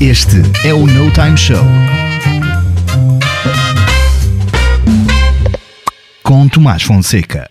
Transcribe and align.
Este 0.00 0.36
é 0.66 0.72
o 0.72 0.86
No 0.86 1.12
Time 1.12 1.36
Show. 1.36 1.62
Com 6.22 6.48
Tomás 6.48 6.82
Fonseca. 6.82 7.50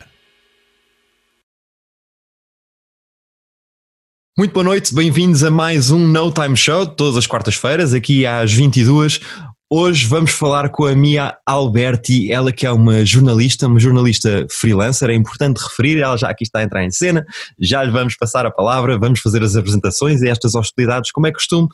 Muito 4.35 4.51
boa 4.51 4.63
noite, 4.63 4.95
bem-vindos 4.95 5.43
a 5.43 5.51
mais 5.51 5.91
um 5.91 6.07
No 6.07 6.31
Time 6.31 6.57
Show, 6.57 6.87
todas 6.87 7.17
as 7.17 7.27
quartas-feiras, 7.27 7.93
aqui 7.93 8.25
às 8.25 8.51
22 8.51 9.19
Hoje 9.71 10.07
vamos 10.07 10.31
falar 10.31 10.69
com 10.69 10.85
a 10.85 10.95
Mia 10.95 11.37
Alberti, 11.45 12.31
ela 12.31 12.51
que 12.51 12.65
é 12.65 12.71
uma 12.71 13.05
jornalista, 13.05 13.67
uma 13.67 13.79
jornalista 13.79 14.47
freelancer, 14.49 15.11
é 15.11 15.13
importante 15.13 15.59
referir, 15.59 15.99
ela 15.99 16.17
já 16.17 16.27
aqui 16.27 16.43
está 16.43 16.57
a 16.57 16.63
entrar 16.63 16.83
em 16.83 16.89
cena, 16.89 17.23
já 17.59 17.83
lhe 17.83 17.91
vamos 17.91 18.15
passar 18.15 18.47
a 18.47 18.51
palavra, 18.51 18.97
vamos 18.97 19.19
fazer 19.19 19.43
as 19.43 19.55
apresentações 19.55 20.23
e 20.23 20.27
estas 20.27 20.55
hostilidades, 20.55 21.11
como 21.11 21.27
é 21.27 21.31
costume. 21.31 21.67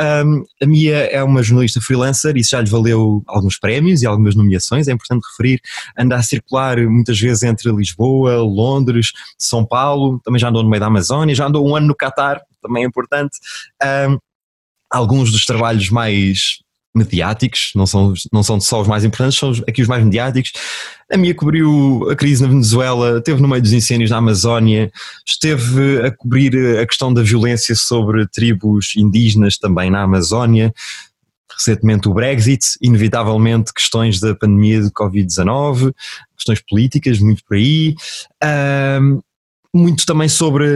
Um, 0.00 0.42
a 0.62 0.66
Mia 0.66 0.96
é 0.96 1.22
uma 1.22 1.42
jornalista 1.42 1.82
freelancer, 1.82 2.34
isso 2.38 2.52
já 2.52 2.62
lhe 2.62 2.70
valeu 2.70 3.22
alguns 3.26 3.58
prémios 3.58 4.00
e 4.00 4.06
algumas 4.06 4.34
nomeações, 4.34 4.88
é 4.88 4.92
importante 4.92 5.26
referir, 5.28 5.60
anda 5.98 6.16
a 6.16 6.22
circular 6.22 6.78
muitas 6.78 7.20
vezes 7.20 7.42
entre 7.42 7.70
Lisboa, 7.70 8.36
Londres, 8.38 9.12
São 9.38 9.66
Paulo, 9.66 10.18
também 10.24 10.40
já 10.40 10.48
andou 10.48 10.62
no 10.62 10.70
meio 10.70 10.80
da 10.80 10.86
Amazónia, 10.86 11.34
já 11.34 11.46
andou 11.46 11.68
um 11.68 11.76
ano 11.76 11.88
no 11.88 11.94
Catar, 11.94 12.40
também 12.62 12.84
é 12.84 12.86
importante. 12.86 13.36
Um, 14.08 14.18
alguns 14.90 15.30
dos 15.30 15.44
trabalhos 15.44 15.90
mais 15.90 16.63
mediáticos, 16.94 17.72
não 17.74 17.86
são, 17.86 18.14
não 18.32 18.42
são 18.42 18.60
só 18.60 18.80
os 18.80 18.88
mais 18.88 19.04
importantes, 19.04 19.38
são 19.38 19.50
aqui 19.68 19.82
os 19.82 19.88
mais 19.88 20.04
mediáticos. 20.04 20.52
A 21.12 21.16
minha 21.16 21.34
cobriu 21.34 22.08
a 22.10 22.14
crise 22.14 22.42
na 22.42 22.48
Venezuela, 22.48 23.18
esteve 23.18 23.42
no 23.42 23.48
meio 23.48 23.60
dos 23.60 23.72
incêndios 23.72 24.10
na 24.10 24.18
Amazónia, 24.18 24.90
esteve 25.26 26.06
a 26.06 26.10
cobrir 26.10 26.78
a 26.78 26.86
questão 26.86 27.12
da 27.12 27.22
violência 27.22 27.74
sobre 27.74 28.26
tribos 28.28 28.92
indígenas 28.96 29.58
também 29.58 29.90
na 29.90 30.02
Amazónia, 30.02 30.72
recentemente 31.56 32.08
o 32.08 32.14
Brexit, 32.14 32.76
inevitavelmente 32.80 33.72
questões 33.72 34.20
da 34.20 34.34
pandemia 34.34 34.82
de 34.82 34.90
Covid-19, 34.90 35.92
questões 36.36 36.60
políticas, 36.68 37.18
muito 37.18 37.44
por 37.44 37.56
aí. 37.56 37.94
Um, 39.00 39.20
muito 39.74 40.06
também 40.06 40.28
sobre, 40.28 40.66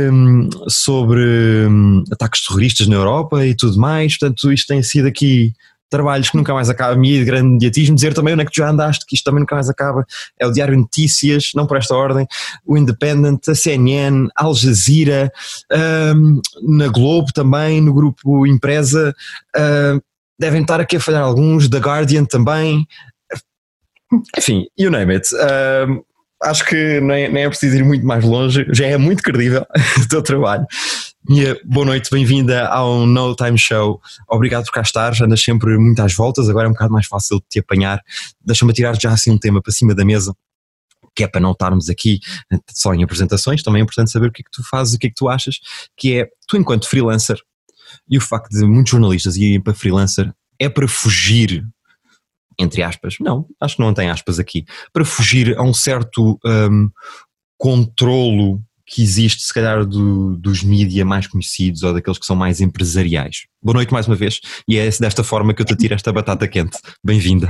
sobre 0.67 1.21
hum, 1.69 2.03
ataques 2.11 2.45
terroristas 2.45 2.89
na 2.89 2.97
Europa 2.97 3.47
e 3.47 3.55
tudo 3.55 3.79
mais, 3.79 4.19
portanto 4.19 4.53
isto 4.53 4.67
tem 4.67 4.83
sido 4.83 5.07
aqui 5.07 5.53
trabalhos 5.91 6.31
que 6.31 6.37
nunca 6.37 6.53
mais 6.53 6.69
acaba, 6.69 6.93
a 6.93 6.97
minha 6.97 7.19
de 7.19 7.25
grande 7.25 7.49
mediatismo, 7.49 7.95
dizer 7.95 8.15
também 8.15 8.35
onde 8.35 8.43
é 8.43 8.45
que 8.45 8.53
tu 8.53 8.59
já 8.59 8.71
andaste, 8.71 9.07
que 9.07 9.15
isto 9.15 9.25
também 9.25 9.41
nunca 9.41 9.55
mais 9.55 9.69
acaba, 9.69 10.07
é 10.39 10.47
o 10.47 10.53
Diário 10.53 10.77
Notícias, 10.77 11.51
não 11.55 11.67
por 11.67 11.77
esta 11.77 11.95
ordem, 11.95 12.27
o 12.67 12.77
Independent, 12.77 13.49
a 13.49 13.55
CNN, 13.55 14.29
Al 14.37 14.55
Jazeera, 14.55 15.33
um, 16.15 16.41
na 16.63 16.89
Globo 16.89 17.33
também, 17.33 17.81
no 17.81 17.93
grupo 17.93 18.47
Empresa, 18.47 19.15
uh, 19.57 20.03
devem 20.39 20.63
estar 20.63 20.81
aqui 20.81 20.97
a 20.97 21.01
falhar 21.01 21.23
alguns, 21.23 21.69
The 21.69 21.79
Guardian 21.79 22.25
também, 22.25 22.87
enfim, 24.37 24.67
you 24.79 24.91
name 24.91 25.13
it. 25.13 25.29
Um, 25.35 26.03
acho 26.43 26.65
que 26.65 27.01
nem, 27.01 27.31
nem 27.31 27.45
é 27.45 27.49
preciso 27.49 27.77
ir 27.77 27.85
muito 27.85 28.07
mais 28.07 28.25
longe, 28.25 28.67
já 28.71 28.87
é 28.87 28.97
muito 28.97 29.23
credível 29.23 29.67
o 30.03 30.09
teu 30.09 30.23
trabalho. 30.23 30.67
Minha 31.29 31.61
boa 31.63 31.85
noite, 31.85 32.09
bem-vinda 32.11 32.67
ao 32.69 33.05
No 33.05 33.37
Time 33.37 33.59
Show. 33.59 34.01
Obrigado 34.27 34.65
por 34.65 34.73
cá 34.73 34.81
estar, 34.81 35.13
andas 35.23 35.43
sempre 35.43 35.77
muito 35.77 36.01
às 36.01 36.15
voltas, 36.15 36.49
agora 36.49 36.67
é 36.67 36.71
um 36.71 36.73
bocado 36.73 36.91
mais 36.91 37.07
fácil 37.07 37.39
de 37.41 37.45
te 37.51 37.59
apanhar. 37.59 38.03
Deixa-me 38.41 38.73
tirar 38.73 38.99
já 38.99 39.13
assim 39.13 39.31
um 39.31 39.37
tema 39.37 39.61
para 39.61 39.71
cima 39.71 39.95
da 39.95 40.07
mesa, 40.07 40.35
que 41.15 41.23
é 41.23 41.29
para 41.29 41.43
não 41.43 41.53
estarmos 41.53 41.91
aqui 41.91 42.19
só 42.71 42.95
em 42.95 43.05
apresentações, 43.05 43.63
também 43.63 43.81
é 43.81 43.83
importante 43.83 44.11
saber 44.11 44.29
o 44.29 44.33
que 44.33 44.41
é 44.41 44.45
que 44.45 44.51
tu 44.51 44.67
fazes, 44.67 44.95
o 44.95 44.99
que 44.99 45.09
é 45.09 45.11
que 45.11 45.17
tu 45.17 45.29
achas, 45.29 45.61
que 45.95 46.15
é, 46.15 46.31
tu 46.49 46.57
enquanto 46.57 46.89
freelancer, 46.89 47.39
e 48.09 48.17
o 48.17 48.23
facto 48.23 48.49
de 48.51 48.65
muitos 48.65 48.93
jornalistas 48.93 49.37
irem 49.37 49.61
para 49.61 49.75
freelancer, 49.75 50.33
é 50.59 50.71
para 50.71 50.89
fugir 50.89 51.63
entre 52.59 52.83
aspas, 52.83 53.17
não, 53.21 53.47
acho 53.61 53.77
que 53.77 53.83
não 53.83 53.95
tem 53.95 54.11
aspas 54.11 54.39
aqui, 54.39 54.65
para 54.93 55.05
fugir 55.05 55.57
a 55.59 55.63
um 55.63 55.73
certo 55.73 56.41
um, 56.45 56.91
controlo 57.59 58.61
que 58.89 59.03
existe, 59.03 59.43
se 59.43 59.53
calhar, 59.53 59.85
do, 59.85 60.37
dos 60.37 60.63
mídia 60.63 61.05
mais 61.05 61.27
conhecidos 61.27 61.83
ou 61.83 61.93
daqueles 61.93 62.19
que 62.19 62.27
são 62.27 62.35
mais 62.35 62.61
empresariais. 62.61 63.47
Boa 63.63 63.75
noite 63.75 63.93
mais 63.93 64.07
uma 64.07 64.17
vez, 64.17 64.41
e 64.67 64.79
é 64.79 64.85
desta 64.85 65.23
forma 65.23 65.53
que 65.53 65.63
eu 65.63 65.67
te 65.67 65.77
tiro 65.77 65.95
esta 65.95 66.13
batata 66.13 66.49
quente. 66.49 66.79
Bem-vinda. 67.05 67.49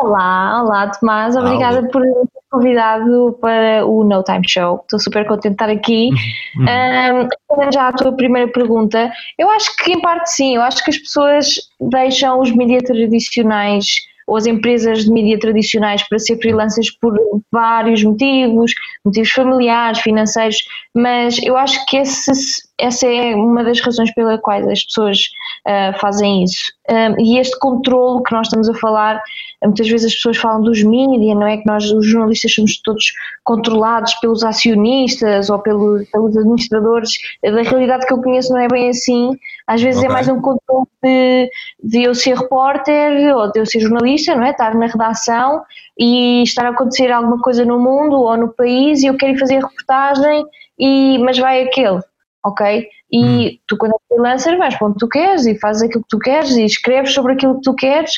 Olá, 0.00 0.62
olá 0.62 0.90
Tomás, 0.90 1.36
obrigada 1.36 1.78
olá. 1.78 1.88
por 1.88 2.02
ter 2.02 2.40
convidado 2.50 3.38
para 3.40 3.86
o 3.86 4.04
No 4.04 4.22
Time 4.22 4.46
Show. 4.46 4.80
Estou 4.82 4.98
super 4.98 5.26
contente 5.26 5.50
de 5.50 5.54
estar 5.54 5.70
aqui. 5.70 6.10
Uhum. 6.56 7.28
Um, 7.62 7.72
já 7.72 7.88
a 7.88 7.92
tua 7.92 8.12
primeira 8.12 8.50
pergunta, 8.50 9.10
eu 9.38 9.48
acho 9.50 9.74
que 9.76 9.92
em 9.92 10.00
parte 10.00 10.30
sim, 10.30 10.56
eu 10.56 10.62
acho 10.62 10.84
que 10.84 10.90
as 10.90 10.98
pessoas 10.98 11.46
deixam 11.80 12.40
os 12.40 12.50
mídias 12.50 12.82
tradicionais 12.82 13.86
ou 14.26 14.36
as 14.36 14.46
empresas 14.46 15.04
de 15.04 15.12
mídia 15.12 15.38
tradicionais 15.38 16.06
para 16.08 16.18
ser 16.18 16.38
freelancers 16.38 16.90
por 16.90 17.18
vários 17.50 18.02
motivos, 18.02 18.72
motivos 19.04 19.30
familiares, 19.30 20.00
financeiros, 20.00 20.56
mas 20.94 21.38
eu 21.42 21.56
acho 21.56 21.84
que 21.86 21.98
esse, 21.98 22.30
essa 22.78 23.06
é 23.06 23.34
uma 23.34 23.62
das 23.62 23.80
razões 23.80 24.12
pela 24.14 24.36
quais 24.38 24.66
as 24.66 24.84
pessoas 24.84 25.18
uh, 25.66 25.98
fazem 26.00 26.42
isso. 26.42 26.72
Um, 26.90 27.20
e 27.20 27.38
este 27.38 27.56
controle 27.60 28.22
que 28.24 28.32
nós 28.32 28.48
estamos 28.48 28.68
a 28.68 28.74
falar, 28.74 29.22
muitas 29.62 29.88
vezes 29.88 30.08
as 30.08 30.14
pessoas 30.14 30.36
falam 30.38 30.60
dos 30.62 30.82
mídias, 30.82 31.36
não 31.36 31.46
é 31.46 31.56
que 31.56 31.66
nós, 31.66 31.84
os 31.90 32.06
jornalistas, 32.06 32.52
somos 32.52 32.80
todos 32.82 33.04
controlados 33.44 34.14
pelos 34.16 34.42
acionistas 34.42 35.50
ou 35.50 35.58
pelo, 35.60 36.04
pelos 36.12 36.36
administradores. 36.36 37.12
Da 37.42 37.62
realidade 37.62 38.06
que 38.06 38.12
eu 38.12 38.20
conheço 38.20 38.52
não 38.52 38.60
é 38.60 38.68
bem 38.68 38.88
assim. 38.88 39.30
Às 39.66 39.80
vezes 39.80 40.02
é 40.02 40.06
okay. 40.06 40.10
é 40.10 40.12
mais 40.12 40.28
um 40.28 40.40
controle 40.40 40.86
de, 41.02 41.50
de 41.82 42.02
eu 42.02 42.14
ser 42.14 42.36
repórter 42.36 43.34
ou 43.36 43.52
de 43.52 43.60
eu 43.60 43.66
ser 43.66 43.80
jornalista, 43.80 44.34
não 44.34 44.44
é? 44.44 44.50
Estar 44.50 44.74
na 44.74 44.86
redação 44.86 45.62
e 45.98 46.42
estar 46.42 46.66
a 46.66 46.70
acontecer 46.70 47.12
alguma 47.12 47.40
coisa 47.40 47.64
no 47.64 47.78
mundo 47.78 48.16
ou 48.16 48.36
no 48.36 48.48
país 48.52 49.02
e 49.02 49.06
eu 49.06 49.16
quero 49.16 49.32
ir 49.36 49.38
fazer 49.38 49.54
reportagem, 49.54 50.44
e, 50.78 51.18
mas 51.18 51.38
vai 51.38 51.62
aquele 51.62 52.00
ok? 52.44 52.86
E 53.10 53.24
hum. 53.24 53.58
tu, 53.66 53.76
quando 53.76 53.92
é 53.92 53.98
freelancer, 54.08 54.58
vais 54.58 54.76
para 54.76 54.88
onde 54.88 54.98
tu 54.98 55.08
queres 55.08 55.46
e 55.46 55.58
fazes 55.58 55.82
aquilo 55.82 56.02
que 56.02 56.08
tu 56.08 56.18
queres 56.18 56.50
e 56.50 56.64
escreves 56.64 57.14
sobre 57.14 57.32
aquilo 57.32 57.54
que 57.56 57.62
tu 57.62 57.74
queres. 57.74 58.12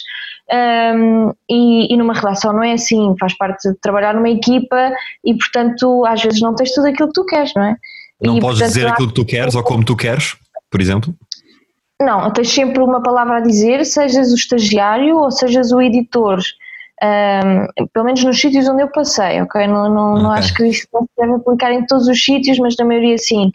Um, 0.48 1.32
e, 1.50 1.92
e, 1.92 1.96
numa 1.96 2.14
relação 2.14 2.52
não 2.52 2.62
é 2.62 2.74
assim, 2.74 3.14
faz 3.18 3.36
parte 3.36 3.68
de 3.68 3.76
trabalhar 3.80 4.14
numa 4.14 4.30
equipa 4.30 4.92
e, 5.24 5.34
portanto, 5.34 6.04
às 6.06 6.22
vezes 6.22 6.40
não 6.40 6.54
tens 6.54 6.72
tudo 6.72 6.86
aquilo 6.86 7.08
que 7.08 7.14
tu 7.14 7.24
queres, 7.24 7.52
não 7.56 7.64
é? 7.64 7.76
Não 8.22 8.36
e, 8.36 8.40
podes 8.40 8.58
portanto, 8.58 8.74
dizer 8.74 8.86
aquilo 8.86 9.08
que 9.08 9.14
tu 9.14 9.24
queres 9.24 9.54
ou 9.54 9.62
como 9.62 9.84
tu 9.84 9.96
queres, 9.96 10.36
por 10.70 10.80
exemplo? 10.80 11.12
Não, 12.00 12.30
tens 12.32 12.50
sempre 12.50 12.82
uma 12.82 13.02
palavra 13.02 13.38
a 13.38 13.40
dizer, 13.40 13.84
sejas 13.84 14.30
o 14.30 14.34
estagiário 14.34 15.16
ou 15.16 15.30
sejas 15.30 15.72
o 15.72 15.80
editor. 15.80 16.40
Um, 17.02 17.86
pelo 17.92 18.06
menos 18.06 18.24
nos 18.24 18.40
sítios 18.40 18.68
onde 18.68 18.82
eu 18.82 18.88
passei, 18.88 19.40
ok? 19.42 19.66
Não, 19.66 19.92
não, 19.92 20.12
okay. 20.12 20.22
não 20.22 20.30
acho 20.32 20.54
que 20.54 20.66
isto 20.66 20.88
se 20.98 21.06
deve 21.18 21.34
aplicar 21.34 21.72
em 21.72 21.84
todos 21.86 22.06
os 22.06 22.22
sítios, 22.22 22.58
mas 22.58 22.76
na 22.76 22.84
maioria 22.84 23.18
sim. 23.18 23.50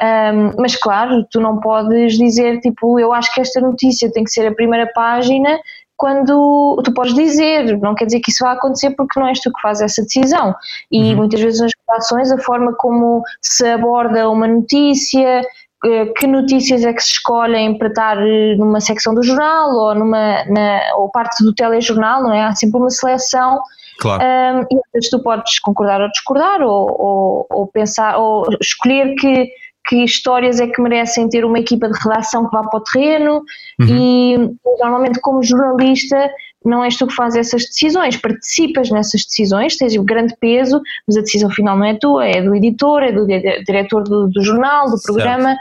Um, 0.00 0.52
mas 0.58 0.74
claro, 0.76 1.24
tu 1.30 1.40
não 1.40 1.60
podes 1.60 2.16
dizer 2.16 2.60
tipo, 2.60 2.98
eu 2.98 3.12
acho 3.12 3.32
que 3.34 3.40
esta 3.40 3.60
notícia 3.60 4.10
tem 4.12 4.24
que 4.24 4.30
ser 4.30 4.46
a 4.46 4.54
primeira 4.54 4.90
página 4.94 5.58
quando 5.96 6.82
tu 6.82 6.92
podes 6.92 7.14
dizer, 7.14 7.78
não 7.78 7.94
quer 7.94 8.06
dizer 8.06 8.18
que 8.18 8.32
isso 8.32 8.44
vai 8.44 8.54
acontecer 8.54 8.90
porque 8.96 9.20
não 9.20 9.28
és 9.28 9.38
tu 9.38 9.52
que 9.52 9.60
fazes 9.60 9.82
essa 9.82 10.02
decisão. 10.02 10.52
E 10.90 11.10
uhum. 11.10 11.16
muitas 11.16 11.40
vezes 11.40 11.60
nas 11.60 11.70
redações 11.86 12.32
a 12.32 12.38
forma 12.38 12.74
como 12.74 13.22
se 13.40 13.64
aborda 13.68 14.28
uma 14.28 14.48
notícia, 14.48 15.42
que 16.16 16.26
notícias 16.26 16.84
é 16.84 16.92
que 16.92 17.02
se 17.02 17.12
escolhem 17.12 17.78
para 17.78 17.88
estar 17.88 18.16
eh, 18.18 18.56
numa 18.56 18.80
secção 18.80 19.14
do 19.14 19.22
jornal 19.22 19.70
ou 19.70 19.94
numa 19.94 20.44
na, 20.46 20.80
ou 20.96 21.08
parte 21.08 21.44
do 21.44 21.54
telejornal, 21.54 22.22
não 22.22 22.32
é? 22.32 22.42
Há 22.42 22.54
sempre 22.54 22.80
uma 22.80 22.90
seleção 22.90 23.60
Claro. 23.98 24.22
Um, 24.24 24.62
e 24.62 25.08
tu 25.10 25.22
podes 25.22 25.60
concordar 25.60 26.00
ou 26.00 26.08
discordar, 26.08 26.60
ou, 26.60 26.96
ou, 26.98 27.46
ou, 27.48 27.66
pensar, 27.68 28.18
ou 28.18 28.44
escolher 28.60 29.14
que 29.14 29.48
que 29.86 30.04
histórias 30.04 30.60
é 30.60 30.66
que 30.66 30.80
merecem 30.80 31.28
ter 31.28 31.44
uma 31.44 31.58
equipa 31.58 31.88
de 31.88 31.98
redação 31.98 32.46
que 32.46 32.52
vá 32.52 32.62
para 32.62 32.78
o 32.78 32.82
terreno 32.82 33.42
uhum. 33.80 33.86
e 33.88 34.56
normalmente 34.78 35.20
como 35.20 35.42
jornalista 35.42 36.30
não 36.64 36.84
és 36.84 36.96
tu 36.96 37.08
que 37.08 37.14
fazes 37.14 37.48
essas 37.48 37.64
decisões, 37.64 38.16
participas 38.16 38.88
nessas 38.90 39.24
decisões, 39.24 39.76
tens 39.76 39.96
grande 39.96 40.34
peso, 40.40 40.80
mas 41.08 41.16
a 41.16 41.20
decisão 41.20 41.50
final 41.50 41.76
não 41.76 41.84
é 41.84 41.94
tua, 41.98 42.24
é 42.24 42.40
do 42.40 42.54
editor, 42.54 43.02
é 43.02 43.10
do 43.10 43.26
diretor 43.26 44.04
do, 44.04 44.28
do 44.28 44.42
jornal, 44.42 44.88
do 44.88 45.02
programa, 45.02 45.48
certo. 45.48 45.60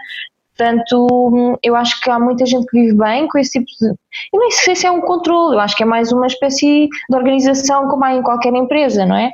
Portanto, 0.62 1.58
eu 1.64 1.76
acho 1.76 2.00
que 2.02 2.10
há 2.12 2.20
muita 2.20 2.46
gente 2.46 2.68
que 2.68 2.80
vive 2.80 2.94
bem 2.96 3.28
com 3.28 3.40
esse 3.40 3.52
tipo 3.52 3.66
de. 3.80 3.88
Eu 4.32 4.40
nem 4.40 4.52
sei 4.52 4.76
se 4.76 4.86
é 4.86 4.92
um 4.92 5.02
controle, 5.02 5.56
eu 5.56 5.60
acho 5.60 5.76
que 5.76 5.82
é 5.82 5.86
mais 5.86 6.12
uma 6.12 6.28
espécie 6.28 6.88
de 7.10 7.16
organização 7.16 7.88
como 7.88 8.06
há 8.06 8.14
em 8.14 8.22
qualquer 8.22 8.54
empresa, 8.54 9.04
não 9.04 9.16
é? 9.16 9.32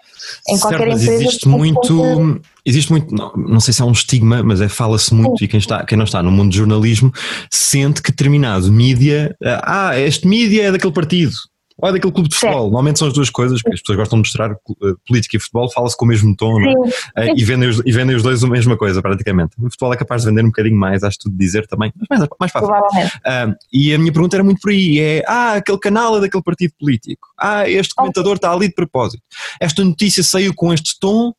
Em 0.47 0.55
certo, 0.55 0.61
qualquer 0.61 0.87
empresa. 0.87 1.13
Existe 1.13 1.47
muito, 1.49 2.41
existe 2.67 2.91
muito, 2.91 3.13
não, 3.15 3.31
não, 3.35 3.59
sei 3.59 3.73
se 3.73 3.81
há 3.81 3.85
um 3.85 3.91
estigma, 3.91 4.43
mas 4.43 4.59
é, 4.59 4.67
fala-se 4.67 5.13
muito, 5.13 5.39
Sim. 5.39 5.45
e 5.45 5.47
quem, 5.47 5.59
está, 5.59 5.85
quem 5.85 5.97
não 5.97 6.05
está 6.05 6.21
no 6.21 6.31
mundo 6.31 6.49
do 6.49 6.55
jornalismo 6.55 7.11
sente 7.49 8.01
que 8.01 8.11
determinado 8.11 8.71
mídia, 8.71 9.35
ah, 9.63 9.97
este 9.97 10.27
mídia 10.27 10.63
é 10.63 10.71
daquele 10.71 10.93
partido, 10.93 11.33
ou 11.77 11.89
é 11.89 11.91
daquele 11.91 12.11
clube 12.11 12.29
de 12.29 12.35
futebol. 12.35 12.63
Normalmente 12.63 12.99
são 12.99 13.07
as 13.07 13.13
duas 13.13 13.29
coisas, 13.29 13.61
porque 13.61 13.75
as 13.75 13.81
pessoas 13.81 13.97
gostam 13.99 14.17
de 14.17 14.27
mostrar 14.27 14.51
uh, 14.51 14.99
política 15.07 15.37
e 15.37 15.39
futebol, 15.39 15.71
fala-se 15.71 15.95
com 15.95 16.05
o 16.05 16.07
mesmo 16.07 16.35
tom 16.35 16.59
é? 16.61 16.73
uh, 16.73 17.33
e, 17.35 17.43
vendem 17.45 17.69
os, 17.69 17.79
e 17.85 17.91
vendem 17.91 18.15
os 18.15 18.23
dois 18.23 18.43
a 18.43 18.47
mesma 18.47 18.75
coisa, 18.75 19.01
praticamente. 19.01 19.55
O 19.59 19.69
futebol 19.69 19.93
é 19.93 19.97
capaz 19.97 20.23
de 20.23 20.29
vender 20.29 20.41
um 20.41 20.47
bocadinho 20.47 20.77
mais, 20.77 21.03
acho 21.03 21.19
tudo 21.19 21.37
dizer 21.37 21.67
também, 21.67 21.93
mas 22.09 22.19
mais, 22.19 22.29
mais 22.39 22.51
fácil. 22.51 22.69
Uh, 22.69 23.55
e 23.71 23.93
a 23.93 23.99
minha 23.99 24.11
pergunta 24.11 24.35
era 24.35 24.43
muito 24.43 24.59
por 24.59 24.71
aí: 24.71 24.99
é 24.99 25.23
ah, 25.27 25.53
aquele 25.53 25.77
canal 25.77 26.17
é 26.17 26.21
daquele 26.21 26.43
partido 26.43 26.73
político, 26.79 27.27
ah, 27.39 27.69
este 27.69 27.93
comentador 27.93 28.35
está 28.35 28.51
ali 28.51 28.67
de 28.67 28.73
propósito. 28.73 29.23
Esta 29.61 29.83
notícia 29.83 30.23
saiu 30.23 30.53
com 30.55 30.73
este 30.73 30.97
tom 30.99 31.31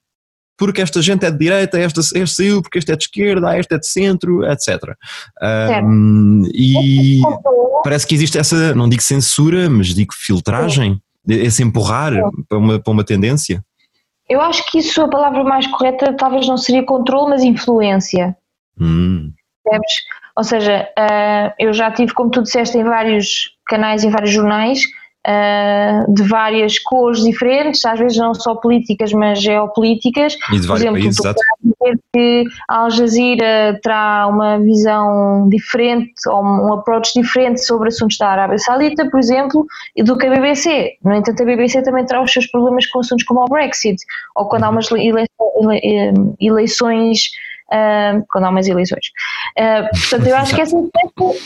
porque 0.58 0.82
esta 0.82 1.00
gente 1.00 1.25
é 1.25 1.31
de 1.31 1.38
direita, 1.38 1.78
esta, 1.78 2.00
este 2.00 2.28
saiu 2.28 2.60
porque 2.60 2.78
este 2.78 2.93
é 2.93 2.96
de 2.96 3.05
esquerda, 3.05 3.56
este 3.56 3.75
é 3.76 3.78
de 3.78 3.87
centro, 3.87 4.44
etc. 4.44 4.94
Um, 5.82 6.43
e 6.52 7.22
parece 7.84 8.06
que 8.06 8.14
existe 8.14 8.37
essa, 8.37 8.75
não 8.75 8.88
digo 8.88 9.00
censura, 9.00 9.70
mas 9.70 9.94
digo 9.94 10.12
filtragem, 10.12 11.00
esse 11.26 11.62
empurrar 11.62 12.12
para 12.49 12.58
uma, 12.58 12.81
para 12.81 12.93
uma 12.93 13.05
tendência. 13.05 13.64
Eu 14.28 14.40
acho 14.43 14.69
que 14.70 14.78
isso, 14.78 15.00
a 15.00 15.08
palavra 15.08 15.43
mais 15.44 15.66
correta, 15.69 16.12
talvez 16.12 16.46
não 16.46 16.58
seria 16.58 16.84
controle, 16.84 17.31
mas 17.31 17.43
influência. 17.43 18.37
Hum. 18.78 19.32
Ou 20.37 20.44
seja, 20.44 20.88
uh, 20.99 21.54
eu 21.58 21.72
já 21.72 21.90
tive, 21.90 22.12
como 22.12 22.31
tu 22.31 22.43
disseste, 22.43 22.76
em 22.76 22.84
vários 22.84 23.56
canais, 23.66 24.04
em 24.04 24.11
vários 24.11 24.32
jornais, 24.32 24.82
uh, 25.28 26.12
de 26.12 26.22
várias 26.22 26.78
cores 26.78 27.22
diferentes, 27.22 27.84
às 27.84 27.98
vezes 27.98 28.16
não 28.16 28.32
só 28.34 28.54
políticas, 28.54 29.12
mas 29.12 29.42
geopolíticas. 29.42 30.34
E 30.52 30.58
de 30.58 30.66
vários 30.66 30.66
Por 30.66 30.76
exemplo, 30.76 31.00
países, 31.00 31.20
exato. 31.20 31.40
dizer 31.62 32.00
que 32.12 32.44
a 32.69 32.76
Al 32.78 32.90
Jazeera 32.90 33.78
terá 33.82 34.26
uma 34.26 34.58
visão 34.58 35.48
diferente 35.48 36.12
ou 36.28 36.42
um 36.42 36.72
approach 36.72 37.12
diferente 37.14 37.64
sobre 37.64 37.88
assuntos 37.88 38.16
da 38.19 38.28
Arábia 38.28 38.58
Saudita, 38.58 39.08
por 39.10 39.20
exemplo, 39.20 39.66
do 40.04 40.16
que 40.16 40.26
a 40.26 40.30
BBC. 40.30 40.96
No 41.04 41.14
entanto, 41.14 41.42
a 41.42 41.46
BBC 41.46 41.82
também 41.82 42.06
terá 42.06 42.22
os 42.22 42.32
seus 42.32 42.46
problemas 42.46 42.86
com 42.86 43.00
assuntos 43.00 43.25
como 43.25 43.40
o 43.40 43.46
Brexit, 43.46 44.02
ou 44.34 44.48
quando 44.48 44.64
há 44.64 44.70
umas 44.70 44.88
eleições 46.40 47.30
Uh, 47.70 48.25
quando 48.30 48.44
há 48.44 48.48
umas 48.48 48.66
eleições. 48.66 49.08
Uh, 49.58 49.90
portanto, 49.90 50.26
eu 50.26 50.36
acho 50.36 50.54
que 50.54 50.62
essa 50.62 50.75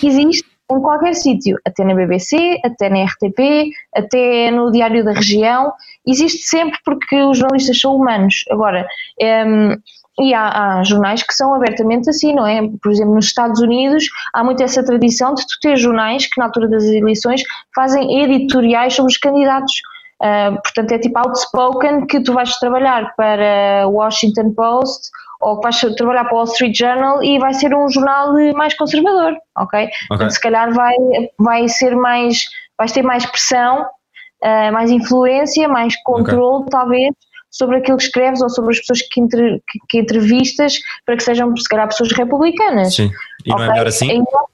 existe 0.05 0.52
em 0.77 0.81
qualquer 0.81 1.15
sítio, 1.15 1.57
até 1.67 1.85
na 1.85 1.95
BBC, 1.95 2.59
até 2.65 2.89
na 2.89 3.05
RTP, 3.05 3.71
até 3.95 4.51
no 4.51 4.71
Diário 4.71 5.05
da 5.05 5.13
Região, 5.13 5.73
existe 6.07 6.43
sempre 6.45 6.79
porque 6.85 7.23
os 7.23 7.39
jornalistas 7.39 7.81
são 7.81 7.97
humanos. 7.97 8.45
Agora, 8.51 8.87
um, 9.21 9.25
ehm, 9.25 9.77
e 10.21 10.35
há, 10.35 10.79
há, 10.79 10.85
jornais 10.85 11.23
que 11.23 11.33
são 11.33 11.55
abertamente 11.55 12.11
assim, 12.11 12.35
não 12.35 12.47
é? 12.47 12.61
Por 12.83 12.93
exemplo, 12.93 13.15
nos 13.15 13.27
Estados 13.27 13.61
Unidos 13.61 14.05
há 14.35 14.45
muito 14.45 14.63
essa 14.63 14.85
tradição 14.85 15.35
de 15.35 15.47
tu 15.47 15.59
ter 15.61 15.77
jornais 15.77 16.27
que 16.27 16.39
na 16.39 16.47
altura 16.47 16.69
das 16.69 16.85
eleições 16.85 17.43
fazem 17.75 18.23
editoriais 18.23 18.95
sobre 18.95 19.11
os 19.11 19.19
candidatos. 19.19 19.73
Uh, 20.21 20.55
portanto, 20.63 20.93
é 20.93 20.99
tipo 20.99 21.19
outspoken 21.19 22.07
que 22.07 22.23
tu 22.23 22.33
vais 22.33 22.57
trabalhar 22.59 23.13
para 23.17 23.89
Washington 23.89 24.53
Post 24.53 25.11
ou 25.43 25.57
que 25.57 25.63
vais 25.65 25.81
trabalhar 25.97 26.25
para 26.25 26.35
o 26.35 26.37
Wall 26.37 26.45
Street 26.45 26.77
Journal 26.77 27.23
e 27.23 27.39
vai 27.39 27.53
ser 27.53 27.75
um 27.75 27.89
jornal 27.89 28.33
mais 28.55 28.75
conservador, 28.75 29.37
ok? 29.59 29.85
okay. 29.85 29.91
Então, 30.13 30.31
se 30.31 30.41
calhar 30.41 30.73
vai, 30.73 30.95
vai 31.39 31.69
ser 31.69 31.97
mais, 31.97 32.45
vais 32.79 32.93
ter 32.93 33.03
mais 33.03 33.27
pressão, 33.27 33.83
uh, 33.83 34.73
mais 34.73 34.91
influência, 34.91 35.69
mais 35.69 36.01
controle, 36.05 36.61
okay. 36.61 36.71
talvez, 36.71 37.15
sobre 37.51 37.79
aquilo 37.79 37.97
que 37.99 38.05
escreves 38.05 38.41
ou 38.41 38.49
sobre 38.49 38.71
as 38.71 38.79
pessoas 38.79 39.03
que, 39.03 39.21
entre, 39.21 39.61
que, 39.69 39.79
que 39.89 39.99
entrevistas 39.99 40.79
para 41.05 41.17
que 41.17 41.25
sejam, 41.25 41.55
se 41.57 41.69
calhar, 41.69 41.89
pessoas 41.89 42.13
republicanas. 42.13 42.95
Sim, 42.95 43.11
e 43.45 43.53
okay? 43.53 43.55
não 43.55 43.65
é 43.65 43.69
melhor 43.69 43.87
assim? 43.89 44.13
Então, 44.13 44.47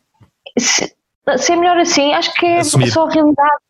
se, 0.58 0.92
se, 1.36 1.52
é 1.52 1.56
melhor 1.56 1.76
assim, 1.76 2.14
acho 2.14 2.32
que 2.32 2.46
é 2.46 2.60
Assumir. 2.60 2.90
só 2.90 3.06
a 3.06 3.10
realidade 3.10 3.67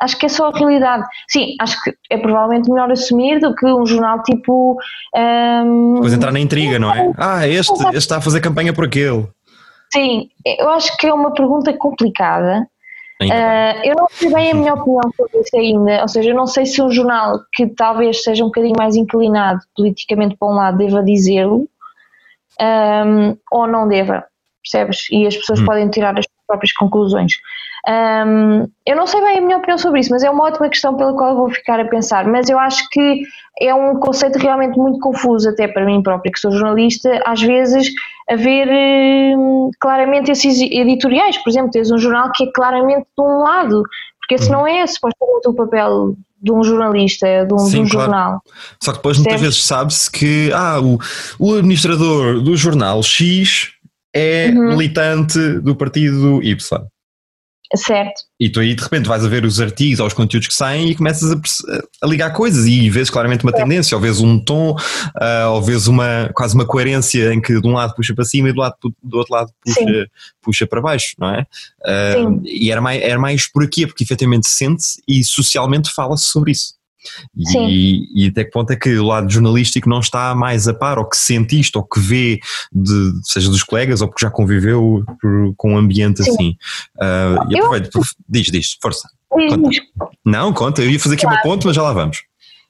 acho 0.00 0.18
que 0.18 0.26
é 0.26 0.28
só 0.28 0.48
a 0.48 0.58
realidade. 0.58 1.04
Sim, 1.28 1.54
acho 1.60 1.82
que 1.82 1.94
é 2.10 2.18
provavelmente 2.18 2.70
melhor 2.70 2.90
assumir 2.90 3.38
do 3.38 3.54
que 3.54 3.66
um 3.66 3.86
jornal 3.86 4.22
tipo. 4.22 4.76
Um, 5.14 5.94
Depois 5.94 6.12
entrar 6.12 6.32
na 6.32 6.40
intriga, 6.40 6.78
não 6.78 6.92
é? 6.92 7.12
Ah, 7.16 7.46
este, 7.46 7.72
este 7.72 7.96
está 7.96 8.16
a 8.16 8.20
fazer 8.20 8.40
campanha 8.40 8.72
por 8.72 8.84
aquele. 8.84 9.28
Sim, 9.92 10.28
eu 10.46 10.68
acho 10.70 10.96
que 10.96 11.06
é 11.06 11.12
uma 11.12 11.32
pergunta 11.32 11.72
complicada. 11.76 12.66
Uh, 13.22 13.84
eu 13.84 13.94
não 13.96 14.06
sei 14.08 14.32
bem 14.32 14.50
a 14.50 14.54
minha 14.54 14.72
opinião 14.72 15.12
sobre 15.14 15.40
isso 15.40 15.54
ainda, 15.54 16.00
ou 16.00 16.08
seja, 16.08 16.30
eu 16.30 16.34
não 16.34 16.46
sei 16.46 16.64
se 16.64 16.80
um 16.80 16.90
jornal 16.90 17.38
que 17.52 17.66
talvez 17.66 18.22
seja 18.22 18.42
um 18.42 18.46
bocadinho 18.46 18.76
mais 18.78 18.96
inclinado 18.96 19.60
politicamente 19.76 20.38
para 20.38 20.48
um 20.48 20.54
lado 20.54 20.78
deva 20.78 21.02
dizê-lo 21.02 21.68
um, 22.58 23.36
ou 23.52 23.66
não 23.66 23.86
deva, 23.86 24.24
percebes? 24.62 25.06
E 25.10 25.26
as 25.26 25.36
pessoas 25.36 25.60
hum. 25.60 25.66
podem 25.66 25.90
tirar 25.90 26.18
as 26.18 26.24
próprias 26.46 26.72
conclusões. 26.72 27.34
Um, 27.88 28.68
eu 28.86 28.96
não 28.96 29.06
sei 29.06 29.20
bem 29.20 29.38
a 29.38 29.40
minha 29.40 29.56
opinião 29.56 29.78
sobre 29.78 30.00
isso, 30.00 30.10
mas 30.10 30.22
é 30.22 30.30
uma 30.30 30.44
ótima 30.44 30.68
questão 30.68 30.96
pela 30.96 31.14
qual 31.14 31.30
eu 31.30 31.36
vou 31.36 31.50
ficar 31.50 31.80
a 31.80 31.84
pensar. 31.86 32.26
Mas 32.26 32.48
eu 32.48 32.58
acho 32.58 32.88
que 32.90 33.22
é 33.60 33.74
um 33.74 33.96
conceito 33.96 34.38
realmente 34.38 34.76
muito 34.78 34.98
confuso, 34.98 35.48
até 35.48 35.66
para 35.66 35.84
mim 35.84 36.02
própria, 36.02 36.32
que 36.32 36.38
sou 36.38 36.52
jornalista, 36.52 37.20
às 37.24 37.40
vezes 37.40 37.90
haver 38.28 38.68
hum, 39.36 39.70
claramente 39.80 40.30
esses 40.30 40.60
editoriais. 40.60 41.38
Por 41.38 41.50
exemplo, 41.50 41.70
tens 41.70 41.90
um 41.90 41.98
jornal 41.98 42.30
que 42.32 42.44
é 42.44 42.52
claramente 42.52 43.06
de 43.16 43.24
um 43.24 43.38
lado, 43.38 43.82
porque 44.20 44.34
esse 44.34 44.50
não 44.50 44.66
é 44.66 44.86
supostamente 44.86 45.48
o 45.48 45.54
papel 45.54 46.14
de 46.42 46.52
um 46.52 46.64
jornalista, 46.64 47.44
de 47.46 47.52
um, 47.52 47.58
Sim, 47.58 47.70
de 47.70 47.80
um 47.80 47.88
claro. 47.88 48.10
jornal. 48.10 48.42
Só 48.82 48.92
que 48.92 48.98
depois 48.98 49.18
muitas 49.18 49.40
vezes 49.40 49.62
sabe-se 49.62 50.10
que 50.10 50.50
ah, 50.54 50.80
o, 50.80 50.98
o 51.38 51.54
administrador 51.54 52.40
do 52.40 52.56
jornal 52.56 53.02
X 53.02 53.72
é 54.14 54.48
uhum. 54.48 54.68
militante 54.70 55.38
do 55.60 55.74
partido 55.74 56.42
Y. 56.42 56.86
Certo. 57.76 58.22
E 58.38 58.50
tu 58.50 58.58
aí 58.58 58.74
de 58.74 58.82
repente 58.82 59.06
vais 59.06 59.24
a 59.24 59.28
ver 59.28 59.44
os 59.44 59.60
artigos 59.60 60.00
ou 60.00 60.06
os 60.06 60.12
conteúdos 60.12 60.48
que 60.48 60.54
saem 60.54 60.90
e 60.90 60.94
começas 60.94 61.30
a, 61.30 61.36
a 62.02 62.06
ligar 62.06 62.32
coisas 62.32 62.66
e 62.66 62.90
vês 62.90 63.08
claramente 63.08 63.44
uma 63.44 63.52
tendência, 63.52 63.96
ou 63.96 64.00
vês 64.00 64.20
um 64.20 64.38
tom, 64.38 64.72
uh, 64.72 65.50
ou 65.50 65.62
vês 65.62 65.86
uma, 65.86 66.30
quase 66.34 66.54
uma 66.54 66.66
coerência 66.66 67.32
em 67.32 67.40
que 67.40 67.60
de 67.60 67.68
um 67.68 67.74
lado 67.74 67.94
puxa 67.94 68.14
para 68.14 68.24
cima 68.24 68.48
e 68.48 68.52
do, 68.52 68.60
lado, 68.60 68.74
do 69.02 69.18
outro 69.18 69.32
lado 69.32 69.52
puxa, 69.64 70.10
puxa 70.42 70.66
para 70.66 70.80
baixo, 70.80 71.14
não 71.18 71.30
é? 71.30 71.46
Uh, 71.84 72.42
e 72.44 72.72
era 72.72 72.80
mais, 72.80 73.02
era 73.02 73.18
mais 73.18 73.46
por 73.46 73.62
aqui, 73.62 73.86
porque 73.86 74.02
efetivamente 74.02 74.48
sente-se 74.48 75.00
e 75.06 75.22
socialmente 75.22 75.90
fala-se 75.94 76.24
sobre 76.24 76.50
isso. 76.52 76.79
E, 77.36 78.24
e, 78.24 78.28
até 78.28 78.44
que 78.44 78.50
ponto 78.50 78.70
é 78.72 78.76
que 78.76 78.96
o 78.96 79.04
lado 79.04 79.30
jornalístico 79.30 79.88
não 79.88 80.00
está 80.00 80.34
mais 80.34 80.68
a 80.68 80.74
par, 80.74 80.98
ou 80.98 81.08
que 81.08 81.16
sente 81.16 81.58
isto, 81.58 81.76
ou 81.76 81.84
que 81.84 81.98
vê, 81.98 82.38
de, 82.72 83.12
seja 83.24 83.50
dos 83.50 83.62
colegas, 83.62 84.00
ou 84.00 84.08
porque 84.08 84.24
já 84.24 84.30
conviveu 84.30 85.02
por, 85.20 85.54
com 85.56 85.74
um 85.74 85.78
ambiente 85.78 86.22
Sim. 86.22 86.30
assim. 86.30 86.56
Uh, 86.96 87.50
e 87.50 87.58
aproveito, 87.58 87.90
eu... 87.94 88.02
diz, 88.28 88.46
diz, 88.46 88.76
força. 88.80 89.08
Conta. 89.28 89.70
Não, 90.24 90.52
conta, 90.52 90.82
eu 90.82 90.90
ia 90.90 90.98
fazer 90.98 91.14
aqui 91.14 91.24
claro. 91.24 91.36
uma 91.36 91.42
ponta, 91.42 91.66
mas 91.66 91.76
já 91.76 91.82
lá 91.82 91.92
vamos. 91.92 92.22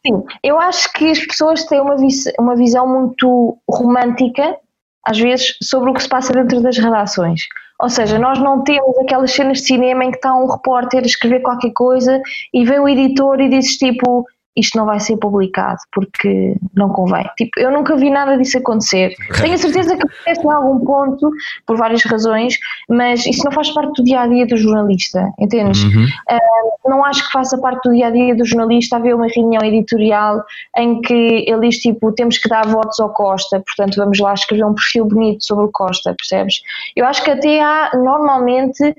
Sim, 0.06 0.22
eu 0.42 0.58
acho 0.58 0.92
que 0.92 1.10
as 1.10 1.18
pessoas 1.26 1.64
têm 1.64 1.80
uma, 1.80 1.96
vis 1.96 2.24
uma 2.38 2.56
visão 2.56 2.86
muito 2.86 3.58
romântica, 3.68 4.56
às 5.04 5.18
vezes, 5.18 5.56
sobre 5.62 5.90
o 5.90 5.94
que 5.94 6.02
se 6.02 6.08
passa 6.08 6.32
dentro 6.32 6.60
das 6.60 6.76
redações. 6.76 7.42
Ou 7.80 7.88
seja, 7.88 8.18
nós 8.18 8.38
não 8.38 8.62
temos 8.62 8.98
aquelas 8.98 9.32
cenas 9.32 9.58
de 9.58 9.64
cinema 9.64 10.04
em 10.04 10.10
que 10.10 10.18
está 10.18 10.34
um 10.34 10.46
repórter 10.46 11.02
a 11.02 11.06
escrever 11.06 11.40
qualquer 11.40 11.72
coisa 11.72 12.20
e 12.52 12.64
vem 12.64 12.78
o 12.78 12.88
editor 12.88 13.40
e 13.40 13.48
diz 13.48 13.76
tipo 13.78 14.26
isto 14.56 14.76
não 14.76 14.84
vai 14.84 14.98
ser 14.98 15.16
publicado 15.16 15.78
porque 15.92 16.56
não 16.74 16.88
convém. 16.88 17.24
Tipo, 17.36 17.58
eu 17.58 17.70
nunca 17.70 17.96
vi 17.96 18.10
nada 18.10 18.36
disso 18.36 18.58
acontecer. 18.58 19.14
Tenho 19.40 19.54
a 19.54 19.58
certeza 19.58 19.96
que 19.96 20.02
acontece 20.02 20.46
em 20.46 20.52
algum 20.52 20.84
ponto, 20.84 21.30
por 21.66 21.76
várias 21.76 22.02
razões, 22.04 22.58
mas 22.88 23.24
isso 23.26 23.44
não 23.44 23.52
faz 23.52 23.70
parte 23.70 23.94
do 23.96 24.04
dia 24.04 24.20
a 24.20 24.26
dia 24.26 24.46
do 24.46 24.56
jornalista, 24.56 25.32
entendes? 25.38 25.84
Uhum. 25.84 26.04
Uh, 26.04 26.88
não 26.90 27.04
acho 27.04 27.24
que 27.26 27.32
faça 27.32 27.58
parte 27.58 27.88
do 27.88 27.94
dia 27.94 28.08
a 28.08 28.10
dia 28.10 28.34
do 28.34 28.44
jornalista 28.44 28.96
haver 28.96 29.14
uma 29.14 29.28
reunião 29.28 29.62
editorial 29.62 30.42
em 30.76 31.00
que 31.00 31.44
ele 31.46 31.68
diz 31.68 31.78
tipo, 31.78 32.12
temos 32.12 32.38
que 32.38 32.48
dar 32.48 32.66
votos 32.66 32.98
ao 33.00 33.12
Costa, 33.12 33.60
portanto 33.60 33.96
vamos 33.96 34.18
lá 34.18 34.34
escrever 34.34 34.64
um 34.64 34.74
perfil 34.74 35.04
bonito 35.04 35.44
sobre 35.44 35.64
o 35.64 35.70
Costa, 35.72 36.14
percebes? 36.14 36.62
Eu 36.96 37.06
acho 37.06 37.22
que 37.22 37.30
até 37.30 37.62
há 37.62 37.90
normalmente 37.94 38.94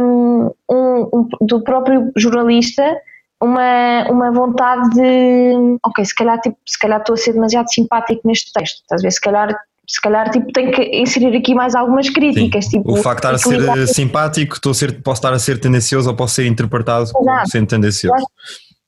um, 0.00 0.50
um, 0.70 1.28
do 1.40 1.62
próprio 1.62 2.10
jornalista 2.16 2.96
uma, 3.44 4.10
uma 4.10 4.32
vontade 4.32 4.90
de, 4.90 5.78
ok, 5.84 6.04
se 6.04 6.14
calhar, 6.14 6.40
tipo, 6.40 6.56
se 6.66 6.78
calhar 6.78 7.00
estou 7.00 7.14
a 7.14 7.16
ser 7.16 7.32
demasiado 7.34 7.72
simpático 7.72 8.22
neste 8.24 8.52
texto, 8.52 8.80
estás 8.80 9.02
a 9.02 9.04
ver? 9.04 9.10
Se 9.12 9.20
calhar, 9.20 9.56
se 9.86 10.00
calhar 10.00 10.30
tipo, 10.30 10.50
tenho 10.52 10.72
que 10.72 10.82
inserir 10.96 11.36
aqui 11.36 11.54
mais 11.54 11.74
algumas 11.74 12.08
críticas. 12.08 12.66
Tipo, 12.66 12.92
o 12.92 12.96
facto 12.96 13.28
de 13.28 13.36
estar 13.36 13.54
a 13.60 13.74
ser 13.74 13.88
simpático, 13.88 14.54
estou 14.54 14.72
a 14.72 14.74
ser, 14.74 15.02
posso 15.02 15.18
estar 15.18 15.32
a 15.32 15.38
ser 15.38 15.58
tendencioso 15.58 16.08
ou 16.08 16.16
posso 16.16 16.34
ser 16.34 16.46
interpretado 16.46 17.10
como 17.12 17.46
sendo 17.46 17.66
tendencioso. 17.66 18.14
Eu 18.14 18.16
acho, 18.16 18.26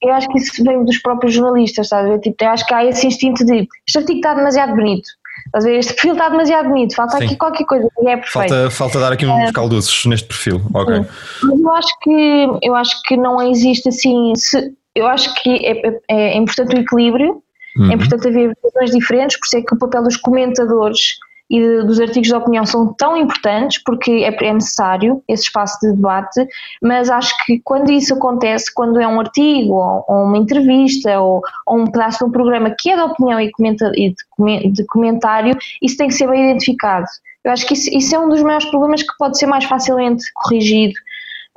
eu 0.03 0.13
acho, 0.15 0.29
que 0.29 0.39
isso 0.39 0.65
vem 0.65 0.85
dos 0.85 0.99
próprios 0.99 1.35
jornalistas, 1.35 1.91
ver? 1.91 2.19
Tipo, 2.21 2.45
eu 2.45 2.49
acho 2.49 2.67
que 2.67 2.75
há 2.75 2.85
esse 2.85 3.07
instinto 3.07 3.45
de 3.45 3.69
este 3.87 3.99
artigo 3.99 4.19
está 4.19 4.35
demasiado 4.35 4.75
bonito, 4.75 5.09
A 5.53 5.61
ver? 5.61 5.79
Este 5.79 5.95
perfil 5.95 6.13
está 6.13 6.29
demasiado 6.29 6.69
bonito, 6.69 6.95
falta 6.95 7.19
Sim. 7.19 7.25
aqui 7.25 7.37
qualquer 7.37 7.65
coisa 7.65 7.89
e 8.01 8.09
é 8.09 8.17
perfeito. 8.17 8.49
Falta, 8.49 8.71
falta 8.71 9.01
dar 9.01 9.13
aqui 9.13 9.27
uns 9.27 9.49
é, 9.49 9.53
calduços 9.53 10.05
neste 10.07 10.27
perfil, 10.27 10.61
ok. 10.75 11.05
Mas 11.43 11.61
eu 11.61 11.73
acho 11.73 11.99
que, 12.01 12.47
eu 12.63 12.75
acho 12.75 13.03
que 13.03 13.17
não 13.17 13.41
existe 13.51 13.89
assim, 13.89 14.35
se, 14.35 14.73
eu 14.95 15.07
acho 15.07 15.33
que 15.43 15.51
é, 15.51 15.89
é, 15.89 16.01
é 16.09 16.37
importante 16.37 16.75
o 16.75 16.79
equilíbrio, 16.79 17.43
é 17.77 17.81
uhum. 17.81 17.91
é 17.91 17.95
importante 17.95 18.29
haver 18.29 18.57
visões 18.65 18.91
diferentes, 18.91 19.39
por 19.39 19.47
isso 19.47 19.57
é 19.59 19.63
que 19.63 19.75
o 19.75 19.79
papel 19.79 20.03
dos 20.03 20.17
comentadores 20.17 21.19
e 21.49 21.61
de, 21.61 21.85
dos 21.85 22.01
artigos 22.01 22.29
de 22.29 22.35
opinião 22.35 22.67
são 22.67 22.93
tão 22.95 23.17
importantes 23.17 23.83
porque 23.85 24.11
é, 24.11 24.47
é, 24.47 24.53
necessário 24.53 25.23
esse 25.29 25.45
espaço 25.45 25.79
de 25.81 25.93
debate, 25.93 26.47
mas 26.83 27.09
acho 27.09 27.35
que 27.45 27.61
quando 27.61 27.91
isso 27.91 28.15
acontece, 28.15 28.73
quando 28.75 29.01
é 29.01 29.07
um 29.07 29.21
artigo 29.21 29.75
ou, 29.75 30.05
ou 30.09 30.25
uma 30.25 30.39
entrevista 30.39 31.21
ou, 31.21 31.41
ou, 31.67 31.79
um 31.79 31.87
pedaço 31.87 32.19
de 32.19 32.25
um 32.25 32.33
programa 32.33 32.75
que 32.77 32.91
é 32.91 32.97
de 32.97 33.03
opinião 33.03 33.41
e, 33.41 33.51
comenta, 33.53 33.93
e 33.95 34.11
de, 34.11 34.73
de, 34.73 34.85
comentário, 34.87 35.57
isso 35.81 35.97
tem 35.97 36.09
que 36.09 36.15
ser 36.15 36.29
bem 36.29 36.51
identificado. 36.51 37.07
Eu 37.45 37.53
acho 37.53 37.67
que 37.67 37.75
isso, 37.75 37.89
isso, 37.97 38.15
é 38.15 38.19
um 38.19 38.29
dos 38.29 38.43
maiores 38.43 38.69
problemas 38.69 39.03
que 39.03 39.17
pode 39.17 39.39
ser 39.39 39.47
mais 39.47 39.65
facilmente 39.65 40.25
corrigido. 40.35 40.95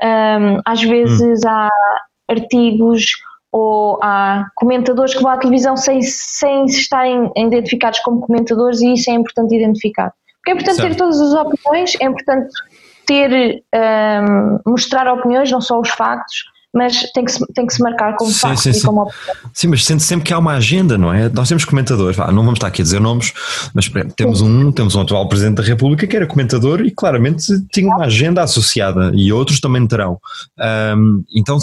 Um, 0.02 0.62
às 0.64 0.82
vezes 0.84 1.42
hum. 1.44 1.50
há 1.50 1.70
artigos 2.30 3.12
ou 3.52 4.00
há 4.04 4.46
comentadores 4.56 5.14
que 5.14 5.22
vão 5.22 5.32
à 5.32 5.38
televisão 5.38 5.76
sem, 5.76 6.02
sem 6.02 6.66
estarem 6.66 7.32
identificados 7.36 8.00
como 8.00 8.22
comentadores 8.22 8.82
e 8.82 8.94
isso 8.94 9.10
é 9.10 9.14
importante 9.14 9.56
identificar. 9.56 10.14
Porque 10.38 10.52
é 10.52 10.54
importante 10.54 10.78
certo. 10.78 10.92
ter 10.92 10.98
todas 10.98 11.20
as 11.20 11.34
opiniões, 11.34 11.96
é 12.00 12.06
importante 12.06 12.50
ter, 13.06 13.64
um, 13.76 14.72
mostrar 14.72 15.12
opiniões, 15.12 15.52
não 15.52 15.62
só 15.62 15.80
os 15.80 15.90
factos, 15.90 16.44
mas 16.74 17.12
tem 17.14 17.26
que 17.26 17.32
se, 17.32 17.46
tem 17.54 17.66
que 17.66 17.74
se 17.74 17.82
marcar 17.82 18.16
como 18.16 18.32
sim, 18.32 18.40
facto 18.40 18.62
sim, 18.62 18.70
e 18.70 18.82
como 18.82 19.02
opinião. 19.02 19.36
Sim, 19.54 19.68
mas 19.68 19.86
sente 19.86 20.04
sempre 20.04 20.26
que 20.26 20.34
há 20.34 20.38
uma 20.38 20.54
agenda, 20.54 20.98
não 20.98 21.12
é? 21.14 21.28
Nós 21.30 21.48
temos 21.48 21.66
comentadores, 21.66 22.18
não 22.18 22.44
vamos 22.44 22.54
estar 22.54 22.68
aqui 22.68 22.82
a 22.82 22.84
dizer 22.84 23.00
nomes, 23.00 23.34
mas 23.74 23.90
temos 24.16 24.42
um, 24.42 24.72
temos 24.72 24.96
um 24.96 25.02
atual 25.02 25.28
Presidente 25.28 25.58
da 25.58 25.64
República 25.64 26.06
que 26.06 26.16
era 26.16 26.28
comentador 26.28 26.82
e 26.82 26.92
claramente 26.92 27.46
tinha 27.72 27.88
uma 27.88 28.06
agenda 28.06 28.44
associada 28.44 29.12
e 29.16 29.34
outros 29.34 29.60
também 29.60 29.86
terão. 29.88 30.20
Um, 30.96 31.24
então 31.36 31.58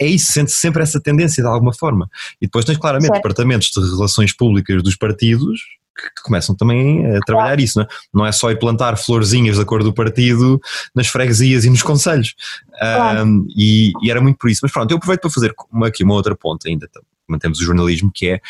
é 0.00 0.06
isso, 0.06 0.32
sente 0.32 0.50
-se 0.50 0.58
sempre 0.58 0.82
essa 0.82 1.00
tendência 1.00 1.42
de 1.42 1.48
alguma 1.48 1.72
forma. 1.72 2.08
E 2.40 2.46
depois 2.46 2.64
tens 2.64 2.78
claramente 2.78 3.12
certo. 3.12 3.22
departamentos 3.22 3.70
de 3.70 3.80
relações 3.80 4.32
públicas 4.32 4.82
dos 4.82 4.96
partidos 4.96 5.60
que 5.96 6.22
começam 6.22 6.54
também 6.54 7.04
a 7.16 7.20
trabalhar 7.20 7.60
isso, 7.60 7.78
não 7.78 7.84
é? 7.84 7.88
não 8.14 8.26
é 8.26 8.32
só 8.32 8.50
ir 8.50 8.58
plantar 8.58 8.96
florzinhas 8.96 9.58
da 9.58 9.64
cor 9.64 9.82
do 9.82 9.92
partido 9.92 10.60
nas 10.94 11.06
freguesias 11.06 11.64
e 11.64 11.70
nos 11.70 11.82
conselhos. 11.82 12.34
Claro. 12.78 13.24
Um, 13.24 13.46
e, 13.56 13.92
e, 14.02 14.10
era 14.10 14.20
muito 14.20 14.38
por 14.38 14.50
isso. 14.50 14.60
Mas 14.62 14.72
pronto, 14.72 14.90
eu 14.90 14.96
aproveito 14.96 15.20
para 15.20 15.30
fazer 15.30 15.54
uma, 15.70 15.88
aqui 15.88 16.02
uma 16.02 16.14
outra 16.14 16.34
ponta 16.34 16.68
ainda, 16.68 16.88
mantemos 17.28 17.60
o 17.60 17.64
jornalismo, 17.64 18.10
que 18.12 18.28
é 18.28 18.40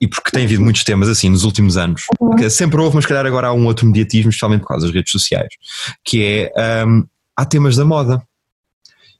e 0.00 0.08
porque 0.08 0.30
tem 0.30 0.44
havido 0.44 0.62
muitos 0.62 0.82
temas 0.84 1.08
assim 1.08 1.28
nos 1.30 1.44
últimos 1.44 1.76
anos, 1.76 2.02
uhum. 2.20 2.50
sempre 2.50 2.80
houve, 2.80 2.96
mas 2.96 3.04
se 3.04 3.08
calhar 3.08 3.24
agora 3.24 3.48
há 3.48 3.52
um 3.52 3.66
outro 3.66 3.86
mediatismo, 3.86 4.30
especialmente 4.30 4.62
por 4.62 4.68
causa 4.68 4.86
das 4.86 4.94
redes 4.94 5.12
sociais, 5.12 5.48
que 6.04 6.50
é 6.54 6.84
um, 6.84 7.06
há 7.36 7.44
temas 7.44 7.76
da 7.76 7.84
moda. 7.84 8.20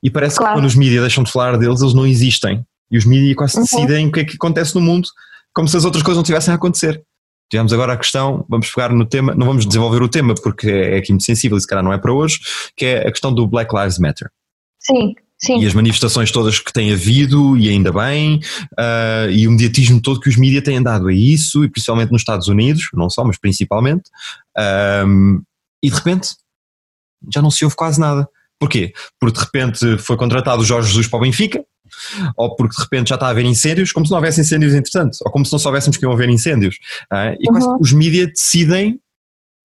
E 0.02 0.10
parece 0.10 0.36
claro. 0.36 0.54
que 0.54 0.58
quando 0.58 0.66
os 0.66 0.74
mídias 0.74 1.02
deixam 1.02 1.24
de 1.24 1.32
falar 1.32 1.56
deles, 1.56 1.80
eles 1.80 1.94
não 1.94 2.06
existem. 2.06 2.64
E 2.90 2.98
os 2.98 3.04
mídias 3.04 3.36
quase 3.36 3.56
uhum. 3.56 3.62
decidem 3.62 4.06
o 4.06 4.12
que 4.12 4.20
é 4.20 4.24
que 4.24 4.34
acontece 4.34 4.74
no 4.74 4.80
mundo, 4.80 5.08
como 5.52 5.68
se 5.68 5.76
as 5.76 5.84
outras 5.84 6.02
coisas 6.02 6.18
não 6.18 6.24
tivessem 6.24 6.52
a 6.52 6.56
acontecer. 6.56 7.02
Tivemos 7.50 7.72
agora 7.72 7.92
a 7.92 7.96
questão, 7.96 8.44
vamos 8.48 8.70
pegar 8.70 8.92
no 8.92 9.06
tema, 9.06 9.34
não 9.34 9.46
vamos 9.46 9.64
desenvolver 9.66 10.02
o 10.02 10.08
tema 10.08 10.34
porque 10.34 10.68
é 10.68 10.96
aqui 10.96 11.12
muito 11.12 11.24
sensível 11.24 11.56
e 11.56 11.60
se 11.60 11.66
calhar 11.66 11.84
não 11.84 11.92
é 11.92 11.98
para 11.98 12.12
hoje, 12.12 12.40
que 12.76 12.84
é 12.84 13.06
a 13.06 13.10
questão 13.10 13.32
do 13.32 13.46
Black 13.46 13.74
Lives 13.74 13.98
Matter. 13.98 14.28
Sim, 14.80 15.14
sim. 15.38 15.60
E 15.60 15.66
as 15.66 15.72
manifestações 15.72 16.32
todas 16.32 16.58
que 16.58 16.72
têm 16.72 16.92
havido, 16.92 17.56
e 17.56 17.68
ainda 17.68 17.92
bem, 17.92 18.40
uh, 18.72 19.30
e 19.30 19.46
o 19.46 19.52
mediatismo 19.52 20.02
todo 20.02 20.20
que 20.20 20.28
os 20.28 20.36
mídias 20.36 20.64
têm 20.64 20.82
dado 20.82 21.06
a 21.06 21.12
isso, 21.12 21.64
e 21.64 21.68
principalmente 21.68 22.10
nos 22.10 22.22
Estados 22.22 22.48
Unidos, 22.48 22.88
não 22.92 23.08
só, 23.08 23.24
mas 23.24 23.38
principalmente, 23.38 24.10
um, 25.06 25.40
e 25.82 25.88
de 25.88 25.94
repente 25.94 26.30
já 27.32 27.40
não 27.40 27.50
se 27.50 27.64
ouve 27.64 27.76
quase 27.76 28.00
nada. 28.00 28.28
Porquê? 28.58 28.92
Porque 29.20 29.38
de 29.38 29.44
repente 29.44 29.98
foi 29.98 30.16
contratado 30.16 30.62
o 30.62 30.64
Jorge 30.64 30.88
Jesus 30.88 31.06
para 31.06 31.18
o 31.18 31.22
Benfica, 31.22 31.64
ou 32.36 32.54
porque 32.56 32.76
de 32.76 32.82
repente 32.82 33.08
já 33.08 33.14
está 33.14 33.26
a 33.26 33.30
haver 33.30 33.44
incêndios, 33.44 33.92
como 33.92 34.06
se 34.06 34.10
não 34.10 34.18
houvesse 34.18 34.40
incêndios 34.40 34.74
entretanto, 34.74 35.18
ou 35.24 35.30
como 35.30 35.44
se 35.44 35.52
não 35.52 35.58
soubéssemos 35.58 35.96
que 35.96 36.04
iam 36.04 36.12
haver 36.12 36.28
incêndios. 36.28 36.78
Ah, 37.10 37.34
e 37.38 37.48
uhum. 37.50 37.78
os 37.80 37.92
mídias 37.92 38.28
decidem 38.28 39.00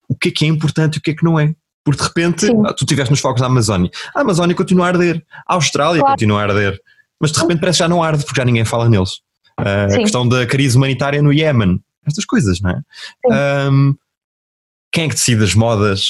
o 0.08 0.14
que 0.14 0.28
é 0.28 0.32
que 0.32 0.44
é 0.44 0.48
importante 0.48 0.96
e 0.96 0.98
o 0.98 1.02
que 1.02 1.10
é 1.12 1.14
que 1.14 1.24
não 1.24 1.38
é. 1.38 1.54
Porque 1.84 2.00
de 2.00 2.08
repente, 2.08 2.46
ah, 2.66 2.72
tu 2.72 2.84
estiveste 2.84 3.10
nos 3.10 3.20
focos 3.20 3.40
da 3.40 3.46
Amazónia, 3.46 3.90
a 4.14 4.20
Amazónia 4.20 4.54
continua 4.54 4.86
a 4.86 4.88
arder, 4.88 5.24
a 5.46 5.54
Austrália 5.54 6.00
claro. 6.00 6.14
continua 6.14 6.40
a 6.40 6.44
arder, 6.44 6.80
mas 7.20 7.32
de 7.32 7.40
repente 7.40 7.60
parece 7.60 7.78
que 7.78 7.84
já 7.84 7.88
não 7.88 8.02
arde 8.02 8.24
porque 8.24 8.40
já 8.40 8.44
ninguém 8.44 8.64
fala 8.64 8.88
neles. 8.88 9.20
Uh, 9.60 9.94
a 9.94 9.98
questão 9.98 10.26
da 10.26 10.46
crise 10.46 10.76
humanitária 10.76 11.20
no 11.22 11.32
Iémen, 11.32 11.80
estas 12.06 12.24
coisas, 12.24 12.60
não 12.60 12.70
é? 12.70 13.68
Um, 13.70 13.94
quem 14.90 15.04
é 15.04 15.08
que 15.08 15.14
decide 15.14 15.42
as 15.42 15.54
modas? 15.54 16.06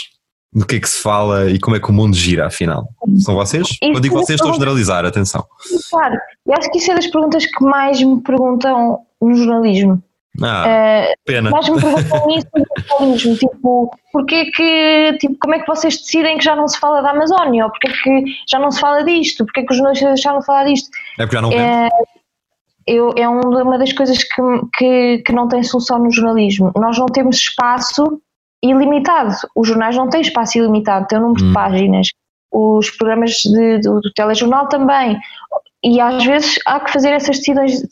Do 0.52 0.66
que 0.66 0.76
é 0.76 0.80
que 0.80 0.88
se 0.88 1.02
fala 1.02 1.50
e 1.50 1.59
como 1.59 1.76
é 1.76 1.80
que 1.80 1.88
o 1.88 1.92
mundo 1.92 2.14
gira, 2.14 2.47
afinal? 2.47 2.87
São 3.18 3.35
vocês? 3.35 3.68
Isso 3.68 3.78
Quando 3.80 4.00
digo 4.00 4.16
vocês, 4.16 4.37
estou 4.37 4.50
a 4.50 4.54
generalizar, 4.54 5.04
atenção. 5.04 5.44
Claro, 5.90 6.18
eu 6.47 6.54
acho 6.54 6.71
que 6.71 6.78
isso 6.78 6.92
é 6.92 6.94
das 6.94 7.06
perguntas 7.06 7.47
que 7.47 7.64
mais 7.64 8.02
me 8.02 8.21
perguntam 8.21 9.00
no 9.21 9.35
jornalismo. 9.35 10.02
Ah, 10.42 10.64
uh, 10.66 11.14
pena. 11.25 11.50
Mais 11.50 11.68
me 11.68 11.80
perguntam 11.80 12.30
isso 12.37 12.49
no 12.54 12.85
jornalismo, 12.88 13.37
tipo, 13.37 13.90
porquê 14.12 14.50
que, 14.50 15.18
tipo, 15.21 15.37
como 15.40 15.54
é 15.54 15.61
que 15.61 15.66
vocês 15.66 15.97
decidem 15.97 16.37
que 16.37 16.44
já 16.44 16.54
não 16.54 16.68
se 16.68 16.78
fala 16.78 17.00
da 17.00 17.11
Amazónia? 17.11 17.64
Ou 17.64 17.71
porquê 17.71 17.88
que 18.02 18.25
já 18.49 18.59
não 18.59 18.71
se 18.71 18.80
fala 18.80 19.02
disto? 19.04 19.44
Porquê 19.47 19.62
que 19.62 19.73
os 19.73 19.76
jornalistas 19.76 20.09
deixaram 20.09 20.40
de 20.40 20.47
falar 20.47 20.64
disto? 20.64 20.90
É 21.18 21.25
porque 21.25 21.37
já 21.37 21.42
não 21.42 21.52
é, 21.52 21.88
eu, 22.87 23.14
é 23.16 23.28
uma 23.28 23.78
das 23.78 23.92
coisas 23.92 24.23
que, 24.23 24.42
que, 24.76 25.18
que 25.25 25.32
não 25.32 25.49
tem 25.49 25.62
solução 25.62 25.99
no 25.99 26.11
jornalismo. 26.11 26.73
Nós 26.76 26.99
não 26.99 27.06
temos 27.06 27.37
espaço 27.37 28.21
ilimitado. 28.62 29.35
Os 29.57 29.69
jornais 29.69 29.97
não 29.97 30.09
têm 30.09 30.21
espaço 30.21 30.59
ilimitado, 30.59 31.07
têm 31.07 31.19
um 31.19 31.23
número 31.23 31.45
hum. 31.45 31.49
de 31.49 31.54
páginas. 31.54 32.09
Os 32.50 32.90
programas 32.90 33.31
de, 33.31 33.78
do, 33.78 34.00
do, 34.00 34.12
telejornal 34.12 34.69
também. 34.69 35.19
E 35.85 36.00
às 36.00 36.25
vezes 36.25 36.61
há 36.64 36.78
que 36.78 36.92
fazer 36.92 37.09
essas 37.09 37.38
decisões, 37.38 37.83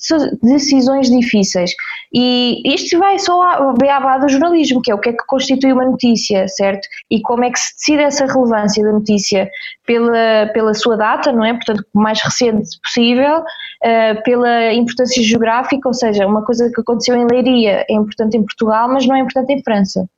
decisões 0.40 1.10
difíceis. 1.10 1.72
E 2.14 2.62
isto 2.64 2.96
vai 2.98 3.18
só 3.18 3.42
à 3.42 3.72
beabá 3.72 4.18
do 4.18 4.28
jornalismo, 4.28 4.80
que 4.80 4.92
é 4.92 4.94
o 4.94 4.98
que 4.98 5.08
é 5.08 5.12
que 5.12 5.26
constitui 5.26 5.72
uma 5.72 5.84
notícia, 5.84 6.46
certo? 6.46 6.86
E 7.10 7.20
como 7.20 7.42
é 7.42 7.50
que 7.50 7.58
se 7.58 7.74
decide 7.74 8.02
essa 8.02 8.26
relevância 8.26 8.84
da 8.84 8.92
notícia 8.92 9.50
pela, 9.84 10.48
pela 10.52 10.72
sua 10.72 10.96
data, 10.96 11.32
não 11.32 11.44
é? 11.44 11.52
Portanto, 11.52 11.84
o 11.92 12.00
mais 12.00 12.20
recente 12.20 12.78
possível, 12.80 13.38
uh, 13.38 14.22
pela 14.22 14.72
importância 14.72 15.20
geográfica, 15.20 15.88
ou 15.88 15.94
seja, 15.94 16.28
uma 16.28 16.44
coisa 16.44 16.70
que 16.72 16.80
aconteceu 16.80 17.16
em 17.16 17.26
Leiria 17.26 17.84
é 17.88 17.94
importante 17.94 18.36
em 18.36 18.44
Portugal, 18.44 18.88
mas 18.88 19.04
não 19.04 19.16
é 19.16 19.20
importante 19.20 19.52
em 19.52 19.62
França. 19.64 20.08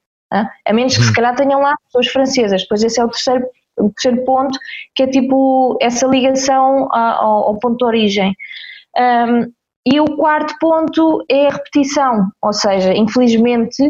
A 0.67 0.73
menos 0.73 0.97
que 0.97 1.03
se 1.03 1.09
uhum. 1.09 1.15
calhar 1.15 1.35
tenham 1.35 1.61
lá 1.61 1.75
pessoas 1.87 2.09
francesas. 2.09 2.62
Depois 2.62 2.83
esse 2.83 3.01
é 3.01 3.05
o 3.05 3.09
terceiro, 3.09 3.45
o 3.79 3.91
terceiro 3.91 4.25
ponto, 4.25 4.59
que 4.95 5.03
é 5.03 5.07
tipo 5.07 5.77
essa 5.81 6.07
ligação 6.07 6.89
ao, 6.93 7.49
ao 7.49 7.59
ponto 7.59 7.79
de 7.79 7.85
origem. 7.85 8.35
Um, 8.97 9.53
e 9.85 10.01
o 10.01 10.17
quarto 10.17 10.55
ponto 10.61 11.25
é 11.29 11.49
a 11.49 11.51
repetição, 11.51 12.29
ou 12.41 12.53
seja, 12.53 12.95
infelizmente 12.95 13.83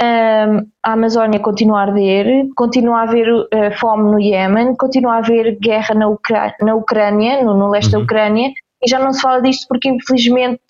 um, 0.00 0.66
a 0.82 0.92
Amazónia 0.92 1.40
continua 1.40 1.80
a 1.80 1.82
arder, 1.82 2.48
continua 2.54 3.00
a 3.00 3.02
haver 3.02 3.32
uh, 3.32 3.48
fome 3.78 4.10
no 4.10 4.20
Iémen, 4.20 4.74
continua 4.76 5.14
a 5.14 5.18
haver 5.18 5.58
guerra 5.58 5.94
na, 5.94 6.08
Ucrânia, 6.08 6.54
na 6.60 6.74
Ucrânia 6.74 7.44
no, 7.44 7.54
no 7.54 7.70
leste 7.70 7.94
uhum. 7.94 8.00
da 8.00 8.04
Ucrânia, 8.04 8.52
e 8.82 8.88
já 8.88 8.98
não 8.98 9.12
se 9.12 9.20
fala 9.20 9.40
disto 9.40 9.66
porque 9.68 9.88
infelizmente 9.88 10.60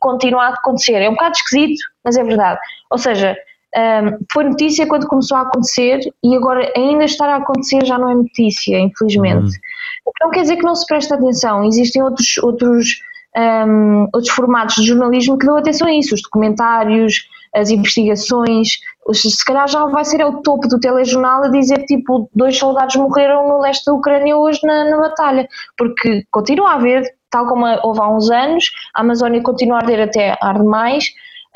continua 0.00 0.46
a 0.46 0.48
acontecer. 0.54 0.94
É 0.94 1.08
um 1.08 1.12
bocado 1.12 1.36
esquisito, 1.36 1.78
mas 2.04 2.16
é 2.16 2.24
verdade. 2.24 2.58
Ou 2.90 2.98
seja, 2.98 3.36
um, 3.78 4.18
foi 4.32 4.44
notícia 4.44 4.86
quando 4.86 5.06
começou 5.06 5.36
a 5.36 5.42
acontecer 5.42 6.00
e 6.24 6.34
agora 6.34 6.72
ainda 6.76 7.04
estar 7.04 7.28
a 7.28 7.36
acontecer 7.36 7.84
já 7.84 7.98
não 7.98 8.10
é 8.10 8.14
notícia, 8.14 8.78
infelizmente. 8.78 9.44
Uhum. 9.44 10.12
Não 10.22 10.30
quer 10.30 10.42
dizer 10.42 10.56
que 10.56 10.64
não 10.64 10.74
se 10.74 10.86
preste 10.86 11.12
atenção, 11.12 11.64
existem 11.64 12.02
outros, 12.02 12.38
outros, 12.38 13.00
um, 13.36 14.08
outros 14.12 14.30
formatos 14.30 14.76
de 14.76 14.86
jornalismo 14.88 15.38
que 15.38 15.46
dão 15.46 15.56
atenção 15.56 15.86
a 15.86 15.92
isso, 15.92 16.14
os 16.14 16.22
documentários, 16.22 17.28
as 17.54 17.70
investigações, 17.70 18.78
se 19.12 19.44
calhar 19.44 19.68
já 19.68 19.86
vai 19.86 20.04
ser 20.04 20.24
o 20.24 20.42
topo 20.42 20.68
do 20.68 20.80
telejornal 20.80 21.44
a 21.44 21.48
dizer 21.48 21.84
tipo 21.86 22.28
dois 22.34 22.58
soldados 22.58 22.96
morreram 22.96 23.48
no 23.48 23.60
leste 23.60 23.84
da 23.86 23.94
Ucrânia 23.94 24.36
hoje 24.36 24.60
na, 24.64 24.90
na 24.90 24.98
batalha, 24.98 25.48
porque 25.76 26.24
continua 26.30 26.72
a 26.72 26.74
haver, 26.74 27.04
tal 27.30 27.46
como 27.46 27.66
houve 27.82 28.00
há 28.00 28.08
uns 28.08 28.30
anos, 28.30 28.70
a 28.94 29.00
Amazónia 29.00 29.42
continua 29.42 29.76
a 29.76 29.80
arder 29.80 30.00
até 30.00 30.36
arde 30.40 30.64
mais, 30.64 31.06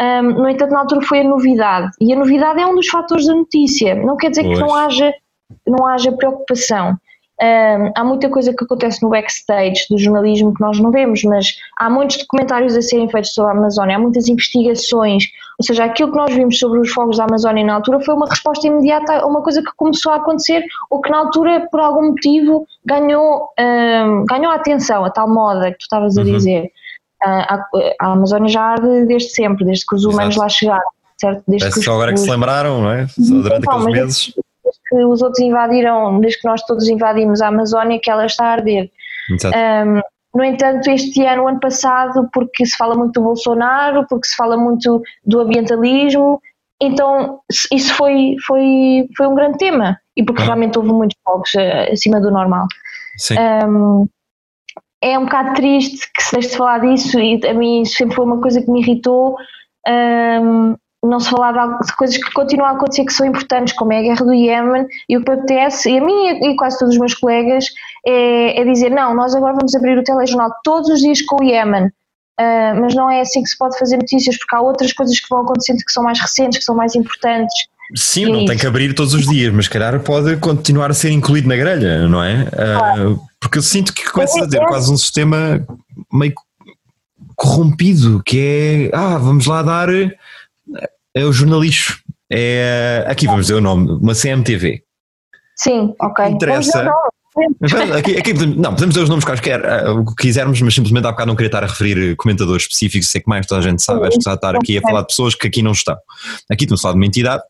um, 0.00 0.22
no 0.22 0.48
entanto, 0.48 0.72
na 0.72 0.80
altura 0.80 1.02
foi 1.02 1.20
a 1.20 1.24
novidade. 1.24 1.90
E 2.00 2.12
a 2.12 2.16
novidade 2.16 2.60
é 2.60 2.66
um 2.66 2.74
dos 2.74 2.88
fatores 2.88 3.26
da 3.26 3.34
notícia. 3.34 3.94
Não 3.94 4.16
quer 4.16 4.30
dizer 4.30 4.44
pois. 4.44 4.58
que 4.58 4.64
não 4.64 4.74
haja, 4.74 5.14
não 5.66 5.86
haja 5.86 6.12
preocupação. 6.12 6.96
Um, 7.40 7.92
há 7.96 8.04
muita 8.04 8.28
coisa 8.28 8.54
que 8.54 8.64
acontece 8.64 9.02
no 9.02 9.08
backstage 9.08 9.86
do 9.90 9.98
jornalismo 9.98 10.54
que 10.54 10.60
nós 10.60 10.78
não 10.78 10.92
vemos, 10.92 11.24
mas 11.24 11.56
há 11.76 11.90
muitos 11.90 12.18
documentários 12.18 12.76
a 12.76 12.82
serem 12.82 13.08
feitos 13.08 13.34
sobre 13.34 13.52
a 13.52 13.58
Amazónia, 13.58 13.96
há 13.96 13.98
muitas 13.98 14.28
investigações, 14.28 15.24
ou 15.58 15.66
seja, 15.66 15.84
aquilo 15.84 16.12
que 16.12 16.18
nós 16.18 16.32
vimos 16.32 16.58
sobre 16.58 16.78
os 16.78 16.90
fogos 16.90 17.16
da 17.16 17.24
Amazónia 17.24 17.64
na 17.64 17.74
altura 17.74 17.98
foi 18.00 18.14
uma 18.14 18.28
resposta 18.28 18.66
imediata 18.68 19.14
a 19.14 19.26
uma 19.26 19.42
coisa 19.42 19.60
que 19.60 19.70
começou 19.76 20.12
a 20.12 20.16
acontecer 20.16 20.64
ou 20.88 21.00
que 21.00 21.10
na 21.10 21.18
altura, 21.18 21.66
por 21.68 21.80
algum 21.80 22.10
motivo, 22.10 22.64
ganhou, 22.84 23.48
um, 23.58 24.24
ganhou 24.24 24.52
a 24.52 24.54
atenção, 24.54 25.04
a 25.04 25.10
tal 25.10 25.28
moda 25.28 25.72
que 25.72 25.78
tu 25.78 25.82
estavas 25.82 26.16
a 26.16 26.20
uhum. 26.20 26.26
dizer 26.32 26.70
a, 27.24 27.66
a 28.00 28.12
Amazónia 28.12 28.48
já 28.48 28.62
arde 28.62 29.06
desde 29.06 29.30
sempre, 29.30 29.64
desde 29.64 29.86
que 29.86 29.94
os 29.94 30.04
humanos 30.04 30.34
Exato. 30.34 30.40
lá 30.40 30.48
chegaram, 30.48 30.90
certo? 31.20 31.42
Desde 31.46 31.64
Parece 31.64 31.78
que 31.80 31.84
só 31.84 31.92
agora 31.94 32.12
que 32.12 32.20
se 32.20 32.30
lembraram, 32.30 32.82
não 32.82 32.90
é? 32.90 33.06
Só 33.08 33.34
durante 33.34 33.58
então, 33.58 33.78
aqueles 33.78 34.00
meses. 34.00 34.34
Desde 34.64 34.80
que 34.88 35.04
os 35.04 35.22
outros 35.22 35.40
invadiram, 35.40 36.20
desde 36.20 36.40
que 36.40 36.48
nós 36.48 36.62
todos 36.62 36.88
invadimos 36.88 37.40
a 37.40 37.48
Amazónia, 37.48 38.00
que 38.02 38.10
ela 38.10 38.26
está 38.26 38.46
a 38.46 38.52
arder. 38.52 38.90
Exato. 39.30 39.56
Um, 39.56 40.00
no 40.34 40.44
entanto, 40.44 40.88
este 40.88 41.24
ano, 41.26 41.46
ano 41.46 41.60
passado, 41.60 42.28
porque 42.32 42.64
se 42.64 42.76
fala 42.76 42.94
muito 42.94 43.20
do 43.20 43.24
Bolsonaro, 43.24 44.06
porque 44.08 44.26
se 44.26 44.34
fala 44.34 44.56
muito 44.56 45.02
do 45.24 45.40
ambientalismo, 45.40 46.40
então 46.80 47.40
isso 47.70 47.94
foi, 47.94 48.34
foi, 48.46 49.06
foi 49.16 49.26
um 49.26 49.34
grande 49.34 49.58
tema 49.58 49.98
e 50.16 50.24
porque 50.24 50.42
ah. 50.42 50.46
realmente 50.46 50.78
houve 50.78 50.90
muitos 50.90 51.16
fogos 51.22 51.50
uh, 51.54 51.92
acima 51.92 52.20
do 52.20 52.30
normal. 52.30 52.66
Sim. 53.18 53.36
Um, 53.38 54.08
é 55.02 55.18
um 55.18 55.24
bocado 55.24 55.54
triste 55.54 56.10
que 56.14 56.22
se 56.22 56.32
deixe 56.32 56.48
de 56.50 56.56
falar 56.56 56.78
disso 56.78 57.18
e 57.18 57.40
a 57.46 57.52
mim 57.52 57.84
sempre 57.84 58.14
foi 58.14 58.24
uma 58.24 58.40
coisa 58.40 58.62
que 58.62 58.70
me 58.70 58.80
irritou 58.80 59.36
um, 59.88 60.76
não 61.04 61.18
se 61.18 61.28
falar 61.28 61.52
de 61.80 61.96
coisas 61.96 62.16
que 62.16 62.32
continuam 62.32 62.68
a 62.68 62.72
acontecer 62.72 63.04
que 63.04 63.12
são 63.12 63.26
importantes, 63.26 63.74
como 63.74 63.92
é 63.92 63.98
a 63.98 64.02
guerra 64.02 64.24
do 64.24 64.32
Iémen, 64.32 64.86
e 65.08 65.16
o 65.16 65.24
que 65.24 65.32
acontece, 65.32 65.90
e 65.90 65.98
a 65.98 66.04
mim 66.04 66.28
e 66.28 66.54
quase 66.54 66.78
todos 66.78 66.94
os 66.94 67.00
meus 67.00 67.14
colegas, 67.14 67.66
é, 68.06 68.60
é 68.60 68.64
dizer, 68.64 68.90
não, 68.90 69.12
nós 69.14 69.34
agora 69.34 69.54
vamos 69.54 69.74
abrir 69.74 69.98
o 69.98 70.04
telejornal 70.04 70.52
todos 70.62 70.88
os 70.88 71.00
dias 71.00 71.20
com 71.22 71.42
o 71.42 71.44
Iémen, 71.44 71.86
uh, 71.86 72.80
mas 72.80 72.94
não 72.94 73.10
é 73.10 73.20
assim 73.20 73.42
que 73.42 73.48
se 73.48 73.58
pode 73.58 73.76
fazer 73.76 73.96
notícias, 73.96 74.38
porque 74.38 74.54
há 74.54 74.60
outras 74.60 74.92
coisas 74.92 75.18
que 75.18 75.26
vão 75.28 75.40
acontecendo 75.40 75.78
que 75.78 75.92
são 75.92 76.04
mais 76.04 76.20
recentes, 76.20 76.60
que 76.60 76.64
são 76.64 76.76
mais 76.76 76.94
importantes. 76.94 77.66
Sim, 77.96 78.26
não 78.26 78.42
é 78.42 78.44
tem 78.46 78.56
que 78.56 78.66
abrir 78.66 78.94
todos 78.94 79.12
os 79.12 79.26
dias, 79.26 79.52
mas 79.52 79.66
calhar 79.66 79.98
pode 80.00 80.36
continuar 80.36 80.92
a 80.92 80.94
ser 80.94 81.10
incluído 81.10 81.48
na 81.48 81.56
grelha, 81.56 82.06
não 82.06 82.22
é? 82.22 82.44
Uh, 82.44 83.31
porque 83.42 83.58
eu 83.58 83.62
sinto 83.62 83.92
que 83.92 84.08
começa 84.08 84.44
a 84.44 84.48
ter 84.48 84.62
é, 84.62 84.66
quase 84.66 84.90
um 84.90 84.96
sistema 84.96 85.66
meio 86.12 86.32
corrompido, 87.34 88.22
que 88.24 88.38
é, 88.92 88.96
ah, 88.96 89.18
vamos 89.18 89.46
lá 89.46 89.62
dar 89.62 89.88
é 89.90 91.24
o 91.24 91.32
jornalista. 91.32 91.94
É, 92.30 93.04
aqui 93.08 93.26
vamos 93.26 93.46
dizer 93.46 93.54
o 93.54 93.60
nome, 93.60 93.90
uma 94.00 94.14
CMTV. 94.14 94.82
Sim, 95.56 95.92
ok. 96.00 96.24
Interessa. 96.26 96.88
Aqui, 97.98 98.16
aqui, 98.16 98.32
não, 98.32 98.74
podemos 98.74 98.94
dizer 98.94 99.02
os 99.02 99.08
nomes 99.08 99.24
quaisquer, 99.24 99.64
eh, 99.64 99.88
o 99.88 100.04
que 100.04 100.14
quisermos, 100.16 100.60
mas 100.60 100.74
simplesmente 100.74 101.06
há 101.06 101.10
bocado 101.10 101.28
não 101.28 101.34
queria 101.34 101.48
estar 101.48 101.64
a 101.64 101.66
referir 101.66 102.14
comentadores 102.16 102.64
específicos, 102.64 103.08
sei 103.08 103.22
que 103.22 103.28
mais 103.28 103.46
toda 103.46 103.60
a 103.60 103.64
gente 103.64 103.82
sabe, 103.82 104.02
acho 104.02 104.10
que 104.10 104.18
está 104.18 104.32
a 104.32 104.34
estar 104.34 104.54
aqui 104.54 104.76
a 104.76 104.82
falar 104.82 105.00
de 105.00 105.06
pessoas 105.06 105.34
que 105.34 105.46
aqui 105.46 105.62
não 105.62 105.72
estão. 105.72 105.96
Aqui 106.50 106.64
estamos 106.64 106.80
a 106.80 106.82
falar 106.82 106.92
de 106.92 107.00
uma 107.00 107.06
entidade 107.06 107.42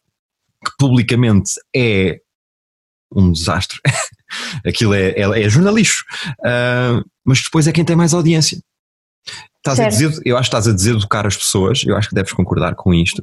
que 0.64 0.70
publicamente 0.78 1.50
é 1.75 2.20
um 3.14 3.33
desastre. 3.33 3.78
Aquilo 4.66 4.95
é, 4.95 5.11
é, 5.11 5.42
é 5.42 5.49
jornalismo, 5.49 6.02
uh, 6.40 7.04
mas 7.25 7.42
depois 7.42 7.66
é 7.66 7.73
quem 7.73 7.85
tem 7.85 7.97
mais 7.97 8.14
audiência. 8.14 8.59
Estás 9.64 9.78
a 9.78 9.88
dizer, 9.88 10.21
eu 10.25 10.37
acho 10.37 10.50
que 10.50 10.57
estás 10.57 10.66
a 10.66 10.73
deseducar 10.73 11.25
as 11.25 11.37
pessoas, 11.37 11.85
eu 11.87 11.97
acho 11.97 12.09
que 12.09 12.16
deves 12.16 12.33
concordar 12.33 12.75
com 12.75 12.92
isto. 12.92 13.23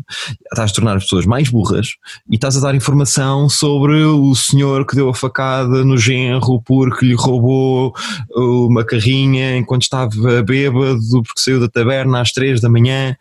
Estás 0.49 0.71
a 0.71 0.73
tornar 0.73 0.95
as 0.95 1.03
pessoas 1.03 1.25
mais 1.25 1.49
burras 1.49 1.95
e 2.29 2.35
estás 2.35 2.55
a 2.55 2.61
dar 2.61 2.73
informação 2.73 3.49
sobre 3.49 4.01
o 4.05 4.33
senhor 4.33 4.87
que 4.87 4.95
deu 4.95 5.09
a 5.09 5.13
facada 5.13 5.83
no 5.83 5.97
genro 5.97 6.61
porque 6.61 7.05
lhe 7.05 7.13
roubou 7.13 7.93
uma 8.33 8.85
carrinha 8.85 9.57
enquanto 9.57 9.81
estava 9.81 10.41
bêbado 10.41 11.01
porque 11.11 11.41
saiu 11.41 11.59
da 11.59 11.67
taberna 11.67 12.21
às 12.21 12.31
três 12.31 12.61
da 12.61 12.69
manhã. 12.69 13.17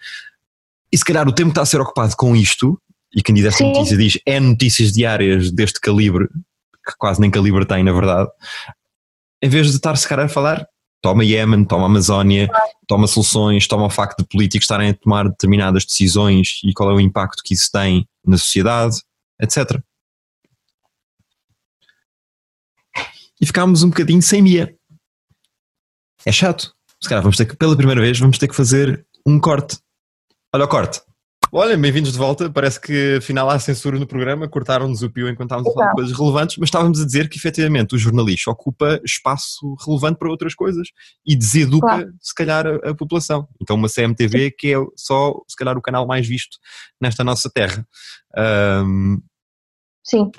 E 0.93 0.97
se 0.97 1.05
calhar 1.05 1.27
o 1.27 1.33
tempo 1.33 1.49
está 1.49 1.63
a 1.63 1.67
ser 1.67 1.81
ocupado 1.81 2.15
com 2.17 2.37
isto, 2.37 2.81
e 3.13 3.21
quem 3.21 3.35
diz 3.35 3.47
esta 3.47 3.65
notícia 3.65 3.97
diz 3.97 4.19
é 4.25 4.39
notícias 4.39 4.93
diárias 4.93 5.51
deste 5.51 5.81
calibre, 5.81 6.29
que 6.89 6.97
quase 6.99 7.21
nem 7.21 7.31
calibre 7.31 7.65
tem 7.65 7.85
na 7.85 7.93
verdade, 7.93 8.29
em 9.43 9.49
vez 9.49 9.69
de 9.69 9.77
estar 9.77 9.97
se 9.97 10.09
calhar 10.09 10.27
a 10.27 10.29
falar 10.29 10.67
toma 11.01 11.25
Iémen, 11.25 11.65
toma 11.65 11.87
Amazónia, 11.87 12.49
toma 12.87 13.07
soluções, 13.07 13.67
toma 13.67 13.87
o 13.87 13.91
facto 13.91 14.19
de 14.19 14.29
políticos 14.29 14.65
estarem 14.65 14.91
a 14.91 14.95
tomar 14.95 15.29
determinadas 15.29 15.85
decisões 15.85 16.61
e 16.65 16.73
qual 16.73 16.91
é 16.91 16.95
o 16.95 17.01
impacto 17.01 17.43
que 17.45 17.55
isso 17.55 17.71
tem 17.71 18.09
na 18.25 18.37
sociedade, 18.37 18.97
etc. 19.41 19.81
E 23.41 23.47
ficámos 23.47 23.83
um 23.83 23.91
bocadinho 23.91 24.21
sem 24.21 24.43
Mia. 24.43 24.75
É 26.25 26.33
chato. 26.33 26.75
Se 27.01 27.09
calhar 27.09 27.23
vamos 27.23 27.37
ter 27.37 27.47
que, 27.47 27.57
pela 27.57 27.77
primeira 27.77 28.01
vez, 28.01 28.19
vamos 28.19 28.39
ter 28.39 28.49
que 28.49 28.57
fazer 28.57 29.07
um 29.25 29.39
corte. 29.39 29.79
Olha 30.53 30.65
o 30.65 30.69
corte. 30.69 31.01
Olha, 31.51 31.79
bem-vindos 31.79 32.13
de 32.13 32.19
volta. 32.19 32.51
Parece 32.51 32.79
que 32.79 33.17
afinal 33.17 33.49
há 33.49 33.59
censura 33.59 33.99
no 33.99 34.07
programa, 34.07 34.47
cortaram-nos 34.47 35.03
o 35.03 35.11
pio 35.11 35.29
enquanto 35.29 35.49
estávamos 35.49 35.71
a 35.71 35.75
falar 35.75 35.89
de 35.89 35.95
coisas 35.95 36.19
relevantes, 36.19 36.57
mas 36.59 36.67
estávamos 36.67 37.01
a 37.01 37.07
dizer 37.07 37.29
que 37.31 37.39
efetivamente 37.39 37.95
o 37.95 37.99
jornalista 37.99 38.51
ocupa 38.51 39.01
espaço 39.03 39.75
relevante 39.87 40.19
para 40.19 40.29
outras 40.29 40.55
coisas 40.55 40.89
e 41.27 41.35
deseduca, 41.35 41.87
claro. 41.87 42.13
se 42.21 42.35
calhar, 42.35 42.67
a, 42.67 42.91
a, 42.91 42.95
população. 42.95 43.49
Então, 43.63 43.77
uma 43.77 43.89
CMTV 43.89 44.51
que 44.51 44.75
é 44.75 44.77
só, 44.95 45.41
se 45.49 45.57
calhar, 45.57 45.77
o 45.79 45.83
canal 45.83 46.07
mais 46.07 46.29
visto 46.29 46.59
nesta 47.01 47.25
nossa 47.25 47.51
terra. 47.51 47.87
Um... 48.85 49.19
Sim. 50.05 50.31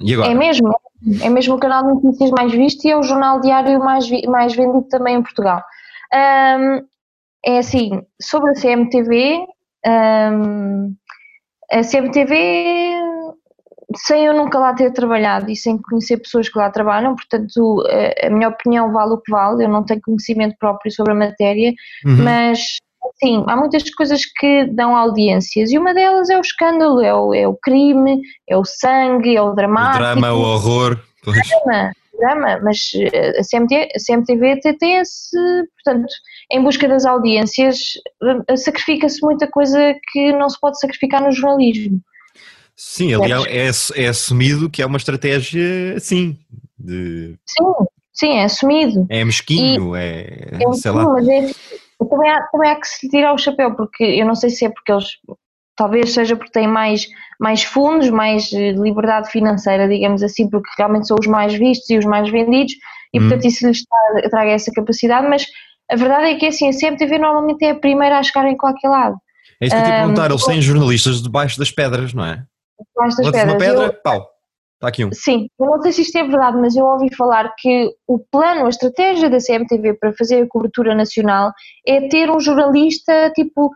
E 0.00 0.12
agora? 0.12 0.32
É 0.32 0.34
mesmo, 0.34 0.76
é 1.22 1.28
mesmo 1.28 1.54
o 1.54 1.60
canal 1.60 1.84
de 1.84 2.02
notícias 2.02 2.30
mais 2.32 2.50
visto 2.50 2.84
e 2.84 2.90
é 2.90 2.96
o 2.96 3.02
jornal 3.04 3.40
diário 3.40 3.78
mais, 3.78 4.10
mais 4.26 4.56
vendido 4.56 4.88
também 4.88 5.16
em 5.16 5.22
Portugal. 5.22 5.62
Um, 6.12 6.84
é 7.46 7.58
assim, 7.58 8.02
sobre 8.20 8.50
a 8.50 8.54
CMTV, 8.54 9.46
um, 9.88 10.94
a 11.70 11.82
CMTV, 11.82 12.94
sem 13.96 14.26
eu 14.26 14.34
nunca 14.34 14.58
lá 14.58 14.74
ter 14.74 14.92
trabalhado 14.92 15.50
e 15.50 15.56
sem 15.56 15.78
conhecer 15.78 16.18
pessoas 16.18 16.48
que 16.48 16.58
lá 16.58 16.70
trabalham, 16.70 17.14
portanto, 17.14 17.84
a, 18.22 18.30
minha 18.30 18.48
opinião 18.48 18.92
vale 18.92 19.14
o 19.14 19.18
que 19.18 19.30
vale, 19.30 19.64
eu 19.64 19.68
não 19.68 19.84
tenho 19.84 20.00
conhecimento 20.02 20.56
próprio 20.58 20.92
sobre 20.92 21.12
a 21.12 21.16
matéria, 21.16 21.72
uhum. 22.04 22.22
mas 22.22 22.60
sim, 23.22 23.44
há 23.46 23.56
muitas 23.56 23.88
coisas 23.94 24.22
que 24.38 24.66
dão 24.66 24.96
audiências 24.96 25.70
e 25.70 25.78
uma 25.78 25.94
delas 25.94 26.28
é 26.30 26.36
o 26.36 26.40
escândalo, 26.40 27.02
é 27.02 27.14
o, 27.14 27.34
é 27.34 27.48
o 27.48 27.54
crime, 27.54 28.20
é 28.48 28.56
o 28.56 28.64
sangue, 28.64 29.36
é 29.36 29.42
o 29.42 29.54
dramático. 29.54 29.96
O 29.96 30.06
drama, 30.06 30.32
o 30.32 30.40
horror. 30.40 31.00
Pois. 31.24 31.36
Drama, 31.64 31.92
drama, 32.18 32.60
mas 32.62 32.90
eh, 32.94 33.38
a, 33.38 33.42
CMT, 33.42 33.88
a 33.94 33.98
CMTV 34.04 34.60
tem 34.78 34.98
esse, 34.98 35.36
portanto, 35.76 36.12
em 36.52 36.62
busca 36.62 36.88
das 36.88 37.04
audiências, 37.04 37.76
eh, 38.48 38.56
sacrifica-se 38.56 39.20
muita 39.22 39.48
coisa 39.48 39.94
que 40.12 40.32
não 40.32 40.48
se 40.48 40.58
pode 40.60 40.78
sacrificar 40.80 41.22
no 41.22 41.32
jornalismo. 41.32 42.00
Sim, 42.76 43.14
aliás, 43.14 43.90
é, 43.96 44.04
é 44.04 44.08
assumido 44.08 44.70
que 44.70 44.80
é 44.82 44.86
uma 44.86 44.98
estratégia 44.98 45.96
assim. 45.96 46.38
De... 46.78 47.36
Sim, 47.44 47.64
sim, 48.12 48.32
é 48.38 48.44
assumido. 48.44 49.06
É 49.10 49.24
mesquinho, 49.24 49.96
e, 49.96 50.00
é, 50.00 50.48
é 50.60 50.72
sei 50.74 50.90
lá. 50.92 51.04
Mas 51.04 51.28
é, 51.28 51.50
também, 52.08 52.30
há, 52.30 52.42
também 52.52 52.70
há 52.70 52.76
que 52.76 52.86
se 52.86 53.08
tirar 53.08 53.34
o 53.34 53.38
chapéu, 53.38 53.74
porque 53.74 54.04
eu 54.04 54.24
não 54.24 54.36
sei 54.36 54.50
se 54.50 54.64
é 54.64 54.70
porque 54.70 54.92
eles 54.92 55.06
talvez 55.78 56.12
seja 56.12 56.36
porque 56.36 56.50
têm 56.50 56.66
mais, 56.66 57.06
mais 57.40 57.62
fundos, 57.62 58.10
mais 58.10 58.52
eh, 58.52 58.72
liberdade 58.72 59.30
financeira, 59.30 59.88
digamos 59.88 60.22
assim, 60.22 60.50
porque 60.50 60.68
realmente 60.76 61.06
são 61.06 61.16
os 61.18 61.26
mais 61.26 61.54
vistos 61.54 61.88
e 61.88 61.96
os 61.96 62.04
mais 62.04 62.28
vendidos, 62.28 62.72
e 63.14 63.18
hum. 63.18 63.22
portanto 63.22 63.46
isso 63.46 63.66
lhes 63.66 63.84
traga 64.28 64.50
essa 64.50 64.72
capacidade, 64.72 65.28
mas 65.28 65.46
a 65.90 65.96
verdade 65.96 66.32
é 66.32 66.34
que 66.34 66.46
assim, 66.46 66.68
a 66.68 66.72
CMTV 66.72 67.18
normalmente 67.18 67.64
é 67.64 67.70
a 67.70 67.74
primeira 67.78 68.18
a 68.18 68.22
chegar 68.22 68.46
em 68.46 68.56
qualquer 68.56 68.88
lado. 68.88 69.16
É 69.60 69.66
isso 69.66 69.74
que 69.74 69.80
eu 69.80 69.84
te 69.84 69.90
perguntar, 69.90 70.30
eles 70.30 70.44
têm 70.44 70.60
jornalistas 70.60 71.22
debaixo 71.22 71.58
das 71.58 71.70
pedras, 71.70 72.12
não 72.12 72.24
é? 72.24 72.42
Debaixo 72.94 73.16
das 73.16 73.30
pedras. 73.30 73.44
uma 73.44 73.58
pedra, 73.58 73.84
eu, 73.84 73.94
pau. 73.94 74.28
Está 74.78 74.88
aqui 74.88 75.04
um. 75.04 75.10
Sim, 75.12 75.48
eu 75.58 75.66
não 75.66 75.82
sei 75.82 75.90
se 75.90 76.02
isto 76.02 76.16
é 76.18 76.22
verdade, 76.22 76.56
mas 76.56 76.76
eu 76.76 76.84
ouvi 76.84 77.12
falar 77.12 77.52
que 77.58 77.90
o 78.06 78.20
plano, 78.30 78.64
a 78.64 78.68
estratégia 78.68 79.28
da 79.28 79.38
CMTV 79.38 79.94
para 79.94 80.12
fazer 80.12 80.42
a 80.42 80.46
cobertura 80.46 80.94
nacional 80.94 81.50
é 81.84 82.06
ter 82.06 82.30
um 82.30 82.38
jornalista 82.38 83.28
tipo 83.34 83.72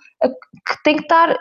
que 0.65 0.83
tem 0.85 0.97
que 0.97 1.03
estar. 1.03 1.37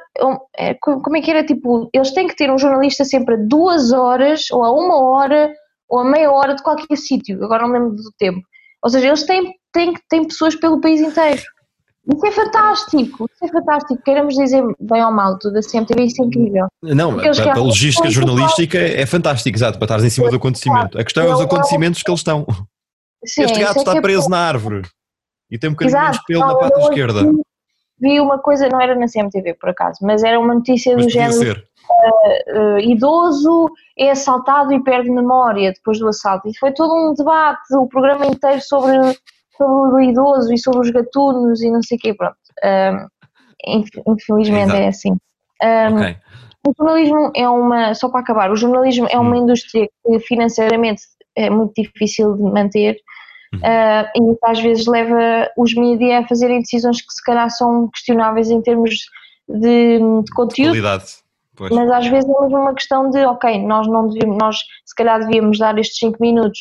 É, 0.57 0.73
como 0.73 1.15
é 1.15 1.21
que 1.21 1.29
era? 1.29 1.45
Tipo, 1.45 1.87
eles 1.93 2.11
têm 2.11 2.27
que 2.27 2.35
ter 2.35 2.51
um 2.51 2.57
jornalista 2.57 3.05
sempre 3.05 3.35
a 3.35 3.37
duas 3.39 3.93
horas, 3.93 4.49
ou 4.51 4.63
a 4.63 4.71
uma 4.71 4.99
hora, 4.99 5.53
ou 5.87 5.99
a 5.99 6.05
meia 6.05 6.31
hora 6.31 6.55
de 6.55 6.63
qualquer 6.63 6.97
sítio. 6.97 7.43
Agora 7.43 7.61
não 7.61 7.73
lembro 7.73 7.91
do 7.91 8.11
tempo. 8.17 8.41
Ou 8.83 8.89
seja, 8.89 9.09
eles 9.09 9.23
têm, 9.27 9.53
têm, 9.71 9.93
têm 10.09 10.27
pessoas 10.27 10.55
pelo 10.55 10.81
país 10.81 11.01
inteiro. 11.01 11.43
Isso 12.13 12.25
é 12.25 12.31
fantástico, 12.31 13.25
isso 13.31 13.45
é 13.45 13.47
fantástico. 13.47 14.01
Queremos 14.03 14.35
dizer 14.35 14.63
bem 14.79 15.03
ou 15.03 15.11
mal 15.11 15.37
tudo 15.39 15.53
da 15.53 15.61
CMTV, 15.61 16.03
isso 16.03 16.21
é 16.21 16.25
incrível. 16.25 16.67
Não, 16.81 17.19
a, 17.19 17.53
a 17.53 17.59
logística 17.59 18.09
jornalística 18.09 18.77
é 18.77 19.05
fantástica, 19.05 19.55
exato, 19.55 19.77
para 19.77 19.85
estar 19.85 20.05
em 20.05 20.09
cima 20.09 20.29
do 20.29 20.35
acontecimento. 20.35 20.99
A 20.99 21.03
questão 21.03 21.23
é 21.23 21.33
os 21.33 21.41
acontecimentos 21.41 22.03
que 22.03 22.11
eles 22.11 22.19
estão. 22.19 22.45
Sim, 23.25 23.43
este 23.43 23.59
gato 23.59 23.77
é 23.77 23.79
está 23.79 23.97
é 23.97 24.01
preso 24.01 24.29
na 24.29 24.39
árvore 24.39 24.81
e 25.49 25.59
tem 25.59 25.69
um 25.69 25.73
bocadinho 25.73 25.97
exato, 25.97 26.17
de 26.19 26.25
pelo 26.25 26.45
na 26.45 26.55
pata 26.55 26.79
esquerda. 26.79 27.21
Vi 27.99 28.19
uma 28.19 28.39
coisa, 28.39 28.67
não 28.67 28.81
era 28.81 28.95
na 28.95 29.05
CMTV 29.07 29.53
por 29.55 29.69
acaso, 29.69 29.99
mas 30.01 30.23
era 30.23 30.39
uma 30.39 30.55
notícia 30.55 30.95
mas 30.95 31.05
do 31.05 31.11
género. 31.11 31.61
Uh, 31.89 32.59
uh, 32.59 32.79
idoso 32.79 33.69
é 33.97 34.09
assaltado 34.09 34.73
e 34.73 34.83
perde 34.83 35.11
memória 35.11 35.71
depois 35.71 35.99
do 35.99 36.07
assalto. 36.07 36.47
E 36.49 36.57
foi 36.57 36.71
todo 36.71 36.91
um 36.91 37.13
debate, 37.13 37.75
o 37.75 37.87
programa 37.87 38.25
inteiro 38.25 38.61
sobre 38.61 38.97
sobre 39.65 39.95
o 39.95 39.99
idoso 39.99 40.53
e 40.53 40.57
sobre 40.57 40.79
os 40.81 40.89
gatunos 40.89 41.61
e 41.61 41.69
não 41.69 41.81
sei 41.81 41.97
o 41.97 42.01
quê, 42.01 42.13
pronto. 42.13 42.35
Um, 42.63 44.11
infelizmente 44.13 44.69
Exato. 44.69 44.81
é 44.81 44.87
assim. 44.87 45.11
Um, 45.11 45.95
okay. 45.95 46.17
O 46.67 46.73
jornalismo 46.77 47.31
é 47.35 47.49
uma, 47.49 47.93
só 47.95 48.09
para 48.09 48.21
acabar, 48.21 48.51
o 48.51 48.55
jornalismo 48.55 49.07
é 49.09 49.17
uma 49.17 49.35
hum. 49.35 49.43
indústria 49.43 49.87
que 50.05 50.19
financeiramente 50.19 51.01
é 51.35 51.49
muito 51.49 51.73
difícil 51.75 52.35
de 52.35 52.43
manter 52.43 52.97
uh, 53.55 54.07
e 54.15 54.37
às 54.43 54.59
vezes 54.59 54.85
leva 54.85 55.49
os 55.57 55.73
mídias 55.73 56.23
a 56.23 56.27
fazerem 56.27 56.59
decisões 56.59 57.01
que 57.01 57.13
se 57.13 57.23
calhar 57.23 57.49
são 57.49 57.89
questionáveis 57.89 58.49
em 58.49 58.61
termos 58.61 58.91
de, 59.47 59.99
de 59.99 60.31
conteúdo. 60.35 60.71
Pois. 61.55 61.71
Mas 61.71 61.91
às 61.91 62.07
vezes 62.07 62.29
é 62.29 62.41
mesmo 62.41 62.57
uma 62.57 62.73
questão 62.73 63.09
de, 63.09 63.19
ok, 63.25 63.59
nós 63.65 63.87
não 63.87 64.07
devíamos, 64.07 64.37
nós 64.37 64.57
se 64.85 64.95
calhar 64.95 65.19
devíamos 65.19 65.57
dar 65.59 65.77
estes 65.77 65.97
5 65.99 66.17
minutos 66.19 66.59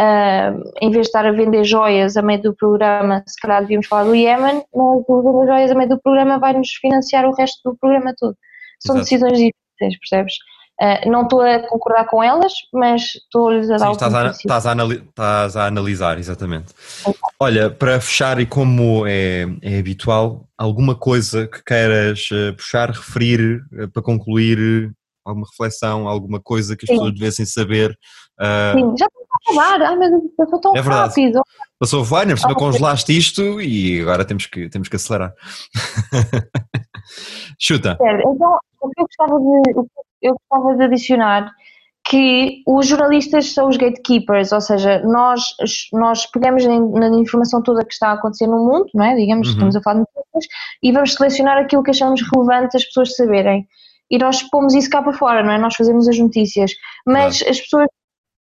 Uh, 0.00 0.62
em 0.80 0.90
vez 0.90 1.02
de 1.02 1.08
estar 1.08 1.26
a 1.26 1.32
vender 1.32 1.62
joias 1.62 2.16
a 2.16 2.22
meio 2.22 2.40
do 2.40 2.56
programa, 2.56 3.22
se 3.26 3.38
calhar 3.38 3.60
devíamos 3.60 3.86
falar 3.86 4.04
do 4.04 4.14
Iémen, 4.14 4.64
mas 4.74 5.04
o 5.06 5.22
vender 5.22 5.46
joias 5.46 5.70
a 5.70 5.74
meio 5.74 5.90
do 5.90 6.00
programa 6.00 6.38
vai 6.38 6.54
nos 6.54 6.70
financiar 6.80 7.26
o 7.26 7.34
resto 7.34 7.60
do 7.62 7.76
programa 7.76 8.14
todo. 8.18 8.34
São 8.80 8.96
Exato. 8.96 9.04
decisões 9.04 9.32
jornalistas, 9.32 9.98
percebes? 9.98 10.34
Uh, 10.80 11.10
não 11.10 11.24
estou 11.24 11.42
a 11.42 11.58
concordar 11.68 12.06
com 12.06 12.22
elas, 12.22 12.54
mas 12.72 13.02
estou-lhes 13.16 13.68
a 13.68 13.76
dar 13.76 13.78
Sim, 13.80 13.90
o 13.90 13.92
estás 13.92 14.14
a, 14.14 14.30
estás, 14.30 14.66
a 14.66 14.94
estás 14.94 15.56
a 15.56 15.66
analisar, 15.66 16.18
exatamente. 16.18 16.72
Olha, 17.38 17.68
para 17.70 18.00
fechar 18.00 18.40
e 18.40 18.46
como 18.46 19.06
é, 19.06 19.44
é 19.60 19.78
habitual, 19.78 20.48
alguma 20.56 20.94
coisa 20.94 21.46
que 21.46 21.62
queiras 21.62 22.30
uh, 22.30 22.56
puxar, 22.56 22.88
referir, 22.88 23.60
uh, 23.74 23.90
para 23.92 24.02
concluir, 24.02 24.90
alguma 25.24 25.46
reflexão, 25.46 26.08
alguma 26.08 26.40
coisa 26.40 26.76
que 26.76 26.84
as 26.84 26.88
Sim. 26.88 26.94
pessoas 26.94 27.14
devessem 27.14 27.46
saber? 27.46 27.96
Sim, 28.74 28.94
já 28.98 29.06
estou 29.06 29.26
a 29.30 29.62
acabar, 29.62 29.82
ah, 29.82 29.96
mas 29.96 30.10
passou 30.36 30.60
tão 30.60 30.76
é 30.76 30.82
verdade. 30.82 31.08
rápido. 31.08 31.40
Passou 31.78 32.04
o 32.04 32.16
ainda 32.16 32.34
por 32.34 32.40
cima 32.40 32.54
congelaste 32.54 33.16
isto 33.16 33.60
e 33.60 34.00
agora 34.00 34.24
temos 34.24 34.46
que, 34.46 34.68
temos 34.68 34.88
que 34.88 34.96
acelerar. 34.96 35.32
Chuta. 37.58 37.96
Então, 38.00 38.58
o 38.80 38.88
que 38.88 39.00
eu 39.00 39.06
gostava 39.06 39.38
de, 39.38 39.60
eu 40.22 40.34
gostava 40.34 40.76
de 40.76 40.84
adicionar 40.84 41.52
que 42.08 42.62
os 42.66 42.86
jornalistas 42.86 43.52
são 43.52 43.68
os 43.68 43.76
gatekeepers, 43.76 44.52
ou 44.52 44.60
seja, 44.60 45.02
nós, 45.04 45.42
nós 45.92 46.26
pegamos 46.26 46.64
na 46.64 47.08
informação 47.08 47.62
toda 47.62 47.84
que 47.84 47.92
está 47.92 48.08
a 48.08 48.12
acontecer 48.14 48.46
no 48.46 48.58
mundo, 48.58 48.86
não 48.94 49.04
é? 49.04 49.14
Digamos, 49.14 49.48
uhum. 49.48 49.52
estamos 49.52 49.76
a 49.76 49.82
falar 49.82 50.00
de 50.00 50.00
notícias, 50.00 50.46
e 50.82 50.92
vamos 50.92 51.14
selecionar 51.14 51.58
aquilo 51.58 51.82
que 51.82 51.90
achamos 51.90 52.22
relevante 52.32 52.76
as 52.76 52.84
pessoas 52.84 53.14
saberem. 53.14 53.66
E 54.10 54.18
nós 54.18 54.42
pomos 54.42 54.74
isso 54.74 54.90
cá 54.90 55.02
para 55.02 55.12
fora, 55.12 55.42
não 55.42 55.52
é? 55.52 55.58
Nós 55.58 55.74
fazemos 55.76 56.08
as 56.08 56.18
notícias. 56.18 56.72
Mas 57.06 57.38
claro. 57.38 57.52
as 57.52 57.60
pessoas 57.60 57.88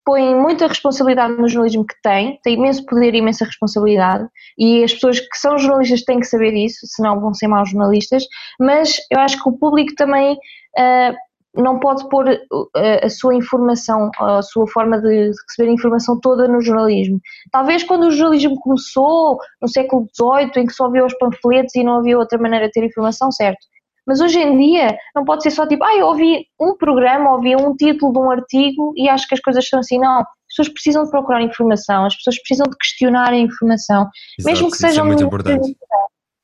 põem 0.04 0.34
muita 0.34 0.66
responsabilidade 0.66 1.34
no 1.34 1.48
jornalismo 1.48 1.86
que 1.86 1.94
têm, 2.02 2.38
têm 2.42 2.54
imenso 2.54 2.84
poder 2.84 3.14
e 3.14 3.18
imensa 3.18 3.44
responsabilidade, 3.44 4.28
e 4.58 4.84
as 4.84 4.92
pessoas 4.92 5.18
que 5.18 5.38
são 5.38 5.58
jornalistas 5.58 6.02
têm 6.02 6.20
que 6.20 6.26
saber 6.26 6.52
isso, 6.52 6.86
senão 6.86 7.20
vão 7.20 7.32
ser 7.32 7.48
maus 7.48 7.70
jornalistas, 7.70 8.24
mas 8.60 8.98
eu 9.10 9.18
acho 9.18 9.42
que 9.42 9.48
o 9.48 9.56
público 9.56 9.94
também 9.96 10.34
uh, 10.34 11.14
não 11.56 11.78
pode 11.78 12.06
pôr 12.08 12.28
a, 12.28 13.06
a 13.06 13.08
sua 13.08 13.34
informação, 13.34 14.10
a 14.18 14.42
sua 14.42 14.66
forma 14.66 15.00
de 15.00 15.30
receber 15.48 15.70
a 15.70 15.74
informação 15.74 16.18
toda 16.20 16.48
no 16.48 16.60
jornalismo. 16.60 17.20
Talvez 17.50 17.84
quando 17.84 18.08
o 18.08 18.10
jornalismo 18.10 18.58
começou, 18.60 19.38
no 19.62 19.68
século 19.68 20.06
XVIII, 20.14 20.62
em 20.62 20.66
que 20.66 20.72
só 20.72 20.86
havia 20.86 21.04
os 21.04 21.16
panfletos 21.16 21.74
e 21.74 21.84
não 21.84 21.98
havia 21.98 22.18
outra 22.18 22.38
maneira 22.38 22.66
de 22.66 22.72
ter 22.72 22.84
informação, 22.84 23.30
certo. 23.30 23.64
Mas 24.06 24.20
hoje 24.20 24.38
em 24.38 24.56
dia 24.58 24.96
não 25.14 25.24
pode 25.24 25.42
ser 25.42 25.50
só 25.50 25.66
tipo, 25.66 25.82
ah, 25.84 25.96
eu 25.96 26.06
ouvi 26.06 26.46
um 26.60 26.76
programa, 26.76 27.32
ouvi 27.32 27.56
um 27.56 27.74
título 27.74 28.12
de 28.12 28.18
um 28.18 28.30
artigo 28.30 28.92
e 28.96 29.08
acho 29.08 29.26
que 29.26 29.34
as 29.34 29.40
coisas 29.40 29.66
são 29.68 29.80
assim. 29.80 29.98
Não, 29.98 30.20
as 30.20 30.26
pessoas 30.48 30.68
precisam 30.68 31.04
de 31.04 31.10
procurar 31.10 31.42
informação, 31.42 32.04
as 32.04 32.14
pessoas 32.16 32.38
precisam 32.38 32.66
de 32.68 32.76
questionar 32.76 33.30
a 33.30 33.38
informação, 33.38 34.08
Exato, 34.38 34.50
mesmo 34.50 34.70
que 34.70 34.76
seja 34.76 35.00
é 35.00 35.04
muito 35.04 35.24
importante. 35.24 35.76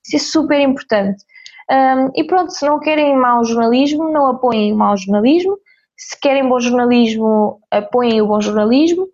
Isso 0.06 0.16
é 0.16 0.18
super 0.18 0.60
importante. 0.60 1.22
Um, 1.70 2.10
e 2.16 2.24
pronto, 2.24 2.50
se 2.50 2.66
não 2.66 2.80
querem 2.80 3.16
mau 3.16 3.44
jornalismo, 3.44 4.10
não 4.10 4.30
apoiem 4.30 4.72
o 4.72 4.76
mau 4.76 4.96
jornalismo. 4.96 5.56
Se 5.96 6.18
querem 6.18 6.48
bom 6.48 6.58
jornalismo, 6.58 7.60
apoiem 7.70 8.20
o 8.22 8.26
bom 8.26 8.40
jornalismo 8.40 9.06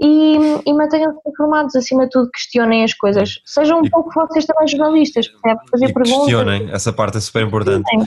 e, 0.00 0.36
e 0.66 0.72
mantenham-se 0.72 1.20
informados, 1.28 1.76
acima 1.76 2.04
de 2.04 2.10
tudo, 2.10 2.30
questionem 2.30 2.82
as 2.84 2.94
coisas. 2.94 3.40
Sejam 3.44 3.80
um 3.80 3.84
e, 3.84 3.90
pouco 3.90 4.10
vocês 4.12 4.46
também 4.46 4.66
jornalistas, 4.66 5.28
percebe? 5.28 5.60
Fazer 5.70 5.92
perguntas. 5.92 6.18
Questionem, 6.18 6.70
essa 6.70 6.92
parte 6.92 7.18
é 7.18 7.20
super 7.20 7.46
importante. 7.46 7.88
Sim. 7.90 8.06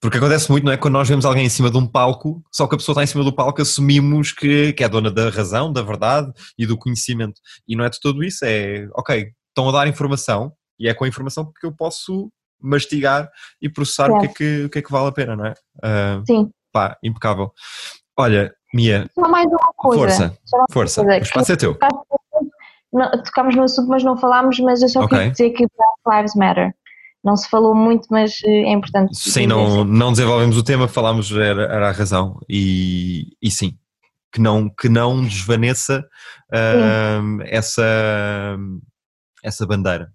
Porque 0.00 0.18
acontece 0.18 0.48
muito, 0.48 0.64
não 0.64 0.72
é? 0.72 0.76
Quando 0.76 0.94
nós 0.94 1.08
vemos 1.08 1.24
alguém 1.24 1.44
em 1.44 1.48
cima 1.48 1.70
de 1.70 1.76
um 1.76 1.84
palco, 1.84 2.40
só 2.52 2.68
que 2.68 2.74
a 2.76 2.78
pessoa 2.78 2.94
está 2.94 3.02
em 3.02 3.06
cima 3.06 3.24
do 3.24 3.34
palco, 3.34 3.60
assumimos 3.60 4.30
que, 4.30 4.72
que 4.72 4.84
é 4.84 4.88
dona 4.88 5.10
da 5.10 5.28
razão, 5.28 5.72
da 5.72 5.82
verdade 5.82 6.32
e 6.56 6.64
do 6.64 6.78
conhecimento. 6.78 7.40
E 7.66 7.74
não 7.74 7.84
é 7.84 7.90
de 7.90 7.98
tudo 7.98 8.22
isso, 8.22 8.44
é 8.44 8.86
ok, 8.94 9.32
estão 9.48 9.68
a 9.68 9.72
dar 9.72 9.88
informação 9.88 10.52
e 10.78 10.88
é 10.88 10.94
com 10.94 11.04
a 11.04 11.08
informação 11.08 11.52
que 11.58 11.66
eu 11.66 11.72
posso 11.72 12.30
mastigar 12.60 13.28
e 13.60 13.68
processar 13.68 14.10
o 14.10 14.20
que, 14.20 14.26
é 14.26 14.28
que, 14.28 14.64
o 14.66 14.70
que 14.70 14.78
é 14.78 14.82
que 14.82 14.92
vale 14.92 15.08
a 15.08 15.12
pena, 15.12 15.34
não 15.34 15.46
é? 15.46 15.54
Uh, 15.78 16.24
Sim. 16.26 16.50
Pá, 16.72 16.96
impecável. 17.02 17.52
Olha, 18.18 18.52
Mia. 18.74 19.08
Só 19.14 19.28
mais 19.28 19.46
uma 19.46 19.72
coisa. 19.76 20.00
Força, 20.00 20.38
força. 20.72 21.04
Coisa. 21.04 21.20
O 21.20 21.22
espaço 21.22 21.52
é 21.52 21.56
teu. 21.56 21.78
tocámos 23.24 23.54
no 23.54 23.62
assunto, 23.62 23.88
mas 23.88 24.02
não 24.02 24.16
falámos, 24.16 24.58
mas 24.58 24.82
eu 24.82 24.88
só 24.88 25.04
okay. 25.04 25.18
queria 25.18 25.30
dizer 25.30 25.50
que 25.50 25.66
Black 25.76 26.18
Lives 26.18 26.34
Matter. 26.34 26.74
Não 27.22 27.36
se 27.36 27.48
falou 27.48 27.74
muito, 27.74 28.06
mas 28.10 28.40
eh, 28.44 28.62
é 28.62 28.72
importante. 28.72 29.16
Sim, 29.16 29.46
não, 29.46 29.84
não 29.84 30.12
desenvolvemos 30.12 30.56
o 30.56 30.62
tema, 30.62 30.86
falámos, 30.86 31.30
era, 31.32 31.64
era 31.64 31.88
a 31.88 31.92
razão. 31.92 32.40
E, 32.48 33.36
e 33.42 33.50
sim, 33.50 33.76
que 34.32 34.40
não, 34.40 34.68
que 34.68 34.88
não 34.88 35.22
desvaneça 35.22 36.06
uh, 36.52 37.42
essa, 37.46 38.56
essa 39.42 39.66
bandeira. 39.66 40.12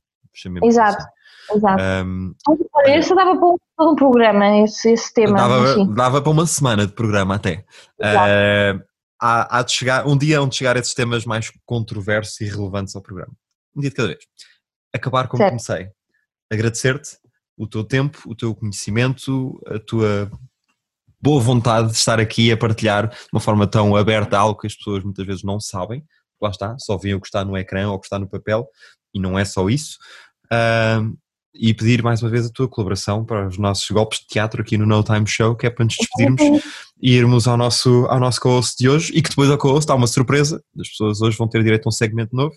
Exato. 0.64 0.98
Assim. 0.98 1.08
Exato. 1.52 1.84
Um, 2.06 2.36
esse 2.86 3.16
dava 3.16 3.36
para 3.36 3.48
um, 3.48 3.58
um 3.92 3.96
programa, 3.96 4.60
esse, 4.60 4.92
esse 4.92 5.14
tema. 5.14 5.36
Dava, 5.36 5.86
dava, 5.86 6.22
para 6.22 6.32
uma 6.32 6.46
semana 6.46 6.86
de 6.86 6.94
programa 6.94 7.36
até. 7.36 7.66
Uh, 8.00 8.84
há, 9.20 9.60
há, 9.60 9.64
de 9.64 9.72
chegar, 9.72 10.08
um 10.08 10.18
dia 10.18 10.42
onde 10.42 10.56
chegar 10.56 10.78
esses 10.78 10.94
temas 10.94 11.26
mais 11.26 11.52
controversos 11.66 12.40
e 12.42 12.46
relevantes 12.46 12.96
ao 12.96 13.02
programa. 13.02 13.34
Um 13.76 13.82
dia 13.82 13.90
de 13.90 13.96
cada 13.96 14.10
vez. 14.10 14.24
Acabar 14.94 15.28
como 15.28 15.40
certo. 15.40 15.52
comecei. 15.52 15.90
Agradecer-te 16.52 17.18
o 17.58 17.68
teu 17.68 17.84
tempo, 17.84 18.20
o 18.26 18.36
teu 18.36 18.54
conhecimento, 18.54 19.60
a 19.68 19.80
tua 19.80 20.32
boa 21.22 21.40
vontade 21.40 21.88
de 21.88 21.96
estar 21.96 22.20
aqui 22.20 22.52
a 22.52 22.58
partilhar 22.58 23.08
de 23.08 23.16
uma 23.32 23.40
forma 23.40 23.66
tão 23.66 23.96
aberta 23.96 24.38
algo 24.38 24.60
que 24.60 24.68
as 24.68 24.76
pessoas 24.76 25.04
muitas 25.04 25.26
vezes 25.26 25.44
não 25.44 25.60
sabem. 25.60 26.04
Lá 26.42 26.50
está, 26.50 26.78
só 26.78 26.98
veem 26.98 27.16
o 27.16 27.22
que 27.22 27.28
está 27.28 27.46
no 27.46 27.58
ecrã 27.58 27.88
ou 27.88 27.96
o 27.96 28.00
que 28.00 28.08
está 28.08 28.20
no 28.20 28.28
papel 28.28 28.68
e 29.14 29.20
não 29.20 29.40
é 29.40 29.46
só 29.46 29.70
isso. 29.70 29.98
Uh, 30.46 31.18
e 31.54 31.74
pedir 31.74 32.02
mais 32.02 32.22
uma 32.22 32.30
vez 32.30 32.46
a 32.46 32.50
tua 32.52 32.68
colaboração 32.68 33.24
para 33.24 33.48
os 33.48 33.58
nossos 33.58 33.90
golpes 33.90 34.20
de 34.20 34.28
teatro 34.28 34.62
aqui 34.62 34.78
no 34.78 34.86
No 34.86 35.04
Time 35.04 35.26
Show, 35.28 35.56
que 35.56 35.68
é 35.68 35.70
para 35.70 35.86
nos 35.86 35.96
despedirmos 35.96 36.64
e 37.02 37.14
irmos 37.14 37.48
ao 37.48 37.58
nosso, 37.58 38.06
ao 38.08 38.20
nosso 38.20 38.42
co-host 38.42 38.78
de 38.78 38.90
hoje 38.90 39.14
e 39.14 39.22
que 39.22 39.30
depois 39.30 39.50
ao 39.50 39.58
co-host 39.58 39.92
há 39.92 39.96
uma 39.96 40.08
surpresa, 40.08 40.64
as 40.80 40.90
pessoas 40.90 41.22
hoje 41.22 41.38
vão 41.38 41.48
ter 41.48 41.64
direito 41.64 41.86
a 41.86 41.90
um 41.90 41.92
segmento 41.92 42.36
novo. 42.36 42.56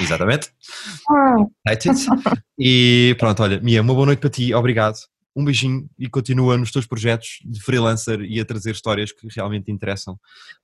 Exatamente. 0.00 0.50
e 2.58 3.16
pronto, 3.18 3.42
olha, 3.42 3.60
Mia, 3.60 3.82
uma 3.82 3.94
boa 3.94 4.06
noite 4.06 4.20
para 4.20 4.30
ti, 4.30 4.54
obrigado. 4.54 4.96
Um 5.34 5.44
beijinho 5.44 5.88
e 5.98 6.08
continua 6.08 6.58
nos 6.58 6.70
teus 6.70 6.86
projetos 6.86 7.38
de 7.44 7.60
freelancer 7.60 8.20
e 8.20 8.38
a 8.38 8.44
trazer 8.44 8.72
histórias 8.72 9.12
que 9.12 9.26
realmente 9.34 9.72
interessam 9.72 10.18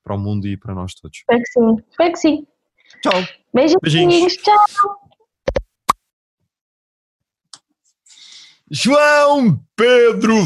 para 0.04 0.14
o 0.14 0.18
mundo 0.18 0.46
e 0.46 0.56
para 0.56 0.74
nós 0.74 0.94
todos. 0.94 1.18
Espero 1.18 1.40
que 1.40 1.50
sim, 1.50 1.84
espero 1.90 2.12
que 2.12 2.18
sim. 2.18 2.46
Tchau. 3.02 3.24
Beijinhos. 3.54 3.80
Beijinhos. 3.82 4.37
Tchau. 4.37 5.08
João 8.70 9.59
Pedro 9.74 10.44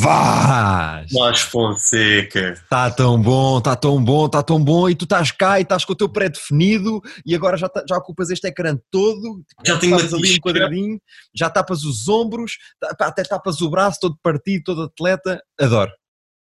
Vaz. 0.00 1.10
Mas 1.10 1.40
Fonseca. 1.40 2.52
Está 2.52 2.90
tão 2.90 3.20
bom, 3.20 3.58
está 3.58 3.74
tão 3.74 4.02
bom, 4.02 4.26
está 4.26 4.42
tão 4.42 4.62
bom. 4.62 4.90
E 4.90 4.94
tu 4.94 5.04
estás 5.04 5.30
cá 5.30 5.58
e 5.58 5.62
estás 5.62 5.82
com 5.84 5.94
o 5.94 5.96
teu 5.96 6.08
pré-definido 6.08 7.00
e 7.24 7.34
agora 7.34 7.56
já, 7.56 7.70
tá, 7.70 7.82
já 7.88 7.96
ocupas 7.96 8.28
este 8.28 8.46
ecrã 8.46 8.76
todo. 8.90 9.42
Já 9.64 9.78
tenho 9.78 9.96
ali 9.96 10.34
um 10.34 10.38
quadradinho, 10.38 11.00
já 11.34 11.48
tapas 11.48 11.82
os 11.84 12.08
ombros, 12.08 12.58
até 13.00 13.22
tapas 13.22 13.62
o 13.62 13.70
braço 13.70 14.00
todo 14.00 14.18
partido, 14.22 14.64
todo 14.64 14.82
atleta. 14.82 15.42
Adoro. 15.58 15.92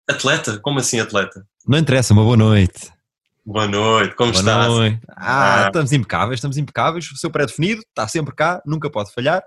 Atleta? 0.08 0.58
Como 0.58 0.78
assim 0.78 1.00
atleta? 1.00 1.46
Não 1.68 1.78
interessa, 1.78 2.14
uma 2.14 2.24
boa 2.24 2.36
noite. 2.36 2.90
Boa 3.44 3.66
noite, 3.66 4.14
como 4.14 4.32
boa 4.32 4.40
estás? 4.40 4.68
Noite. 4.68 5.00
Ah, 5.10 5.64
ah, 5.64 5.66
estamos 5.66 5.92
impecáveis, 5.92 6.38
estamos 6.38 6.56
impecáveis. 6.56 7.10
O 7.10 7.16
seu 7.16 7.30
pré-definido 7.30 7.82
está 7.88 8.08
sempre 8.08 8.34
cá, 8.34 8.62
nunca 8.64 8.88
pode 8.88 9.12
falhar. 9.12 9.42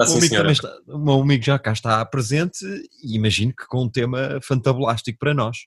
Ah, 0.00 0.06
sim, 0.06 0.34
o, 0.34 0.40
amigo 0.40 0.50
está, 0.50 0.78
o 0.88 0.98
meu 0.98 1.20
amigo 1.20 1.44
já 1.44 1.58
cá 1.58 1.72
está 1.72 2.04
presente 2.06 2.64
e 3.04 3.16
imagino 3.16 3.54
que 3.54 3.66
com 3.66 3.82
um 3.82 3.88
tema 3.88 4.40
fantabulástico 4.42 5.18
para 5.18 5.34
nós, 5.34 5.58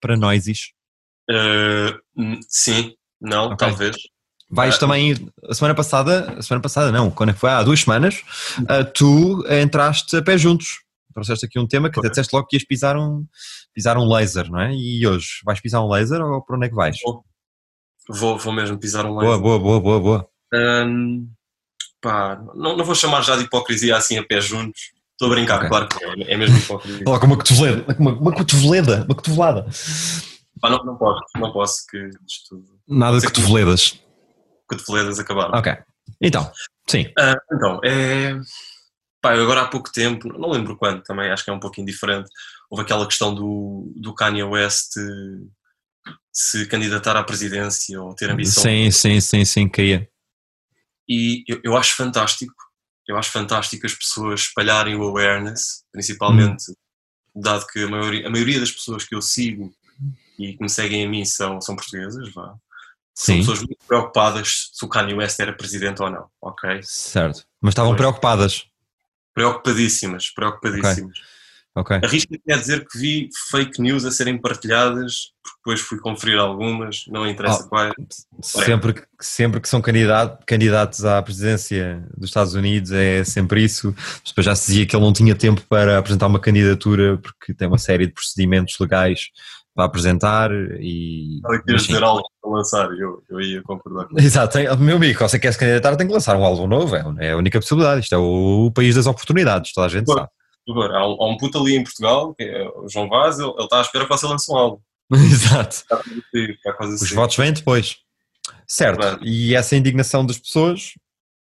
para 0.00 0.16
nós 0.16 0.46
isso. 0.46 0.68
Uh, 1.28 2.38
sim, 2.48 2.94
não, 3.20 3.46
okay. 3.46 3.56
talvez. 3.56 3.96
Vais 4.48 4.76
uh, 4.76 4.80
também, 4.80 5.14
a 5.44 5.54
semana 5.54 5.74
passada, 5.74 6.34
a 6.38 6.42
semana 6.42 6.62
passada 6.62 6.92
não, 6.92 7.10
quando 7.10 7.30
é 7.30 7.32
foi? 7.32 7.50
Há 7.50 7.62
duas 7.64 7.80
semanas, 7.80 8.22
uh, 8.60 8.84
tu 8.94 9.44
entraste 9.48 10.16
a 10.16 10.22
pé 10.22 10.38
juntos. 10.38 10.80
Trouxeste 11.12 11.46
aqui 11.46 11.58
um 11.58 11.66
tema 11.66 11.90
que 11.90 11.98
okay. 11.98 12.08
até 12.08 12.12
disseste 12.12 12.34
logo 12.34 12.46
que 12.46 12.56
ias 12.56 12.64
pisar 12.64 12.96
um, 12.96 13.26
pisar 13.74 13.98
um 13.98 14.08
laser, 14.08 14.48
não 14.48 14.60
é? 14.60 14.72
E 14.72 15.04
hoje, 15.04 15.40
vais 15.44 15.60
pisar 15.60 15.82
um 15.82 15.88
laser 15.88 16.20
ou 16.20 16.40
para 16.44 16.56
onde 16.56 16.66
é 16.66 16.68
que 16.68 16.74
vais? 16.76 16.96
Vou, 17.02 17.24
vou, 18.08 18.38
vou 18.38 18.52
mesmo 18.52 18.78
pisar 18.78 19.04
um 19.04 19.16
laser. 19.16 19.38
Boa, 19.40 19.58
boa, 19.58 19.58
boa, 19.58 19.80
boa, 19.80 20.00
boa. 20.00 20.28
Um, 20.54 21.28
pá, 22.00 22.40
não, 22.54 22.76
não 22.76 22.84
vou 22.84 22.94
chamar 22.94 23.22
já 23.22 23.36
de 23.36 23.44
hipocrisia 23.44 23.96
assim 23.96 24.18
a 24.18 24.24
pé 24.24 24.40
juntos. 24.40 24.80
Estou 25.12 25.30
a 25.30 25.34
brincar, 25.34 25.56
okay. 25.56 25.68
claro 25.68 25.88
que 25.88 26.04
é, 26.04 26.32
é 26.32 26.36
mesmo 26.36 26.56
hipocrisia. 26.56 27.04
Com 27.04 27.26
uma 27.26 27.36
cotoveleda, 27.36 27.96
uma, 27.98 28.12
uma 28.12 28.32
cotoveleda, 28.32 29.04
uma 29.04 29.14
cotovelada. 29.14 29.66
Pá, 30.60 30.70
não, 30.70 30.84
não 30.84 30.96
posso, 30.96 31.20
não 31.36 31.52
posso 31.52 31.86
que 31.88 32.10
isto... 32.26 32.62
Nada 32.88 33.18
de 33.18 33.26
cotoveledas. 33.26 33.90
Que... 33.90 34.00
Cotoveledas 34.68 35.18
acabaram. 35.18 35.58
Ok. 35.58 35.76
Então, 36.20 36.50
sim. 36.88 37.02
Uh, 37.18 37.54
então, 37.54 37.80
é... 37.84 38.38
Pá, 39.20 39.34
agora 39.34 39.62
há 39.62 39.66
pouco 39.66 39.92
tempo, 39.92 40.28
não 40.28 40.50
lembro 40.50 40.76
quando 40.76 41.02
também, 41.02 41.30
acho 41.30 41.44
que 41.44 41.50
é 41.50 41.52
um 41.52 41.60
pouquinho 41.60 41.86
diferente, 41.86 42.30
houve 42.70 42.82
aquela 42.82 43.06
questão 43.06 43.34
do, 43.34 43.92
do 43.94 44.14
Kanye 44.14 44.42
West 44.42 44.92
se 46.32 46.66
candidatar 46.66 47.16
à 47.16 47.22
presidência 47.22 48.00
ou 48.00 48.14
ter 48.14 48.30
ambição. 48.30 48.62
Sim, 48.62 48.90
sim, 48.90 49.20
sim, 49.20 49.44
sim, 49.44 49.68
caía. 49.68 50.08
E 51.12 51.42
eu, 51.48 51.60
eu, 51.64 51.76
acho 51.76 51.96
fantástico, 51.96 52.54
eu 53.08 53.16
acho 53.16 53.32
fantástico 53.32 53.84
as 53.84 53.92
pessoas 53.92 54.42
espalharem 54.42 54.94
o 54.94 55.02
awareness, 55.02 55.82
principalmente 55.90 56.70
hum. 56.70 56.74
dado 57.42 57.66
que 57.66 57.82
a 57.82 57.88
maioria, 57.88 58.28
a 58.28 58.30
maioria 58.30 58.60
das 58.60 58.70
pessoas 58.70 59.04
que 59.04 59.16
eu 59.16 59.20
sigo 59.20 59.74
e 60.38 60.56
que 60.56 60.62
me 60.62 60.68
seguem 60.70 61.04
a 61.04 61.08
mim 61.08 61.24
são, 61.24 61.60
são 61.60 61.74
portuguesas, 61.74 62.32
vá. 62.32 62.54
São 63.12 63.34
Sim. 63.34 63.38
pessoas 63.38 63.58
muito 63.58 63.84
preocupadas 63.88 64.70
se 64.72 64.84
o 64.84 64.88
Kanye 64.88 65.14
West 65.14 65.40
era 65.40 65.52
presidente 65.52 66.00
ou 66.00 66.08
não, 66.08 66.28
ok? 66.40 66.80
Certo. 66.84 67.44
Mas 67.60 67.72
estavam 67.72 67.90
Pois. 67.90 67.98
preocupadas. 67.98 68.66
Preocupadíssimas, 69.34 70.30
preocupadíssimas. 70.30 71.18
Ok. 71.76 72.00
Arrisco-me 72.02 72.40
a 72.52 72.56
dizer 72.56 72.84
que 72.86 72.98
vi 72.98 73.28
fake 73.50 73.80
news 73.80 74.04
a 74.04 74.10
serem 74.10 74.36
partilhadas, 74.40 75.30
depois 75.58 75.80
fui 75.80 75.98
conferir 76.00 76.36
algumas, 76.38 77.04
não 77.08 77.24
interessa 77.28 77.62
Oh. 77.64 77.68
quais. 77.68 77.92
Sempre, 78.42 78.92
que- 78.94 79.02
sempre 79.20 79.60
que 79.60 79.68
são 79.68 79.80
candidato, 79.80 80.44
candidatos 80.44 81.04
à 81.04 81.22
presidência 81.22 82.04
dos 82.16 82.28
Estados 82.28 82.54
Unidos 82.54 82.90
é 82.90 83.22
sempre 83.22 83.62
isso. 83.62 83.94
Depois 84.26 84.44
já 84.44 84.54
se 84.56 84.66
dizia 84.66 84.84
que 84.86 84.96
ele 84.96 85.04
não 85.04 85.12
tinha 85.12 85.34
tempo 85.34 85.62
para 85.68 85.96
apresentar 85.98 86.26
uma 86.26 86.40
candidatura 86.40 87.16
porque 87.18 87.54
tem 87.54 87.68
uma 87.68 87.78
série 87.78 88.06
de 88.06 88.12
procedimentos 88.14 88.76
legais 88.80 89.28
para 89.72 89.84
apresentar 89.84 90.50
e. 90.80 91.38
Mas 91.44 91.82
sim. 91.82 91.92
dizer 91.92 92.02
algo 92.02 92.24
para 92.42 92.50
lançar, 92.50 92.90
eu, 92.98 93.22
eu 93.30 93.40
ia 93.40 93.62
concordar. 93.62 94.08
Exato, 94.18 94.54
tem- 94.58 94.76
meu 94.76 94.96
amigo, 94.96 95.20
você 95.20 95.38
quer 95.38 95.52
se 95.52 95.58
candidatar, 95.58 95.94
tem 95.94 96.08
que 96.08 96.12
lançar 96.12 96.36
um 96.36 96.44
álbum 96.44 96.66
novo, 96.66 96.96
é, 96.96 97.28
é 97.28 97.30
a 97.30 97.36
única 97.36 97.60
possibilidade. 97.60 98.00
Isto 98.02 98.16
é 98.16 98.18
o 98.18 98.72
país 98.74 98.96
das 98.96 99.06
oportunidades, 99.06 99.72
toda 99.72 99.86
a 99.86 99.90
gente 99.90 100.06
Pois. 100.06 100.18
sabe. 100.18 100.30
Agora, 100.70 100.98
há 100.98 101.08
um, 101.08 101.22
há 101.22 101.28
um 101.28 101.36
puto 101.36 101.58
ali 101.58 101.76
em 101.76 101.82
Portugal, 101.82 102.34
que 102.34 102.44
é 102.44 102.68
o 102.68 102.88
João 102.88 103.08
Vaz, 103.08 103.38
ele, 103.38 103.50
ele 103.50 103.64
está 103.64 103.78
à 103.78 103.82
espera 103.82 104.04
que 104.04 104.10
você 104.10 104.26
lance 104.26 104.50
um 104.50 104.56
álbum. 104.56 104.82
Exato. 105.12 105.76
Está 105.76 105.96
quase 105.96 106.18
a 106.18 106.30
sair, 106.30 106.50
está 106.50 106.72
quase 106.72 106.92
a 106.92 106.94
Os 106.94 107.12
votos 107.12 107.36
vêm 107.36 107.52
depois. 107.52 107.96
Certo. 108.66 109.24
E 109.24 109.54
essa 109.54 109.76
indignação 109.76 110.24
das 110.24 110.38
pessoas 110.38 110.94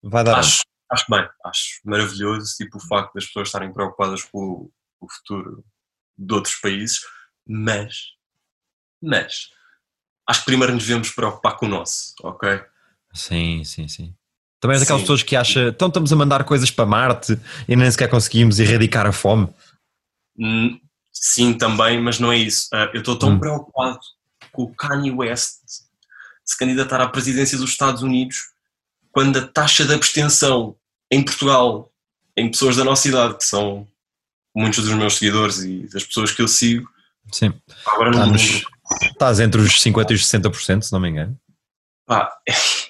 vai 0.01 0.23
dar. 0.23 0.39
Acho, 0.39 0.63
acho 0.89 1.05
bem, 1.10 1.27
acho 1.45 1.79
maravilhoso 1.84 2.55
tipo, 2.55 2.77
o 2.77 2.88
facto 2.88 3.13
das 3.13 3.25
pessoas 3.25 3.49
estarem 3.49 3.73
preocupadas 3.73 4.23
com 4.23 4.39
o, 4.39 4.71
o 5.01 5.12
futuro 5.12 5.63
de 6.17 6.34
outros 6.34 6.55
países, 6.55 6.99
mas, 7.47 7.95
mas, 9.01 9.49
acho 10.27 10.39
que 10.41 10.45
primeiro 10.45 10.73
nos 10.73 10.86
devemos 10.86 11.12
preocupar 11.12 11.58
com 11.58 11.65
o 11.65 11.69
nosso, 11.69 12.13
ok? 12.23 12.62
Sim, 13.13 13.63
sim, 13.63 13.88
sim. 13.88 14.15
Também 14.60 14.76
és 14.76 14.82
daquelas 14.82 15.02
Sim. 15.02 15.06
pessoas 15.06 15.24
que 15.24 15.36
acham, 15.36 15.67
então 15.69 15.88
estamos 15.88 16.12
a 16.12 16.15
mandar 16.15 16.43
coisas 16.43 16.69
para 16.69 16.86
Marte 16.86 17.38
e 17.67 17.76
nem 17.76 17.89
sequer 17.89 18.10
conseguimos 18.10 18.60
erradicar 18.60 19.06
a 19.08 19.12
fome. 19.12 19.48
Hum, 20.38 20.80
Sim, 21.12 21.54
também, 21.54 22.02
mas 22.02 22.19
não 22.19 22.32
é 22.32 22.38
isso. 22.38 22.67
Ah, 22.74 22.89
Eu 22.93 23.00
estou 23.00 23.17
tão 23.17 23.32
Hum. 23.32 23.39
preocupado 23.39 24.00
com 24.52 24.63
o 24.63 24.74
Kanye 24.76 25.12
West 25.12 25.56
se 26.45 26.58
candidatar 26.58 27.02
à 27.02 27.08
presidência 27.10 27.58
dos 27.58 27.69
Estados 27.72 28.02
Unidos 28.02 28.38
quando 29.12 29.38
a 29.38 29.48
taxa 29.48 29.86
de 29.86 29.93
abstenção 29.93 30.76
em 31.12 31.24
Portugal, 31.24 31.91
em 32.38 32.50
pessoas 32.50 32.76
da 32.78 32.84
nossa 32.84 33.08
idade, 33.08 33.36
que 33.38 33.43
são 33.43 33.88
muitos 34.56 34.84
dos 34.84 34.93
meus 34.93 35.15
seguidores 35.17 35.60
e 35.63 35.88
das 35.91 36.04
pessoas 36.06 36.32
que 36.32 36.41
eu 36.41 36.48
sigo, 36.48 36.89
Sim. 37.32 37.54
agora 37.86 38.12
não 38.12 38.34
estás 38.36 39.39
entre 39.39 39.62
os 39.62 39.74
50% 39.82 40.12
e 40.12 40.13
os 40.15 40.26
60%, 40.28 40.82
se 40.84 40.91
não 40.91 41.00
me 41.00 41.10
engano. 41.10 41.38
Pá, 42.06 42.32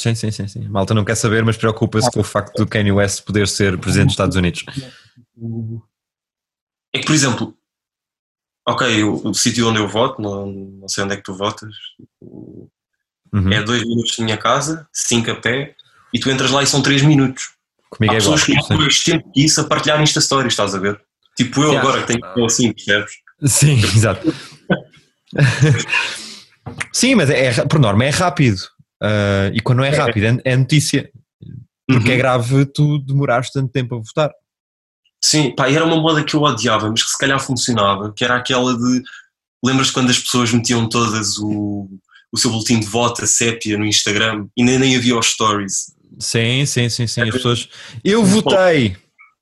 Sim, 0.00 0.14
sim, 0.14 0.30
sim, 0.30 0.46
sim. 0.46 0.68
Malta 0.68 0.94
não 0.94 1.04
quer 1.04 1.16
saber, 1.16 1.44
mas 1.44 1.56
preocupa-se 1.56 2.10
com 2.10 2.20
o 2.20 2.24
facto 2.24 2.56
do 2.56 2.66
Kanye 2.66 2.92
West 2.92 3.24
poder 3.24 3.48
ser 3.48 3.76
presidente 3.78 4.06
dos 4.06 4.12
Estados 4.14 4.36
Unidos. 4.36 4.64
É 6.94 6.98
que, 7.00 7.06
por 7.06 7.14
exemplo, 7.14 7.56
ok, 8.66 9.02
o, 9.04 9.28
o 9.30 9.34
sítio 9.34 9.68
onde 9.68 9.78
eu 9.80 9.88
voto, 9.88 10.22
não, 10.22 10.46
não 10.46 10.88
sei 10.88 11.04
onde 11.04 11.14
é 11.14 11.16
que 11.16 11.22
tu 11.24 11.34
votas, 11.34 11.72
Uhum. 13.30 13.52
é 13.52 13.62
dois 13.62 13.82
minutos 13.82 14.16
da 14.16 14.24
minha 14.24 14.38
casa, 14.38 14.88
cinco 14.90 15.30
a 15.30 15.34
pé, 15.36 15.74
e 16.14 16.18
tu 16.18 16.30
entras 16.30 16.50
lá 16.50 16.62
e 16.62 16.66
são 16.66 16.80
três 16.80 17.02
minutos. 17.02 17.50
Comigo 17.90 18.14
Há 18.14 18.16
é 18.16 18.18
igual. 18.20 18.34
pessoas 18.36 18.44
que 18.44 18.52
Sim. 18.62 18.68
têm 18.68 18.78
mais 18.78 19.04
tempo 19.04 19.32
que 19.32 19.44
isso 19.44 19.60
a 19.60 19.64
partilhar 19.64 20.00
Insta 20.02 20.20
Stories, 20.20 20.54
estás 20.54 20.74
a 20.74 20.78
ver? 20.78 20.98
Tipo 21.36 21.60
eu 21.62 21.68
Yeah. 21.72 21.86
agora 21.88 22.00
que 22.00 22.06
tenho 22.06 22.20
que 22.34 22.44
assim, 22.44 22.72
percebes? 22.72 23.12
Sim, 23.44 23.74
exato. 23.94 24.34
Sim, 26.92 27.14
mas 27.16 27.28
é, 27.30 27.46
é- 27.46 27.66
por 27.66 27.78
norma 27.78 28.04
é 28.04 28.10
rápido. 28.10 28.58
Ah, 29.02 29.50
e 29.52 29.60
quando 29.60 29.78
não 29.78 29.84
é 29.84 29.90
rápido, 29.90 30.24
é, 30.26 30.52
é 30.52 30.56
notícia. 30.56 31.10
Porque 31.90 32.08
é 32.10 32.12
Uhum. 32.12 32.18
grave 32.18 32.66
tu 32.66 32.98
demorares 32.98 33.50
tanto 33.50 33.72
tempo 33.72 33.94
a 33.94 33.98
votar. 33.98 34.30
Sim, 35.24 35.54
pá, 35.54 35.68
e 35.70 35.74
era 35.74 35.84
uma 35.84 35.96
moda 35.96 36.22
que 36.22 36.34
eu 36.34 36.42
odiava, 36.42 36.88
mas 36.90 37.02
que 37.02 37.10
se 37.10 37.18
calhar 37.18 37.40
funcionava, 37.40 38.12
que 38.14 38.24
era 38.24 38.36
aquela 38.36 38.76
de. 38.76 39.02
Lembras 39.64 39.90
quando 39.90 40.10
as 40.10 40.18
pessoas 40.18 40.52
metiam 40.52 40.88
todas 40.88 41.38
o, 41.38 41.88
o 42.30 42.36
seu 42.38 42.50
boletim 42.50 42.78
de 42.78 42.86
voto, 42.86 43.24
a 43.24 43.26
sépia, 43.26 43.76
no 43.78 43.84
Instagram, 43.84 44.46
e 44.56 44.62
nem, 44.62 44.78
nem 44.78 44.96
havia 44.96 45.18
os 45.18 45.26
stories. 45.26 45.92
Sim, 46.20 46.64
sim, 46.66 46.88
sim, 46.88 47.06
sim. 47.06 47.22
As 47.22 47.30
pessoas. 47.30 47.68
Eu 48.04 48.24
votei! 48.24 48.96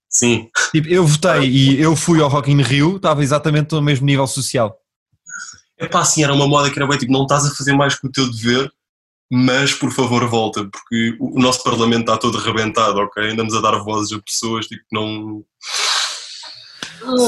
Sim, 0.09 0.49
Tipo, 0.71 0.88
eu 0.88 1.05
votei 1.07 1.51
e 1.51 1.81
eu 1.81 1.95
fui 1.95 2.23
ao 2.23 2.29
Rock 2.31 2.51
in 2.51 2.62
Rio, 2.62 2.97
estava 2.97 3.23
exatamente 3.23 3.73
no 3.73 3.83
mesmo 3.83 4.07
nível 4.07 4.27
social. 4.27 4.75
é 5.79 5.87
pá, 5.87 6.01
assim, 6.01 6.23
era 6.25 6.33
uma 6.33 6.47
moda 6.49 6.71
que 6.71 6.79
era 6.79 6.87
bem 6.88 6.97
tipo, 6.97 7.12
não 7.12 7.23
estás 7.25 7.45
a 7.45 7.55
fazer 7.55 7.75
mais 7.75 7.99
que 8.01 8.07
o 8.07 8.11
teu 8.11 8.31
dever, 8.31 8.73
mas 9.31 9.75
por 9.75 9.91
favor 9.93 10.27
volta, 10.29 10.69
porque 10.69 11.17
o, 11.19 11.41
nosso 11.41 11.62
parlamento 11.62 12.01
está 12.01 12.17
todo 12.17 12.39
arrebentado, 12.39 12.99
ok? 12.99 13.31
Andamos 13.31 13.55
a 13.55 13.61
dar 13.61 13.79
vozes 13.79 14.12
a 14.12 14.23
pessoas 14.23 14.67
tipo, 14.67 14.83
que 14.83 14.95
não. 14.95 15.45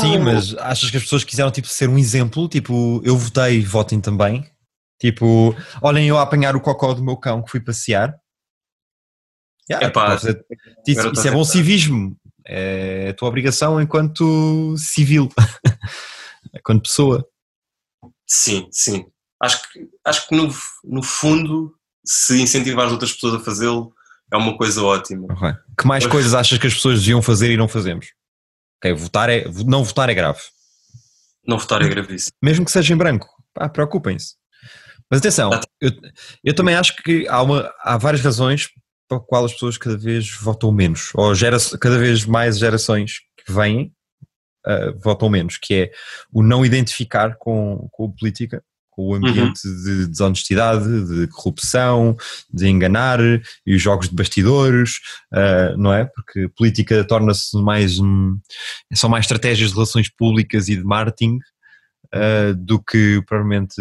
Sim, 0.01 0.19
mas 0.19 0.57
achas 0.59 0.91
que 0.91 0.97
as 0.97 1.03
pessoas 1.03 1.25
quiseram 1.25 1.51
tipo, 1.51 1.69
ser 1.69 1.89
um 1.89 1.99
exemplo? 1.99 2.49
Tipo, 2.49 3.01
eu 3.05 3.17
votei, 3.17 3.63
votem 3.63 4.01
também. 4.01 4.49
Tipo, 5.01 5.55
olhem 5.83 6.09
eu 6.09 6.19
a 6.19 6.23
apanhar 6.23 6.57
o 6.57 6.61
cocó 6.61 6.95
do 6.95 7.03
meu 7.03 7.17
cão 7.17 7.43
que 7.43 7.51
fui 7.51 7.61
passear. 7.61 8.19
Yeah, 9.71 9.87
Epá, 9.87 10.15
isso, 10.15 11.13
isso 11.13 11.29
é 11.29 11.31
bom 11.31 11.45
civismo. 11.45 12.17
É 12.45 13.11
a 13.11 13.15
tua 13.15 13.29
obrigação 13.29 13.81
enquanto 13.81 14.75
civil, 14.79 15.29
enquanto 16.55 16.85
pessoa. 16.85 17.29
Sim, 18.27 18.67
sim. 18.73 19.07
Acho 19.41 19.63
que, 19.71 19.89
acho 20.05 20.29
que 20.29 20.35
no, 20.35 20.49
no 20.85 21.03
fundo, 21.03 21.78
se 22.09 22.41
incentivar 22.41 22.87
as 22.87 22.93
outras 22.93 23.13
pessoas 23.13 23.35
a 23.35 23.41
fazê-lo, 23.41 23.93
é 24.33 24.37
uma 24.37 24.57
coisa 24.57 24.83
ótima. 24.83 25.27
Ok. 25.31 25.55
Que 25.79 25.87
mais 25.87 26.05
Pois. 26.05 26.13
coisas 26.13 26.33
achas 26.33 26.59
que 26.59 26.67
as 26.67 26.75
pessoas 26.75 27.01
deviam 27.01 27.21
fazer 27.21 27.51
e 27.51 27.57
não 27.57 27.69
fazemos? 27.69 28.07
Ok, 28.79 28.95
votar 28.95 29.29
é, 29.29 29.45
não 29.67 29.85
votar 29.85 30.09
é 30.09 30.15
grave. 30.15 30.41
Não 31.47 31.59
votar 31.59 31.83
é 31.83 31.89
gravíssimo. 31.89 32.33
mesmo 32.43 32.65
que 32.65 32.71
seja 32.71 32.95
em 32.95 32.97
branco, 32.97 33.29
pá, 33.53 33.69
preocupem-se. 33.69 34.37
Mas 35.11 35.21
atenção, 35.21 35.51
eu, 35.81 35.91
eu 36.45 36.55
também 36.55 36.75
acho 36.75 36.97
que 36.97 37.27
há, 37.29 37.43
uma, 37.43 37.71
há 37.83 37.97
várias 37.99 38.23
razões 38.23 38.69
para 39.07 39.21
qual 39.21 39.45
as 39.45 39.53
pessoas 39.53 39.79
cada 39.79 39.97
vez 39.97 40.31
votam 40.31 40.71
menos, 40.73 41.11
ou 41.15 41.35
gera, 41.35 41.57
cada 41.81 41.99
vez 41.99 42.25
mais 42.25 42.59
gerações 42.59 43.21
que 43.45 43.53
vêm 43.53 43.93
ah, 44.67 44.93
votam 45.03 45.31
menos, 45.31 45.57
que 45.57 45.75
é 45.75 45.93
o 46.31 46.43
não 46.43 46.65
identificar 46.65 47.37
com, 47.37 47.89
com 47.91 48.07
a 48.07 48.11
política, 48.11 48.63
o 48.99 49.15
ambiente 49.15 49.63
de 49.63 50.07
desonestidade, 50.09 50.87
de 51.07 51.27
corrupção, 51.29 52.17
de 52.53 52.69
enganar 52.69 53.21
e 53.21 53.75
os 53.75 53.81
jogos 53.81 54.09
de 54.09 54.15
bastidores, 54.15 54.99
ah, 55.33 55.75
não 55.77 55.93
é? 55.93 56.05
Porque 56.05 56.49
política 56.57 57.05
torna-se 57.05 57.57
mais. 57.63 57.99
hum, 57.99 58.39
são 58.93 59.09
mais 59.09 59.25
estratégias 59.25 59.71
de 59.71 59.75
relações 59.75 60.09
públicas 60.09 60.69
e 60.69 60.77
de 60.77 60.85
marketing 60.85 61.39
uh, 62.15 62.55
do 62.57 62.83
que 62.83 63.23
provavelmente 63.27 63.77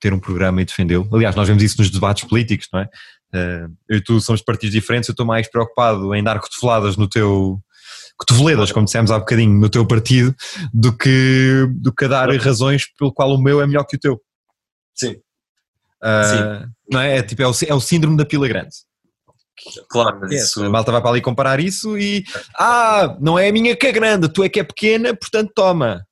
ter 0.00 0.12
um 0.12 0.20
programa 0.20 0.62
e 0.62 0.64
defendê-lo. 0.64 1.08
Aliás, 1.12 1.34
nós 1.34 1.48
vemos 1.48 1.62
isso 1.62 1.78
nos 1.78 1.90
debates 1.90 2.24
políticos, 2.24 2.68
não 2.72 2.80
é? 2.80 2.84
Uh, 3.34 3.76
eu 3.88 3.98
e 3.98 4.00
tu 4.00 4.20
somos 4.20 4.40
partidos 4.40 4.72
diferentes, 4.72 5.08
eu 5.08 5.12
estou 5.12 5.26
mais 5.26 5.50
preocupado 5.50 6.14
em 6.14 6.22
dar 6.22 6.40
cotoveladas 6.40 6.96
no 6.96 7.08
teu 7.08 7.60
cotoveledas, 8.16 8.72
como 8.72 8.84
dissemos 8.84 9.10
há 9.12 9.18
bocadinho, 9.18 9.60
no 9.60 9.68
teu 9.68 9.86
partido, 9.86 10.34
do 10.74 10.92
que, 10.96 11.66
do 11.70 11.92
que 11.92 12.04
a 12.04 12.08
dar 12.08 12.36
razões 12.38 12.84
pelo 12.98 13.12
qual 13.12 13.32
o 13.32 13.40
meu 13.40 13.60
é 13.60 13.66
melhor 13.66 13.84
que 13.84 13.96
o 13.96 14.00
teu. 14.00 14.20
Sim, 14.98 15.20
Uh, 16.02 16.68
Não 16.90 17.00
é? 17.00 17.18
É, 17.18 17.22
tipo, 17.22 17.42
é, 17.42 17.46
o, 17.46 17.52
é 17.66 17.74
o 17.74 17.80
síndrome 17.80 18.16
da 18.16 18.24
pila 18.24 18.46
grande. 18.46 18.70
claro, 19.88 20.18
mas 20.20 20.30
É, 20.30 20.36
isso. 20.36 20.64
A 20.64 20.70
malta 20.70 20.92
vai 20.92 21.00
para 21.00 21.10
ali 21.10 21.20
comparar 21.20 21.60
isso 21.60 21.98
e 21.98 22.24
ah, 22.58 23.16
não 23.20 23.38
é 23.38 23.48
a 23.48 23.52
minha 23.52 23.76
que 23.76 23.86
é 23.86 23.92
grande, 23.92 24.28
tu 24.28 24.44
é 24.44 24.48
que 24.48 24.60
é 24.60 24.64
pequena, 24.64 25.14
portanto 25.14 25.52
toma. 25.54 26.04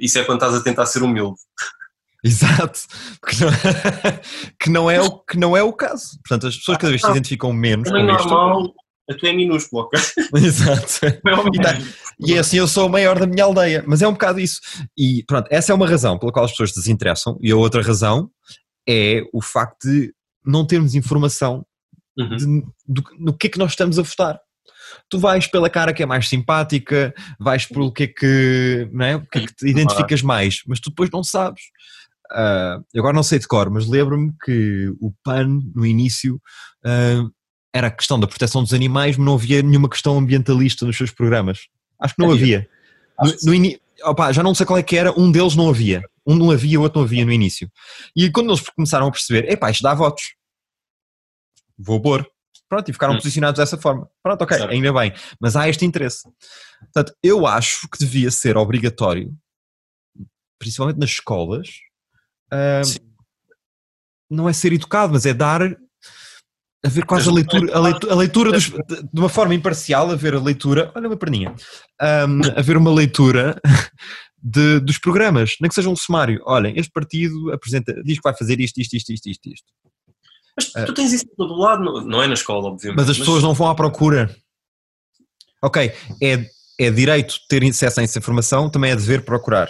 Isso 0.00 0.18
é 0.18 0.24
quando 0.24 0.42
estás 0.42 0.54
a 0.60 0.62
tentar 0.62 0.86
ser 0.86 1.02
humilde. 1.02 1.36
Exato, 2.24 2.80
que 3.24 3.40
não, 3.40 3.50
que 4.60 4.70
não 4.70 4.90
é 4.90 5.00
o, 5.00 5.20
que 5.20 5.38
não 5.38 5.56
é 5.56 5.62
o 5.62 5.72
caso. 5.72 6.18
Portanto, 6.26 6.48
as 6.48 6.56
pessoas 6.56 6.78
cada 6.78 6.90
vez 6.90 7.00
se 7.00 7.10
identificam 7.10 7.52
menos 7.52 7.88
Também 7.88 8.08
com 8.08 8.16
isto. 8.16 8.28
normal, 8.28 8.74
a 9.10 9.14
tua 9.14 9.28
é 9.28 9.32
minúsculo, 9.32 9.82
ok? 9.82 9.98
Exato. 10.36 11.06
E, 11.54 11.60
tá- 11.60 11.78
e 12.20 12.34
é 12.34 12.38
assim, 12.38 12.58
eu 12.58 12.68
sou 12.68 12.86
o 12.86 12.90
maior 12.90 13.18
da 13.18 13.26
minha 13.26 13.44
aldeia, 13.44 13.82
mas 13.86 14.02
é 14.02 14.08
um 14.08 14.12
bocado 14.12 14.38
isso. 14.40 14.60
E 14.96 15.24
pronto, 15.26 15.46
essa 15.50 15.72
é 15.72 15.74
uma 15.74 15.88
razão 15.88 16.18
pela 16.18 16.32
qual 16.32 16.44
as 16.44 16.50
pessoas 16.50 16.72
desinteressam, 16.72 17.38
e 17.40 17.50
a 17.50 17.56
outra 17.56 17.82
razão 17.82 18.30
é 18.88 19.22
o 19.32 19.40
facto 19.42 19.88
de 19.88 20.12
não 20.44 20.66
termos 20.66 20.94
informação 20.94 21.64
Uhum. 22.20 22.36
de, 22.36 22.46
do, 22.84 23.04
no 23.20 23.32
que 23.32 23.46
é 23.46 23.50
que 23.50 23.60
nós 23.60 23.70
estamos 23.70 23.96
a 23.96 24.02
votar. 24.02 24.40
Tu 25.08 25.20
vais 25.20 25.46
pela 25.46 25.70
cara 25.70 25.92
que 25.92 26.02
é 26.02 26.06
mais 26.06 26.28
simpática, 26.28 27.14
vais 27.38 27.64
pelo 27.64 27.92
que 27.92 28.02
é 28.02 28.06
que, 28.08 28.88
não 28.92 29.04
é? 29.06 29.14
O 29.14 29.24
que 29.24 29.38
é 29.38 29.46
que 29.46 29.54
te 29.54 29.68
identificas 29.68 30.20
mais, 30.20 30.62
mas 30.66 30.80
tu 30.80 30.90
depois 30.90 31.08
não 31.12 31.22
sabes. 31.22 31.62
Eu 32.92 33.00
agora 33.02 33.14
não 33.14 33.22
sei 33.22 33.38
de 33.38 33.46
cor, 33.46 33.70
mas 33.70 33.86
lembro-me 33.86 34.32
que 34.44 34.88
o 35.00 35.12
PAN, 35.22 35.60
no 35.74 35.86
início, 35.86 36.40
ah, 36.84 37.22
era 37.74 37.88
a 37.88 37.90
questão 37.90 38.18
da 38.18 38.26
proteção 38.26 38.62
dos 38.62 38.72
animais, 38.72 39.16
mas 39.16 39.26
não 39.26 39.34
havia 39.34 39.62
nenhuma 39.62 39.88
questão 39.88 40.16
ambientalista 40.18 40.86
nos 40.86 40.96
seus 40.96 41.10
programas. 41.10 41.68
Acho 42.00 42.14
que 42.14 42.22
não 42.22 42.32
Havia. 42.32 42.68
No, 43.20 43.52
no 43.52 43.78
opa, 44.10 44.32
já 44.32 44.42
não 44.42 44.54
sei 44.54 44.64
qual 44.64 44.78
é 44.78 44.82
que 44.82 44.96
era, 44.96 45.12
um 45.18 45.30
deles 45.30 45.54
não 45.56 45.68
havia. 45.68 46.02
Um 46.26 46.36
não 46.36 46.50
havia, 46.50 46.78
o 46.78 46.82
outro 46.82 47.00
não 47.00 47.06
havia 47.06 47.24
no 47.24 47.32
início. 47.32 47.70
E 48.14 48.30
quando 48.30 48.50
eles 48.50 48.60
começaram 48.70 49.06
a 49.06 49.10
perceber, 49.10 49.50
epá, 49.50 49.70
isto 49.70 49.82
dá 49.82 49.94
votos. 49.94 50.34
Vou 51.76 52.00
pôr. 52.00 52.28
Pronto, 52.68 52.88
e 52.88 52.92
ficaram 52.92 53.14
Hum. 53.14 53.16
posicionados 53.16 53.58
dessa 53.58 53.78
forma. 53.78 54.08
Pronto, 54.22 54.42
ok, 54.42 54.58
Certo. 54.58 54.70
ainda 54.70 54.92
bem. 54.92 55.12
Mas 55.40 55.56
há 55.56 55.68
este 55.68 55.84
interesse. 55.86 56.28
Portanto, 56.80 57.14
eu 57.22 57.46
acho 57.46 57.88
que 57.88 57.98
devia 57.98 58.30
ser 58.30 58.56
obrigatório, 58.56 59.34
principalmente 60.58 60.98
nas 60.98 61.10
escolas, 61.10 61.68
ah, 62.52 62.82
não 64.30 64.48
é 64.48 64.52
ser 64.52 64.72
educado, 64.72 65.12
mas 65.14 65.24
é 65.24 65.32
dar 65.32 65.76
a 66.84 66.88
ver 66.88 67.04
quase 67.04 67.28
a 67.28 67.32
Mas- 67.32 67.36
leitura, 67.44 67.76
a 67.76 67.80
leitura, 67.80 68.12
a 68.12 68.16
leitura 68.16 68.52
dos- 68.52 68.64
de 68.70 69.02
de 69.12 69.20
uma 69.20 69.28
forma 69.28 69.54
imparcial, 69.54 70.10
a 70.10 70.14
ver 70.14 70.34
a 70.34 70.40
leitura, 70.40 70.92
olha 70.94 71.08
uma 71.08 71.16
perninha, 71.16 71.54
Ahm, 72.00 72.40
a 72.56 72.62
ver 72.62 72.76
uma 72.76 72.92
leitura 72.92 73.60
de- 74.42 74.78
dos 74.80 74.98
programas, 74.98 75.56
nem 75.60 75.68
que 75.68 75.74
seja 75.74 75.88
um 75.88 75.96
sumário. 75.96 76.40
Olhem, 76.46 76.74
este 76.78 76.92
partido 76.92 77.52
apresenta, 77.52 77.92
diz 78.04 78.16
que 78.18 78.22
vai 78.22 78.36
fazer 78.36 78.60
isto, 78.60 78.78
isto, 78.80 78.94
isto, 78.96 79.12
isto, 79.12 79.28
isto, 79.28 79.48
isto. 79.48 79.66
Mas 80.56 80.86
tu 80.86 80.92
tens 80.94 81.12
isso 81.12 81.24
em 81.24 81.36
todo 81.36 81.54
lado, 81.56 81.82
não- 81.84 82.00
não 82.04 82.22
é 82.22 82.26
na 82.28 82.34
escola, 82.34 82.68
obviamente. 82.68 82.98
Mas 82.98 83.10
as 83.10 83.18
pessoas 83.18 83.42
não 83.42 83.54
vão 83.54 83.68
à 83.68 83.74
procura. 83.74 84.34
Ok, 85.62 85.92
é, 86.22 86.46
é 86.80 86.90
direito 86.90 87.34
ter 87.48 87.64
acesso 87.64 87.98
a 88.00 88.02
essa 88.04 88.18
informação, 88.18 88.70
também 88.70 88.92
é 88.92 88.96
dever 88.96 89.24
procurar. 89.24 89.68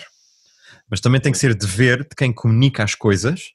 Mas 0.90 1.01
também 1.01 1.21
tem 1.21 1.33
que 1.33 1.38
ser 1.38 1.55
dever 1.55 2.01
de 2.03 2.11
quem 2.16 2.33
comunica 2.33 2.83
as 2.85 2.94
coisas 2.94 3.51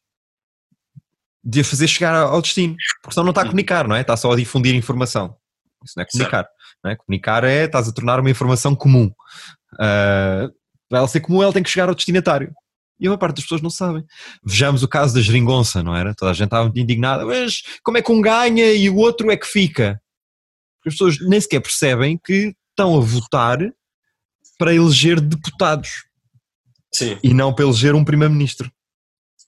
de 1.43 1.61
a 1.61 1.63
fazer 1.63 1.87
chegar 1.87 2.15
ao 2.15 2.41
destino. 2.41 2.75
Porque 3.01 3.13
senão 3.13 3.25
não 3.25 3.31
está 3.31 3.41
a 3.41 3.45
comunicar, 3.45 3.87
não 3.87 3.95
é? 3.95 4.01
Está 4.01 4.15
só 4.15 4.31
a 4.31 4.35
difundir 4.35 4.73
informação. 4.75 5.35
Isso 5.83 5.93
não 5.97 6.03
é 6.03 6.07
comunicar. 6.09 6.47
Não 6.83 6.91
é? 6.91 6.95
Comunicar 6.95 7.43
é 7.43 7.65
estás 7.65 7.87
a 7.87 7.91
tornar 7.91 8.19
uma 8.19 8.29
informação 8.29 8.75
comum. 8.75 9.11
Ah, 9.79 10.49
para 10.89 10.99
ela 10.99 11.07
ser 11.07 11.21
comum, 11.21 11.41
ela 11.41 11.53
tem 11.53 11.63
que 11.63 11.69
chegar 11.69 11.89
ao 11.89 11.95
destinatário. 11.95 12.53
E 12.99 13.07
a 13.07 13.09
maior 13.09 13.17
parte 13.17 13.35
das 13.35 13.45
pessoas 13.45 13.61
não 13.61 13.69
sabem. 13.69 14.05
Vejamos 14.45 14.83
o 14.83 14.87
caso 14.87 15.13
da 15.13 15.21
geringonça, 15.21 15.83
não 15.83 15.95
era? 15.95 16.13
Toda 16.13 16.31
a 16.31 16.33
gente 16.33 16.45
estava 16.45 16.63
muito 16.63 16.79
indignada. 16.79 17.25
Mas 17.25 17.63
como 17.83 17.97
é 17.97 18.01
que 18.01 18.11
um 18.11 18.21
ganha 18.21 18.71
e 18.71 18.89
o 18.89 18.97
outro 18.97 19.29
é 19.31 19.35
que 19.35 19.47
fica? 19.47 19.99
Porque 20.77 20.89
As 20.89 20.93
pessoas 20.93 21.17
nem 21.27 21.41
sequer 21.41 21.59
percebem 21.59 22.19
que 22.23 22.55
estão 22.69 22.95
a 22.95 23.01
votar 23.01 23.57
para 24.57 24.73
eleger 24.73 25.19
deputados 25.19 26.05
Sim, 26.93 27.17
e 27.23 27.33
não 27.33 27.53
para 27.53 27.65
eleger 27.65 27.95
um 27.95 28.05
primeiro-ministro, 28.05 28.71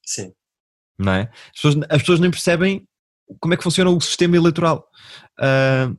sim. 0.04 0.34
Não 0.98 1.14
é? 1.14 1.30
As 1.54 1.62
pessoas, 1.62 1.76
as 1.90 2.00
pessoas 2.00 2.20
nem 2.20 2.32
percebem 2.32 2.88
como 3.40 3.54
é 3.54 3.58
que 3.58 3.64
funciona 3.64 3.90
o 3.90 4.00
sistema 4.02 4.36
eleitoral. 4.36 4.88
Ah, 5.40 5.92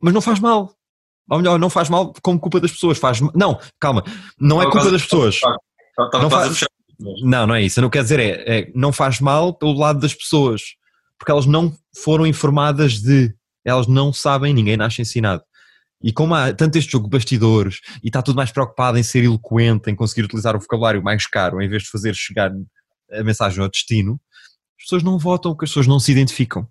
mas 0.00 0.12
não 0.12 0.20
faz 0.20 0.40
mal. 0.40 0.74
Ou 1.30 1.38
melhor, 1.38 1.58
não 1.58 1.70
faz 1.70 1.88
mal 1.88 2.12
como 2.20 2.40
culpa 2.40 2.60
das 2.60 2.72
pessoas. 2.72 2.98
Faz, 2.98 3.20
não, 3.34 3.58
calma, 3.80 4.04
não 4.38 4.60
é 4.60 4.64
culpa 4.68 4.90
das 4.90 5.02
pessoas. 5.02 5.40
Não 6.14 6.28
faz-. 6.28 6.64
Não, 7.22 7.46
não 7.46 7.54
é 7.54 7.62
isso. 7.62 7.78
Eu 7.78 7.82
não 7.82 7.90
quero 7.90 8.04
dizer 8.04 8.20
é, 8.20 8.58
é, 8.58 8.72
não 8.74 8.92
faz 8.92 9.20
mal 9.20 9.54
pelo 9.54 9.78
lado 9.78 10.00
das 10.00 10.14
pessoas, 10.14 10.62
porque 11.18 11.30
elas 11.30 11.46
não 11.46 11.72
foram 11.96 12.26
informadas 12.26 13.00
de, 13.00 13.34
elas 13.64 13.86
não 13.86 14.12
sabem, 14.12 14.52
ninguém 14.52 14.76
nasce 14.76 15.02
ensinado. 15.02 15.42
E 16.02 16.12
como 16.12 16.34
há 16.34 16.52
tanto 16.52 16.76
este 16.76 16.90
jogo 16.92 17.08
de 17.08 17.16
bastidores 17.16 17.78
e 18.02 18.08
está 18.08 18.20
tudo 18.20 18.36
mais 18.36 18.50
preocupado 18.50 18.98
em 18.98 19.04
ser 19.04 19.22
eloquente, 19.22 19.88
em 19.88 19.94
conseguir 19.94 20.24
utilizar 20.24 20.56
o 20.56 20.60
vocabulário 20.60 21.02
mais 21.02 21.26
caro, 21.26 21.62
em 21.62 21.68
vez 21.68 21.84
de 21.84 21.90
fazer 21.90 22.14
chegar 22.14 22.50
a 23.12 23.22
mensagem 23.22 23.62
ao 23.62 23.68
destino, 23.68 24.20
as 24.78 24.84
pessoas 24.84 25.02
não 25.02 25.18
votam 25.18 25.52
porque 25.52 25.64
as 25.64 25.70
pessoas 25.70 25.86
não 25.86 26.00
se 26.00 26.12
identificam. 26.12 26.68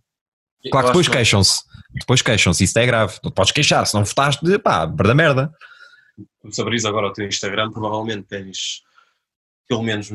Claro 0.70 0.88
que 0.88 0.92
depois 0.92 1.08
queixam-se. 1.08 1.62
Depois 1.94 2.22
queixam-se, 2.22 2.64
isso 2.64 2.78
é 2.78 2.86
grave. 2.86 3.18
Não 3.24 3.32
te 3.32 3.36
podes 3.36 3.52
queixar, 3.52 3.86
se 3.88 3.94
não 3.94 4.04
votaste, 4.04 4.60
pá, 4.60 4.88
perda 4.88 5.16
merda. 5.16 5.52
Se 6.50 6.62
abris 6.62 6.86
agora 6.86 7.08
o 7.08 7.14
teu 7.14 7.26
Instagram, 7.26 7.72
provavelmente 7.72 8.28
tens 8.28 8.84
pelo 9.68 9.84
menos, 9.84 10.10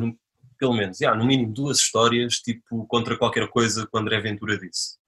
pelo 0.59 0.75
menos, 0.75 1.01
yeah, 1.01 1.19
no 1.19 1.27
mínimo 1.27 1.53
duas 1.53 1.79
histórias, 1.79 2.35
tipo, 2.41 2.87
contra 2.87 3.17
qualquer 3.17 3.49
coisa 3.49 3.87
que 3.87 3.97
o 3.97 3.99
André 3.99 4.21
Ventura 4.21 4.59
disse. 4.59 4.99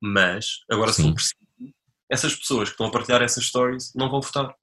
Mas, 0.00 0.64
agora 0.70 0.92
se 0.92 1.02
Sim. 1.02 1.12
preciso, 1.12 1.34
essas 2.10 2.34
pessoas 2.34 2.68
que 2.68 2.74
estão 2.74 2.86
a 2.86 2.90
partilhar 2.90 3.22
essas 3.22 3.44
stories 3.44 3.92
não 3.94 4.08
vão 4.08 4.20
votar. 4.20 4.54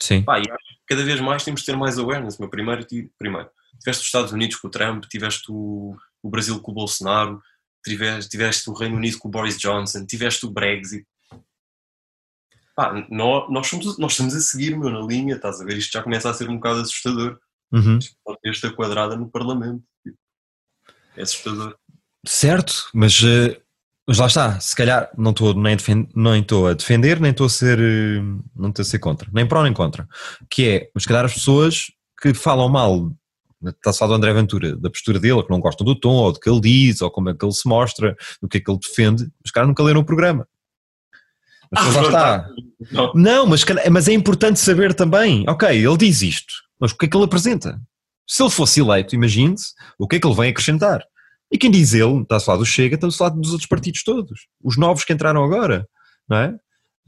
Sim. 0.00 0.22
Pá, 0.22 0.38
e 0.38 0.44
cada 0.86 1.04
vez 1.04 1.20
mais 1.20 1.44
temos 1.44 1.60
de 1.60 1.66
ter 1.66 1.76
mais 1.76 1.98
awareness. 1.98 2.38
Meu 2.38 2.48
primeiro, 2.48 2.86
primeiro. 3.18 3.50
Tiveste 3.80 4.02
os 4.02 4.06
Estados 4.06 4.32
Unidos 4.32 4.56
com 4.56 4.68
o 4.68 4.70
Trump, 4.70 5.04
tiveste 5.06 5.50
o, 5.50 5.96
o 6.22 6.30
Brasil 6.30 6.60
com 6.60 6.70
o 6.70 6.74
Bolsonaro, 6.74 7.42
tiveste, 7.84 8.30
tiveste 8.30 8.70
o 8.70 8.74
Reino 8.74 8.96
Unido 8.96 9.18
com 9.18 9.28
o 9.28 9.30
Boris 9.30 9.58
Johnson, 9.58 10.06
tiveste 10.06 10.46
o 10.46 10.50
Brexit. 10.50 11.06
Pá, 12.76 13.06
nós, 13.10 13.50
nós, 13.50 13.66
somos, 13.66 13.98
nós 13.98 14.12
estamos 14.12 14.34
a 14.34 14.40
seguir, 14.40 14.76
meu, 14.76 14.90
na 14.90 15.00
linha, 15.00 15.34
estás 15.34 15.60
a 15.60 15.64
ver? 15.64 15.76
Isto 15.76 15.92
já 15.92 16.02
começa 16.02 16.30
a 16.30 16.34
ser 16.34 16.48
um 16.48 16.56
bocado 16.56 16.80
assustador. 16.80 17.38
Uhum. 17.72 17.98
Esta 18.44 18.72
quadrada 18.72 19.16
no 19.16 19.30
Parlamento. 19.30 19.82
É 21.16 21.22
assustador. 21.22 21.76
Certo, 22.26 22.88
mas, 22.94 23.20
eh, 23.24 23.60
mas 24.06 24.18
lá 24.18 24.26
está, 24.26 24.60
se 24.60 24.74
calhar 24.74 25.10
não 25.16 25.30
estou 25.30 25.54
nem, 25.54 25.76
nem 26.14 26.40
estou 26.40 26.66
a 26.66 26.74
defender, 26.74 27.20
nem 27.20 27.30
estou 27.30 27.46
a 27.46 27.50
ser 27.50 27.78
eh, 27.78 28.20
não 28.54 28.70
estou 28.70 28.82
a 28.82 28.84
ser 28.84 28.98
contra, 28.98 29.28
nem 29.32 29.46
pró 29.46 29.62
nem 29.62 29.72
contra. 29.72 30.08
Que 30.50 30.68
é, 30.68 30.90
mas 30.94 31.04
se 31.04 31.08
calhar 31.08 31.24
as 31.24 31.34
pessoas 31.34 31.86
que 32.20 32.34
falam 32.34 32.68
mal, 32.68 33.12
está-se 33.64 33.96
a 33.96 33.98
falar 33.98 34.10
do 34.10 34.14
André 34.16 34.32
Ventura, 34.32 34.76
da 34.76 34.90
postura 34.90 35.18
dele, 35.18 35.42
que 35.42 35.50
não 35.50 35.60
gostam 35.60 35.84
do 35.84 35.94
tom, 35.94 36.14
ou 36.14 36.32
do 36.32 36.40
que 36.40 36.48
ele 36.48 36.60
diz, 36.60 37.00
ou 37.00 37.10
como 37.10 37.30
é 37.30 37.34
que 37.34 37.44
ele 37.44 37.52
se 37.52 37.68
mostra, 37.68 38.16
do 38.40 38.48
que 38.48 38.58
é 38.58 38.60
que 38.60 38.70
ele 38.70 38.78
defende, 38.78 39.28
mas 39.42 39.50
calhar 39.50 39.66
nunca 39.66 39.82
leram 39.82 40.00
o 40.00 40.04
programa. 40.04 40.46
Mas 41.70 41.84
depois 41.84 41.96
lá 41.96 42.08
está. 42.08 42.48
Não, 42.90 43.12
Não, 43.14 43.46
mas, 43.46 43.64
mas 43.90 44.08
é 44.08 44.12
importante 44.12 44.58
saber 44.58 44.94
também, 44.94 45.44
ok, 45.48 45.68
ele 45.68 45.96
diz 45.96 46.22
isto, 46.22 46.52
mas 46.80 46.92
o 46.92 46.96
que 46.96 47.06
é 47.06 47.08
que 47.08 47.16
ele 47.16 47.24
apresenta? 47.24 47.80
Se 48.26 48.42
ele 48.42 48.50
fosse 48.50 48.80
eleito, 48.80 49.14
imagine-se, 49.14 49.72
o 49.98 50.08
que 50.08 50.16
é 50.16 50.20
que 50.20 50.26
ele 50.26 50.36
vem 50.36 50.50
acrescentar? 50.50 51.02
E 51.52 51.58
quem 51.58 51.70
diz 51.70 51.94
ele, 51.94 52.22
está-se 52.22 52.46
falar 52.46 52.58
do 52.58 52.66
Chega, 52.66 52.94
está-se 52.94 53.16
falar 53.16 53.30
dos 53.30 53.50
outros 53.50 53.68
partidos 53.68 54.04
todos, 54.04 54.46
os 54.62 54.76
novos 54.76 55.04
que 55.04 55.12
entraram 55.12 55.44
agora, 55.44 55.86
não 56.28 56.36
é? 56.36 56.54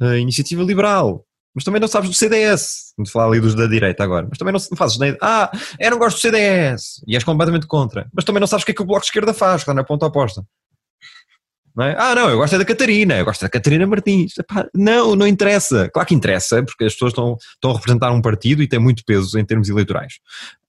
A 0.01 0.17
Iniciativa 0.19 0.62
Liberal, 0.65 1.25
mas 1.55 1.65
também 1.65 1.81
não 1.81 1.88
sabes 1.88 2.09
do 2.11 2.15
CDS, 2.17 2.93
vamos 2.97 3.11
falar 3.11 3.27
ali 3.27 3.41
dos 3.41 3.55
da 3.55 3.67
direita 3.67 4.03
agora, 4.05 4.27
mas 4.29 4.38
também 4.38 4.53
não, 4.53 4.61
fazes 4.77 4.99
nem, 4.99 5.17
ah, 5.21 5.51
eu 5.79 5.91
não 5.91 5.99
gosto 5.99 6.17
do 6.17 6.21
CDS, 6.21 7.03
e 7.07 7.15
és 7.15 7.25
completamente 7.25 7.67
contra, 7.67 8.09
mas 8.15 8.25
também 8.25 8.41
não 8.41 8.47
sabes 8.47 8.62
o 8.62 8.67
que 8.67 8.73
é 8.73 8.75
que 8.75 8.83
o 8.83 8.87
Bloco 8.87 9.03
de 9.03 9.07
Esquerda 9.07 9.35
faz, 9.35 9.62
está 9.62 9.75
na 9.75 9.85
ponta 9.85 10.07
oposta. 10.07 10.45
Não 11.75 11.87
é? 11.87 11.97
Ah, 11.99 12.15
não, 12.15 12.29
eu 12.29 12.37
gosto 12.37 12.55
é 12.55 12.59
da 12.59 12.67
Catarina, 12.67 13.17
eu 13.17 13.25
gosto 13.25 13.41
da 13.41 13.49
Catarina 13.49 13.87
Martins. 13.87 14.37
Epá, 14.37 14.69
não, 14.75 15.17
não 15.17 15.27
interessa. 15.27 15.88
Claro 15.88 16.07
que 16.07 16.15
interessa, 16.15 16.62
porque 16.62 16.85
as 16.85 16.93
pessoas 16.93 17.12
estão, 17.12 17.38
estão 17.55 17.71
a 17.71 17.75
representar 17.75 18.12
um 18.12 18.21
partido 18.21 18.62
e 18.62 18.69
tem 18.69 18.79
muito 18.79 19.03
peso 19.07 19.38
em 19.38 19.45
termos 19.45 19.71
eleitorais. 19.71 20.17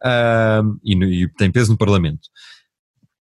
Ahm, 0.02 0.78
e, 0.82 0.96
no- 0.96 1.04
e 1.06 1.28
tem 1.34 1.52
peso 1.52 1.74
no 1.74 1.78
Parlamento. 1.78 2.22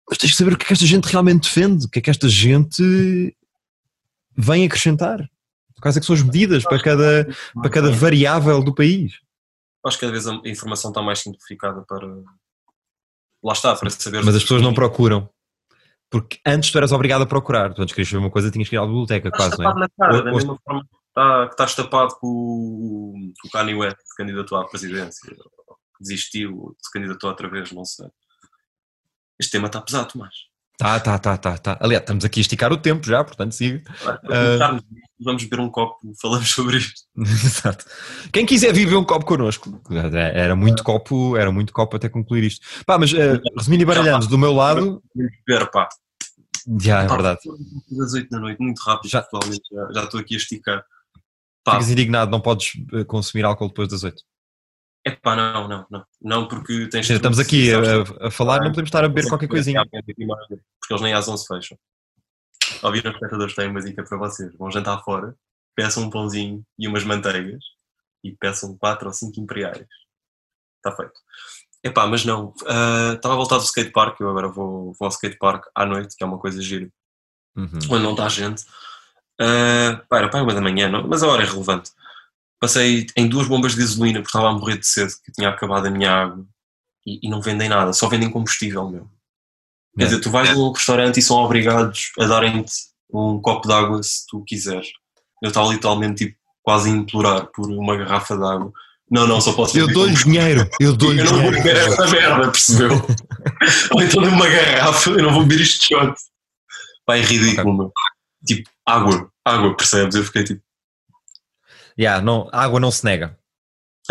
Mas 0.08 0.16
tens 0.16 0.30
que 0.30 0.36
saber 0.38 0.54
o 0.54 0.56
que 0.56 0.64
é 0.64 0.66
que 0.68 0.72
esta 0.72 0.86
gente 0.86 1.04
realmente 1.04 1.42
defende, 1.42 1.84
o 1.84 1.90
que 1.90 1.98
é 1.98 2.02
que 2.02 2.08
esta 2.08 2.30
gente 2.30 3.36
vem 4.34 4.64
acrescentar. 4.64 5.28
Quais 5.80 5.96
é 5.96 6.00
que 6.00 6.06
são 6.06 6.14
as 6.14 6.22
medidas 6.22 6.64
para 6.64 6.82
cada, 6.82 7.26
para 7.60 7.70
cada 7.70 7.90
variável 7.90 8.62
do 8.62 8.74
país. 8.74 9.20
Acho 9.84 9.98
que 9.98 10.00
cada 10.06 10.12
vez 10.12 10.26
a 10.26 10.34
informação 10.46 10.90
está 10.90 11.02
mais 11.02 11.20
simplificada 11.20 11.82
para. 11.86 12.06
Lá 13.44 13.52
está, 13.52 13.76
para 13.76 13.90
saber. 13.90 14.24
Mas 14.24 14.34
as 14.34 14.42
pessoas 14.42 14.62
não 14.62 14.74
procuram. 14.74 15.28
Porque 16.10 16.38
antes 16.46 16.70
tu 16.70 16.78
eras 16.78 16.92
obrigado 16.92 17.22
a 17.22 17.26
procurar. 17.26 17.74
Tu 17.74 17.82
antes 17.82 17.94
querias 17.94 18.08
saber 18.08 18.20
uma 18.20 18.30
coisa, 18.30 18.50
tinhas 18.50 18.68
que 18.68 18.74
ir 18.74 18.78
à 18.78 18.86
biblioteca, 18.86 19.28
Estás 19.28 19.54
quase, 19.54 19.62
não 19.62 19.70
é? 19.70 19.74
na 19.80 19.88
cara, 19.88 20.22
da 20.22 20.32
mesma 20.32 20.58
forma 20.64 20.82
que, 20.82 20.96
está, 21.08 21.46
que 21.46 21.52
estás 21.52 21.74
tapado 21.74 22.16
com, 22.20 22.26
o- 22.28 23.32
o 23.44 23.50
Kanye 23.50 23.74
West, 23.74 23.96
que 23.96 24.08
se 24.08 24.16
candidatou 24.16 24.58
à 24.58 24.66
presidência, 24.68 25.36
desistiu, 26.00 26.76
se 26.82 26.90
candidatou 26.92 27.30
outra 27.30 27.48
vez, 27.48 27.70
não 27.72 27.84
sei. 27.84 28.06
Este 29.38 29.52
tema 29.52 29.66
está 29.66 29.80
pesado, 29.80 30.08
Tomás. 30.12 30.34
Tá, 30.78 30.98
tá, 31.00 31.18
tá, 31.18 31.36
tá, 31.36 31.58
tá. 31.58 31.78
Aliás, 31.80 32.02
estamos 32.02 32.24
aqui 32.24 32.40
a 32.40 32.42
esticar 32.42 32.72
o 32.72 32.76
tempo 32.76 33.06
já, 33.06 33.22
portanto 33.24 33.52
siga. 33.52 33.82
Começarmos, 34.26 34.82
vamos 35.20 35.44
beber 35.44 35.60
um 35.60 35.68
copo, 35.70 35.96
falamos 36.20 36.50
sobre 36.52 36.76
isto. 36.78 37.02
Exato. 37.16 37.84
Quem 38.32 38.44
quiser 38.46 38.72
viver 38.72 38.96
um 38.96 39.04
copo 39.04 39.24
connosco, 39.26 39.80
era 40.12 40.54
muito 40.56 40.82
copo, 40.84 41.36
era 41.36 41.50
muito 41.52 41.72
copo 41.72 41.96
até 41.96 42.08
concluir 42.08 42.44
isto. 42.44 42.66
Pá, 42.84 42.98
mas 42.98 43.12
uh, 43.12 43.40
resumindo 43.56 43.82
e 43.82 43.86
baralhando, 43.86 44.26
do 44.26 44.38
meu 44.38 44.52
lado, 44.52 45.02
beber, 45.46 45.70
pá. 45.70 45.88
já 46.80 47.02
é 47.02 47.06
Pá, 47.06 47.14
verdade. 47.14 47.40
Das 47.90 48.12
8 48.14 48.28
da 48.28 48.38
noite, 48.40 48.60
muito 48.60 48.78
rápido, 48.82 49.10
Já- 49.10 49.20
atualmente 49.20 49.62
já, 49.72 49.92
já 49.92 50.04
estou 50.04 50.20
aqui 50.20 50.34
a 50.34 50.38
esticar. 50.38 50.84
Pá, 51.64 51.72
Ficas 51.72 51.90
indignado, 51.90 52.30
não 52.30 52.40
podes 52.40 52.72
eh, 52.92 53.02
consumir 53.04 53.44
álcool 53.44 53.68
depois 53.68 53.88
das 53.88 54.04
oito. 54.04 54.22
é 55.04 55.10
pá, 55.10 55.34
não, 55.34 55.66
não, 55.66 55.86
não. 55.90 56.04
Não, 56.22 56.46
porque 56.48 56.88
tens. 56.88 57.08
Estamos 57.10 57.38
aqui 57.40 57.70
a, 57.72 58.26
a- 58.26 58.30
falar, 58.30 58.58
não 58.60 58.70
podemos 58.70 58.88
estar 58.88 59.04
a 59.04 59.08
beber 59.08 59.28
qualquer 59.28 59.48
coisinha. 59.48 59.82
Porque 59.90 60.92
eles 60.92 61.02
nem 61.02 61.12
às 61.12 61.26
11 61.26 61.44
fecham. 61.46 61.78
Ouviram, 62.82 63.10
espectadores, 63.12 63.54
têm 63.54 63.68
uma 63.68 63.80
dica 63.80 64.02
para 64.04 64.18
vocês. 64.18 64.54
Vão 64.56 64.70
jantar 64.70 65.02
fora, 65.02 65.34
peçam 65.74 66.04
um 66.04 66.10
pãozinho 66.10 66.64
e 66.78 66.86
umas 66.88 67.04
manteigas 67.04 67.62
e 68.24 68.32
peçam 68.32 68.76
4 68.78 69.06
ou 69.06 69.12
5 69.12 69.40
imperiais. 69.40 69.86
Está 70.78 70.96
feito. 70.96 71.14
Epá, 71.82 72.06
mas 72.06 72.24
não. 72.24 72.52
ah, 72.66 73.12
Estava 73.14 73.34
a 73.34 73.36
voltar 73.36 73.58
do 73.58 73.64
skatepark, 73.64 74.20
eu 74.20 74.28
agora 74.30 74.48
vou, 74.48 74.92
vou 74.94 75.06
ao 75.06 75.08
skatepark 75.10 75.66
à 75.74 75.84
noite, 75.86 76.16
que 76.16 76.24
é 76.24 76.26
uma 76.26 76.38
coisa 76.38 76.60
gira, 76.62 76.88
Uhum. 77.56 77.78
onde 77.90 78.02
não 78.02 78.10
está 78.12 78.28
gente. 78.28 78.62
Uh, 79.40 79.96
pá, 80.08 80.18
era 80.18 80.42
uma 80.42 80.54
da 80.54 80.60
manhã, 80.60 80.88
não? 80.88 81.06
mas 81.06 81.22
a 81.22 81.28
hora 81.28 81.42
é 81.42 81.46
relevante. 81.46 81.90
passei 82.60 83.06
em 83.16 83.28
duas 83.28 83.46
bombas 83.48 83.74
de 83.74 83.80
gasolina 83.80 84.20
porque 84.20 84.28
estava 84.36 84.48
a 84.48 84.52
morrer 84.58 84.78
de 84.78 84.86
sede, 84.86 85.14
que 85.22 85.30
tinha 85.32 85.48
acabado 85.50 85.86
a 85.86 85.90
minha 85.90 86.10
água 86.10 86.46
e, 87.06 87.20
e 87.26 87.30
não 87.30 87.40
vendem 87.40 87.68
nada, 87.68 87.92
só 87.92 88.08
vendem 88.08 88.30
combustível, 88.30 88.88
meu. 88.88 89.10
Quer 89.96 90.04
É. 90.04 90.06
dizer, 90.06 90.20
tu 90.20 90.30
vais 90.30 90.50
a 90.50 90.54
um 90.54 90.72
restaurante 90.72 91.18
e 91.18 91.22
são 91.22 91.36
obrigados 91.38 92.12
a 92.20 92.26
darem-te 92.26 92.72
um 93.12 93.40
copo 93.40 93.66
de 93.68 93.74
água 93.74 94.02
se 94.02 94.26
tu 94.28 94.42
quiseres. 94.44 94.88
Eu 95.42 95.48
estava 95.48 95.68
literalmente 95.72 96.26
tipo, 96.26 96.38
quase 96.62 96.90
a 96.90 96.92
implorar 96.92 97.46
por 97.54 97.68
uma 97.70 97.96
garrafa 97.96 98.36
de 98.36 98.44
água. 98.44 98.72
Não, 99.10 99.26
não, 99.26 99.40
só 99.40 99.52
posso 99.52 99.78
Eu 99.78 99.86
dou-lhe 99.92 100.14
dinheiro, 100.14 100.68
eu 100.80 100.94
dou-lhe 100.96 101.20
eu 101.20 101.24
não 101.26 101.42
vou 101.42 101.50
beber 101.52 101.62
dinheiro. 101.74 101.90
esta 101.92 102.06
merda, 102.08 102.50
percebeu? 102.50 102.90
Ou 103.94 104.02
então 104.02 104.20
numa 104.22 104.48
garrafa, 104.48 105.10
eu 105.10 105.22
não 105.22 105.32
vou 105.32 105.44
beber 105.46 105.62
isto 105.62 105.80
de 105.80 105.86
shot. 105.94 106.14
Pá, 107.06 107.16
é 107.16 107.20
ridículo, 107.20 107.72
meu. 107.76 107.92
Tipo, 108.44 108.68
água, 108.84 109.30
água, 109.44 109.76
percebes? 109.76 110.16
Eu 110.16 110.24
fiquei 110.24 110.42
tipo, 110.44 110.60
Yeah, 111.98 112.20
não, 112.22 112.48
água 112.52 112.78
não 112.80 112.90
se 112.90 113.04
nega. 113.04 113.38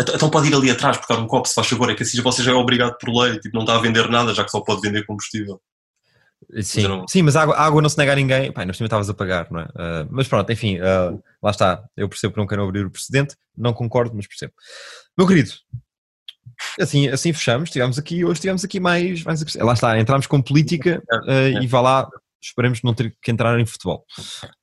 então 0.00 0.14
então 0.14 0.30
pode 0.30 0.48
ir 0.48 0.54
ali 0.54 0.70
atrás 0.70 0.96
buscar 0.96 1.18
um 1.18 1.26
copo, 1.28 1.46
se 1.46 1.54
faz 1.54 1.68
favor, 1.68 1.90
é 1.90 1.94
que 1.94 2.02
assim 2.02 2.20
você 2.22 2.42
já 2.42 2.50
é 2.52 2.54
obrigado 2.54 2.96
por 2.98 3.08
lei, 3.14 3.38
tipo, 3.38 3.54
não 3.54 3.62
está 3.64 3.76
a 3.76 3.80
vender 3.80 4.08
nada, 4.08 4.34
já 4.34 4.42
que 4.44 4.50
só 4.50 4.60
pode 4.60 4.80
vender 4.80 5.04
combustível. 5.06 5.60
Sim, 6.62 6.82
não- 6.82 7.08
sim 7.08 7.22
mas 7.22 7.34
a 7.34 7.42
água, 7.42 7.56
água 7.56 7.82
não 7.82 7.88
se 7.88 7.98
nega 7.98 8.12
a 8.12 8.16
ninguém. 8.16 8.52
Pá, 8.52 8.64
nós 8.64 8.76
também 8.76 8.86
estavas 8.86 9.08
a 9.08 9.14
pagar, 9.14 9.50
não 9.50 9.60
é? 9.60 9.68
Ah, 9.74 10.06
mas 10.10 10.28
pronto, 10.28 10.50
enfim, 10.52 10.78
ah, 10.80 11.16
lá 11.42 11.50
está. 11.50 11.84
Eu 11.96 12.08
percebo 12.08 12.34
que 12.34 12.40
não 12.40 12.46
quero 12.46 12.62
abrir 12.62 12.84
o 12.86 12.90
precedente, 12.90 13.36
não 13.56 13.72
concordo, 13.72 14.14
mas 14.14 14.26
percebo. 14.26 14.52
Meu 15.16 15.26
querido, 15.26 15.50
assim, 16.80 17.08
assim 17.08 17.32
fechamos. 17.32 17.70
Tivemos 17.70 17.98
aqui, 17.98 18.24
hoje 18.24 18.40
tivemos 18.40 18.64
aqui 18.64 18.78
mais. 18.78 19.22
mais 19.24 19.54
lá 19.56 19.72
está, 19.72 19.98
entramos 19.98 20.26
com 20.26 20.40
política 20.42 21.02
ah, 21.10 21.48
e 21.62 21.66
vá 21.66 21.80
lá, 21.80 22.08
esperemos 22.40 22.82
não 22.82 22.94
ter 22.94 23.16
que 23.20 23.30
entrar 23.30 23.58
em 23.58 23.66
futebol. 23.66 24.04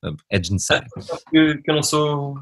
Ah, 0.02 0.12
é 0.30 0.38
desnecessário. 0.38 0.88
Que, 1.30 1.58
que 1.62 1.70
eu 1.70 1.74
não 1.74 1.82
sou. 1.82 2.36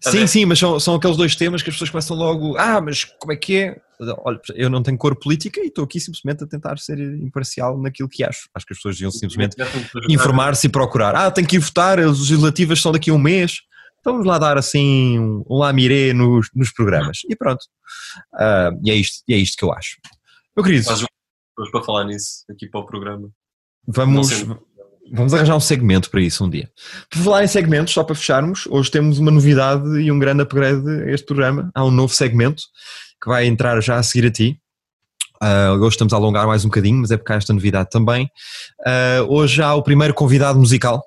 Sim, 0.00 0.18
bem. 0.18 0.26
sim, 0.26 0.44
mas 0.44 0.58
são, 0.58 0.78
são 0.78 0.94
aqueles 0.94 1.16
dois 1.16 1.34
temas 1.34 1.62
que 1.62 1.70
as 1.70 1.74
pessoas 1.74 1.90
começam 1.90 2.16
logo. 2.16 2.56
Ah, 2.56 2.80
mas 2.80 3.04
como 3.04 3.32
é 3.32 3.36
que 3.36 3.56
é? 3.56 3.80
Olha, 4.24 4.40
eu 4.54 4.68
não 4.68 4.82
tenho 4.82 4.98
cor 4.98 5.16
política 5.16 5.60
e 5.60 5.68
estou 5.68 5.84
aqui 5.84 5.98
simplesmente 5.98 6.44
a 6.44 6.46
tentar 6.46 6.78
ser 6.78 6.98
imparcial 6.98 7.80
naquilo 7.80 8.08
que 8.08 8.22
acho. 8.22 8.48
Acho 8.54 8.66
que 8.66 8.72
as 8.72 8.78
pessoas 8.78 8.96
deviam 8.96 9.10
simplesmente 9.10 9.56
informar-se 10.08 10.66
e 10.66 10.70
procurar. 10.70 11.14
Ah, 11.14 11.30
tenho 11.30 11.46
que 11.46 11.56
ir 11.56 11.60
votar, 11.60 11.98
as 11.98 12.18
legislativas 12.18 12.80
são 12.80 12.92
daqui 12.92 13.10
a 13.10 13.14
um 13.14 13.18
mês. 13.18 13.60
Então 14.00 14.12
vamos 14.12 14.26
lá 14.26 14.38
dar 14.38 14.58
assim 14.58 15.18
um, 15.18 15.44
um 15.48 15.58
lamiré 15.58 16.12
nos, 16.12 16.48
nos 16.54 16.70
programas. 16.72 17.20
E 17.28 17.34
pronto. 17.34 17.64
Ah, 18.34 18.70
e, 18.84 18.90
é 18.90 18.94
isto, 18.94 19.22
e 19.26 19.34
é 19.34 19.38
isto 19.38 19.56
que 19.56 19.64
eu 19.64 19.72
acho. 19.72 19.96
Meu 20.56 20.64
querido, 20.64 20.84
Faz 20.84 21.00
Depois 21.00 21.70
para 21.70 21.82
falar 21.82 22.04
nisso, 22.04 22.44
aqui 22.50 22.68
para 22.68 22.80
o 22.80 22.86
programa. 22.86 23.30
vamos. 23.86 24.30
Vamos 25.12 25.32
arranjar 25.34 25.56
um 25.56 25.60
segmento 25.60 26.10
para 26.10 26.20
isso 26.20 26.44
um 26.44 26.50
dia. 26.50 26.70
Por 27.10 27.22
falar 27.22 27.44
em 27.44 27.46
segmentos, 27.46 27.92
só 27.92 28.02
para 28.02 28.14
fecharmos, 28.14 28.66
hoje 28.68 28.90
temos 28.90 29.18
uma 29.18 29.30
novidade 29.30 29.88
e 30.00 30.10
um 30.10 30.18
grande 30.18 30.42
upgrade 30.42 30.88
a 30.88 31.10
este 31.10 31.26
programa. 31.26 31.70
Há 31.74 31.84
um 31.84 31.90
novo 31.90 32.12
segmento 32.12 32.62
que 33.22 33.28
vai 33.28 33.46
entrar 33.46 33.80
já 33.80 33.96
a 33.96 34.02
seguir 34.02 34.26
a 34.26 34.30
ti. 34.30 34.60
Ah, 35.40 35.72
hoje 35.74 35.90
estamos 35.90 36.12
a 36.12 36.16
alongar 36.16 36.46
mais 36.46 36.64
um 36.64 36.68
bocadinho, 36.68 36.98
mas 36.98 37.10
é 37.10 37.16
porque 37.16 37.32
há 37.32 37.36
esta 37.36 37.52
novidade 37.52 37.90
também. 37.90 38.30
Ah, 38.84 39.24
hoje 39.28 39.62
há 39.62 39.74
o 39.74 39.82
primeiro 39.82 40.14
convidado 40.14 40.58
musical. 40.58 41.02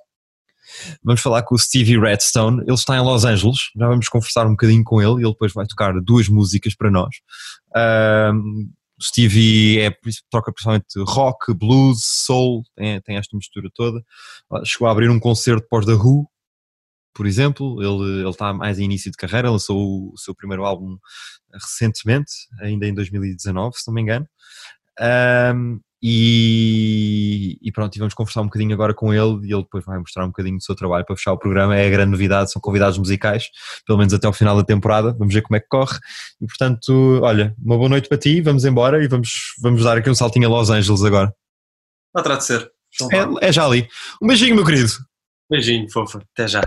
Vamos 1.04 1.22
falar 1.22 1.42
com 1.44 1.56
o 1.56 1.60
Stevie 1.60 2.00
Redstone. 2.00 2.62
Ele 2.62 2.74
está 2.74 2.96
em 2.96 3.02
Los 3.02 3.26
Angeles. 3.26 3.58
Já 3.76 3.88
vamos 3.88 4.08
conversar 4.08 4.46
um 4.46 4.52
bocadinho 4.52 4.84
com 4.84 5.02
ele. 5.02 5.24
Ele 5.24 5.32
depois 5.32 5.52
vai 5.52 5.66
tocar 5.66 5.94
duas 6.02 6.30
músicas 6.30 6.76
para 6.76 6.92
nós. 6.92 7.16
Ah, 7.76 8.32
o 9.00 9.04
Stevie 9.04 9.80
é, 9.80 9.96
toca 10.30 10.52
principalmente 10.52 10.88
rock, 11.08 11.54
blues, 11.54 12.04
soul, 12.04 12.64
tem, 12.76 13.00
tem 13.02 13.16
esta 13.16 13.36
mistura 13.36 13.70
toda. 13.74 14.04
Chegou 14.66 14.88
a 14.88 14.92
abrir 14.92 15.10
um 15.10 15.20
concerto 15.20 15.66
pós 15.70 15.86
da 15.86 15.94
Who, 15.94 16.28
por 17.14 17.26
exemplo. 17.26 17.82
Ele, 17.82 18.20
ele 18.20 18.30
está 18.30 18.54
mais 18.54 18.78
em 18.78 18.84
início 18.84 19.10
de 19.10 19.18
carreira, 19.18 19.50
lançou 19.50 20.12
o, 20.12 20.18
seu 20.18 20.36
primeiro 20.36 20.66
álbum 20.66 20.98
recentemente, 21.54 22.32
ainda 22.60 22.86
em 22.88 22.94
2019, 22.94 23.78
se 23.78 23.88
não 23.88 23.94
me 23.94 24.02
engano. 24.02 24.28
Ahm, 25.00 25.80
e, 26.02 27.58
e 27.62 27.72
pronto, 27.72 27.94
e 27.96 28.00
vamos 28.00 28.14
conversar 28.14 28.42
um 28.42 28.46
bocadinho 28.46 28.74
agora 28.74 28.94
com 28.94 29.14
ele 29.14 29.48
e 29.48 29.54
ele 29.54 29.64
depois 29.64 29.84
vai 29.84 30.00
mostrar 30.00 30.24
um 30.24 30.30
bocadinho 30.30 30.58
do 30.58 30.64
seu 30.64 30.76
trabalho 30.76 31.06
para 31.06 31.16
fechar 31.16 31.34
o 31.34 31.38
programa. 31.38 31.76
É 31.76 31.88
a 31.88 31.90
grande 31.90 32.12
novidade, 32.12 32.52
são 32.52 32.62
convidados 32.62 32.98
musicais, 32.98 33.48
pelo 33.86 33.98
menos 33.98 34.14
até 34.14 34.26
ao 34.26 34.34
final 34.34 34.56
da 34.56 34.64
temporada. 34.64 35.14
Vamos 35.18 35.34
ver 35.34 35.42
como 35.42 35.58
é 35.58 35.60
que 35.60 35.68
corre. 35.68 35.98
E 36.42 36.48
portanto, 36.48 37.20
olha, 37.22 37.54
uma 37.62 37.78
boa 37.78 37.90
noite 37.90 38.08
para 38.08 38.18
ti. 38.18 38.40
Vamos 38.42 38.64
embora 38.64 39.04
e 39.04 39.08
vamos, 39.08 39.30
vamos 39.62 39.84
dar 39.84 39.98
aqui 39.98 40.10
um 40.10 40.16
saltinho 40.16 40.48
a 40.48 40.50
Los 40.50 40.70
Angeles 40.70 41.04
agora. 41.04 41.34
Lá 42.16 42.24
terá 42.24 42.38
de 42.38 42.46
ser. 42.46 42.72
Então. 42.94 43.38
É, 43.40 43.50
é 43.50 43.52
já 43.52 43.66
ali. 43.66 43.88
Um 44.22 44.28
beijinho, 44.28 44.56
meu 44.56 44.66
querido. 44.66 44.92
Beijinho, 45.50 45.90
fofa. 45.92 46.22
Até 46.34 46.48
já. 46.48 46.62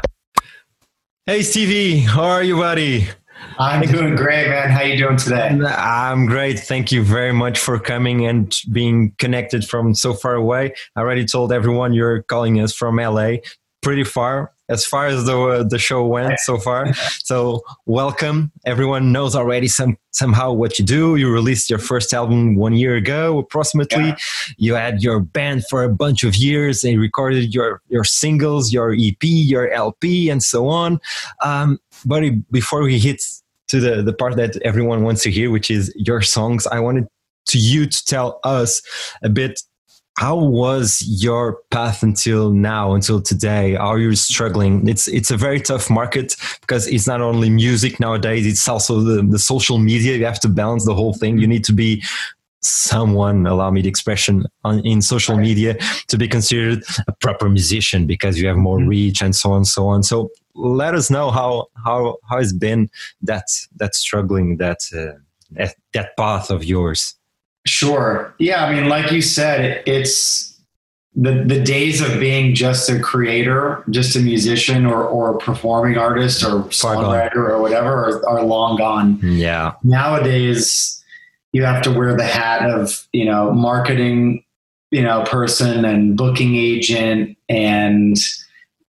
Hey 1.26 1.43
Stevie, 1.43 2.05
how 2.05 2.24
are 2.24 2.47
you, 2.47 2.59
buddy? 2.59 3.22
I'm 3.59 3.82
doing 3.82 4.16
great, 4.16 4.49
man. 4.49 4.70
How 4.70 4.82
you 4.82 4.97
doing 4.97 5.16
today? 5.16 5.49
I'm 5.49 6.26
great. 6.26 6.59
Thank 6.59 6.90
you 6.93 7.03
very 7.03 7.32
much 7.32 7.59
for 7.59 7.78
coming 7.78 8.26
and 8.26 8.57
being 8.70 9.14
connected 9.18 9.64
from 9.64 9.95
so 9.95 10.14
far 10.14 10.34
away. 10.34 10.74
I 10.97 11.01
already 11.01 11.24
told 11.24 11.53
everyone 11.53 11.93
you're 11.93 12.22
calling 12.22 12.61
us 12.61 12.74
from 12.74 12.97
LA, 12.97 13.36
pretty 13.82 14.05
far, 14.05 14.53
as 14.68 14.86
far 14.86 15.07
as 15.07 15.26
the 15.26 15.38
uh, 15.38 15.62
the 15.64 15.78
show 15.78 16.07
went 16.07 16.40
so 16.40 16.59
far. 16.59 16.93
So 17.24 17.62
welcome. 17.86 18.53
Everyone 18.66 19.12
knows 19.12 19.34
already 19.34 19.68
some 19.68 19.97
somehow 20.11 20.53
what 20.53 20.78
you 20.78 20.84
do. 20.84 21.16
You 21.16 21.32
released 21.32 21.70
your 21.70 21.78
first 21.78 22.12
album 22.12 22.57
one 22.57 22.74
year 22.74 22.97
ago, 22.97 23.38
approximately. 23.38 24.09
Yeah. 24.09 24.16
You 24.57 24.74
had 24.74 25.03
your 25.03 25.20
band 25.20 25.64
for 25.68 25.84
a 25.84 25.88
bunch 25.88 26.24
of 26.24 26.36
years 26.36 26.84
and 26.84 27.01
recorded 27.01 27.55
your 27.55 27.80
your 27.88 28.05
singles, 28.05 28.72
your 28.72 28.93
EP, 28.93 29.22
your 29.22 29.70
LP, 29.70 30.28
and 30.28 30.43
so 30.43 30.68
on. 30.68 31.01
Um, 31.43 31.78
but 32.05 32.23
before 32.51 32.83
we 32.83 32.99
hit 32.99 33.23
to 33.69 33.81
the, 33.81 34.03
the 34.03 34.13
part 34.13 34.37
that 34.37 34.57
everyone 34.63 35.03
wants 35.03 35.23
to 35.23 35.31
hear, 35.31 35.51
which 35.51 35.71
is 35.71 35.93
your 35.97 36.21
songs, 36.21 36.67
I 36.67 36.81
wanted 36.81 37.07
to 37.47 37.59
you 37.59 37.87
to 37.87 38.05
tell 38.05 38.41
us 38.45 38.83
a 39.23 39.29
bit 39.29 39.61
how 40.19 40.37
was 40.37 41.03
your 41.07 41.61
path 41.71 42.03
until 42.03 42.51
now, 42.51 42.93
until 42.93 43.23
today? 43.23 43.77
Are 43.77 43.99
you 43.99 44.15
struggling? 44.15 44.87
It's 44.87 45.09
it's 45.09 45.31
a 45.31 45.39
very 45.39 45.59
tough 45.59 45.89
market 45.89 46.37
because 46.61 46.87
it's 46.87 47.07
not 47.07 47.23
only 47.23 47.49
music 47.49 47.99
nowadays; 47.99 48.47
it's 48.47 48.69
also 48.69 49.01
the, 49.01 49.23
the 49.23 49.39
social 49.39 49.79
media. 49.79 50.19
You 50.19 50.27
have 50.27 50.41
to 50.41 50.49
balance 50.49 50.85
the 50.85 50.95
whole 50.95 51.15
thing. 51.15 51.39
You 51.39 51.47
need 51.47 51.65
to 51.65 51.73
be 51.73 52.05
someone 52.63 53.47
allow 53.47 53.71
me 53.71 53.83
the 53.83 53.89
expression 53.89 54.45
on, 54.65 54.79
in 54.87 55.03
social 55.03 55.37
media 55.37 55.77
to 56.07 56.17
be 56.17 56.29
considered 56.29 56.85
a 57.09 57.13
proper 57.21 57.49
musician 57.49 58.07
because 58.07 58.39
you 58.39 58.47
have 58.47 58.57
more 58.57 58.79
mm-hmm. 58.79 58.89
reach 58.89 59.21
and 59.21 59.35
so 59.35 59.51
on 59.51 59.59
and 59.59 59.67
so 59.67 59.89
on 59.89 60.03
so 60.03 60.31
let 60.55 60.95
us 60.95 61.11
know 61.11 61.31
how 61.31 61.67
how 61.85 62.17
how 62.29 62.39
has 62.39 62.53
been 62.53 62.91
that 63.23 63.45
that 63.77 63.95
struggling 63.95 64.59
that 64.59 64.79
uh, 64.95 65.19
that, 65.93 66.17
path 66.17 66.51
of 66.51 66.65
yours 66.65 67.17
Sure. 67.65 68.35
Yeah, 68.39 68.65
I 68.65 68.75
mean, 68.75 68.89
like 68.89 69.13
you 69.13 69.23
said, 69.23 69.83
it's 69.87 70.61
the 71.15 71.45
the 71.45 71.61
days 71.61 72.01
of 72.01 72.19
being 72.19 72.55
just 72.55 72.89
a 72.91 72.99
creator, 72.99 73.85
just 73.91 74.17
a 74.17 74.21
musician 74.21 74.85
or 74.85 75.05
or 75.05 75.35
a 75.35 75.39
performing 75.39 75.97
artist 75.97 76.43
or 76.43 76.63
songwriter 76.71 77.37
or 77.37 77.61
whatever 77.61 78.09
are, 78.09 78.29
are 78.29 78.43
long 78.43 78.79
gone. 78.79 79.21
yeah 79.23 79.75
Nowadays, 79.85 81.03
you 81.53 81.65
have 81.65 81.83
to 81.83 81.93
wear 81.93 82.17
the 82.17 82.25
hat 82.25 82.69
of, 82.69 83.07
you 83.13 83.27
know, 83.27 83.53
marketing, 83.53 84.45
you 84.91 85.03
know, 85.03 85.23
person 85.25 85.85
and 85.85 86.17
booking 86.17 86.57
agent 86.57 87.37
and 87.49 88.17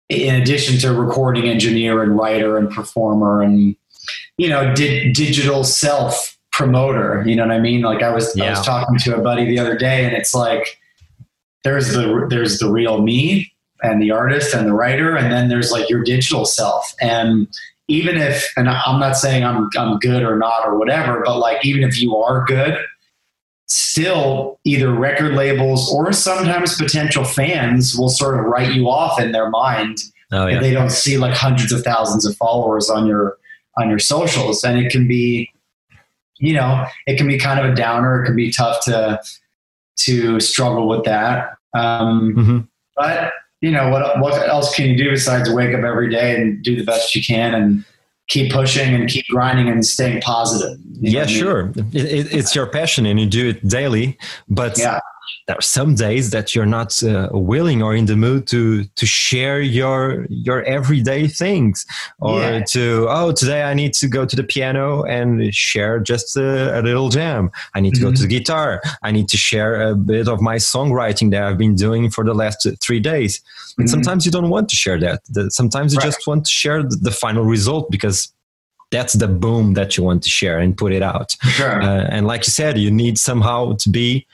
in 0.10 0.36
addition 0.36 0.78
to 0.80 0.94
recording 0.94 1.48
engineer 1.48 2.04
and 2.04 2.18
writer 2.18 2.58
and 2.58 2.70
performer 2.70 3.42
and 3.42 3.76
you 4.38 4.50
know, 4.50 4.74
di- 4.74 5.12
digital 5.12 5.64
self 5.64 6.38
promoter. 6.52 7.24
You 7.26 7.36
know 7.36 7.48
what 7.48 7.56
I 7.56 7.60
mean? 7.60 7.82
Like 7.82 8.04
I 8.04 8.14
was, 8.14 8.38
I 8.40 8.50
was 8.50 8.66
talking 8.66 8.98
to 9.00 9.16
a 9.16 9.22
buddy 9.22 9.46
the 9.46 9.60
other 9.60 9.78
day, 9.78 10.06
and 10.06 10.14
it's 10.14 10.34
like 10.34 10.80
there's 11.64 11.94
the 11.94 12.28
there's 12.30 12.60
the 12.60 12.70
real 12.70 13.02
me 13.02 13.52
and 13.82 14.02
the 14.02 14.12
artist 14.12 14.54
and 14.54 14.68
the 14.68 14.74
writer, 14.74 15.16
and 15.16 15.32
then 15.32 15.50
there's 15.50 15.72
like 15.72 15.90
your 15.90 16.04
digital 16.04 16.46
self. 16.46 16.94
And 17.02 17.48
even 17.88 18.18
if, 18.18 18.52
and 18.56 18.70
I'm 18.70 19.00
not 19.00 19.18
saying 19.18 19.44
I'm 19.44 19.70
I'm 19.78 20.00
good 20.00 20.24
or 20.24 20.38
not 20.38 20.66
or 20.66 20.78
whatever, 20.78 21.22
but 21.26 21.38
like 21.40 21.64
even 21.66 21.84
if 21.84 22.02
you 22.02 22.16
are 22.18 22.46
good, 22.46 22.78
still 23.68 24.60
either 24.66 24.94
record 24.94 25.34
labels 25.36 25.92
or 25.94 26.12
sometimes 26.14 26.78
potential 26.78 27.24
fans 27.24 27.96
will 27.98 28.10
sort 28.10 28.38
of 28.40 28.46
write 28.46 28.74
you 28.74 28.90
off 28.90 29.20
in 29.20 29.32
their 29.32 29.50
mind 29.50 29.98
oh 30.32 30.48
if 30.48 30.60
they 30.62 30.72
don't 30.72 30.92
see 30.92 31.18
like 31.18 31.34
hundreds 31.34 31.72
of 31.72 31.82
thousands 31.84 32.26
of 32.26 32.36
followers 32.38 32.90
on 32.90 33.06
your 33.08 33.38
on 33.78 33.90
your 33.90 34.00
socials. 34.00 34.64
And 34.64 34.78
it 34.80 34.92
can 34.92 35.08
be 35.08 35.50
you 36.40 36.54
know 36.54 36.86
it 37.08 37.18
can 37.18 37.28
be 37.28 37.38
kind 37.40 37.60
of 37.60 37.72
a 37.72 37.76
downer. 37.76 38.22
It 38.22 38.26
can 38.26 38.36
be 38.36 38.52
tough 38.52 38.84
to 38.86 39.22
to 39.98 40.40
struggle 40.40 40.88
with 40.88 41.04
that. 41.06 41.54
Um, 41.74 42.36
Mhm. 42.36 42.68
but 42.98 43.32
you 43.62 43.72
know 43.72 43.90
what 43.90 44.20
what 44.20 44.48
else 44.50 44.76
can 44.76 44.86
you 44.90 44.98
do 44.98 45.10
besides 45.12 45.50
wake 45.50 45.74
up 45.74 45.84
every 45.84 46.10
day 46.10 46.36
and 46.36 46.62
do 46.64 46.76
the 46.76 46.84
best 46.84 47.16
you 47.16 47.24
can 47.24 47.54
and 47.54 47.86
keep 48.28 48.52
pushing 48.52 48.94
and 48.94 49.10
keep 49.10 49.26
grinding 49.28 49.68
and 49.70 49.86
staying 49.86 50.22
positive 50.22 50.78
you 51.02 51.12
know 51.12 51.20
yeah 51.20 51.24
I 51.24 51.26
mean? 51.26 51.36
sure 51.36 51.72
it, 51.76 51.96
it, 51.96 52.34
it's 52.34 52.56
your 52.56 52.68
passion 52.68 53.06
and 53.06 53.20
you 53.20 53.26
do 53.26 53.50
it 53.50 53.68
daily 53.68 54.18
but 54.48 54.78
Yeah. 54.78 55.00
There 55.48 55.58
are 55.58 55.62
some 55.62 55.96
days 55.96 56.30
that 56.32 56.56
you're 56.56 56.66
not 56.66 57.02
uh, 57.04 57.28
willing 57.32 57.82
or 57.84 57.96
in 57.96 58.06
the 58.06 58.16
mood 58.16 58.48
to 58.48 58.84
to 58.96 59.06
share 59.06 59.60
your 59.62 60.26
your 60.30 60.64
everyday 60.64 61.28
things 61.28 61.86
or 62.20 62.40
Yeah. 62.42 62.64
to 62.72 63.08
oh 63.10 63.32
today 63.34 63.64
i 63.64 63.74
need 63.74 63.94
to 64.02 64.08
go 64.08 64.26
to 64.26 64.36
the 64.36 64.44
piano 64.44 65.04
and 65.04 65.54
share 65.54 66.00
just 66.00 66.38
a, 66.38 66.80
a 66.80 66.82
little 66.82 67.10
jam 67.10 67.52
i 67.76 67.80
need 67.82 67.94
to 67.96 68.02
go 68.02 68.12
to 68.12 68.22
the 68.22 68.28
guitar 68.28 68.82
i 69.02 69.12
need 69.12 69.28
to 69.30 69.38
share 69.38 69.82
a 69.90 69.96
bit 69.96 70.28
of 70.28 70.40
my 70.42 70.56
songwriting 70.58 71.30
that 71.32 71.44
i've 71.44 71.58
been 71.58 71.76
doing 71.76 72.10
for 72.10 72.24
the 72.24 72.34
last 72.34 72.68
three 72.82 73.00
days 73.00 73.42
and 73.78 73.88
Mhm. 73.88 73.92
sometimes 73.92 74.26
you 74.26 74.32
don't 74.32 74.50
want 74.50 74.70
to 74.70 74.76
share 74.76 75.00
that 75.00 75.20
sometimes 75.52 75.94
you 75.94 76.00
Right. 76.00 76.06
just 76.12 76.26
want 76.28 76.46
to 76.46 76.52
share 76.52 76.84
the, 76.84 76.96
the 77.02 77.12
final 77.12 77.44
result 77.44 77.90
because 77.92 78.30
that's 78.92 79.14
the 79.14 79.28
boom 79.28 79.74
that 79.74 79.98
you 79.98 80.04
want 80.04 80.22
to 80.24 80.30
share 80.30 80.60
and 80.60 80.78
put 80.78 80.92
it 80.94 81.02
out 81.02 81.36
Sure. 81.58 81.82
uh, 81.82 82.06
and 82.16 82.28
like 82.28 82.42
you 82.48 82.52
said, 82.52 82.78
you 82.78 82.92
need 82.92 83.18
somehow 83.18 83.74
to 83.84 83.90
be 83.90 84.28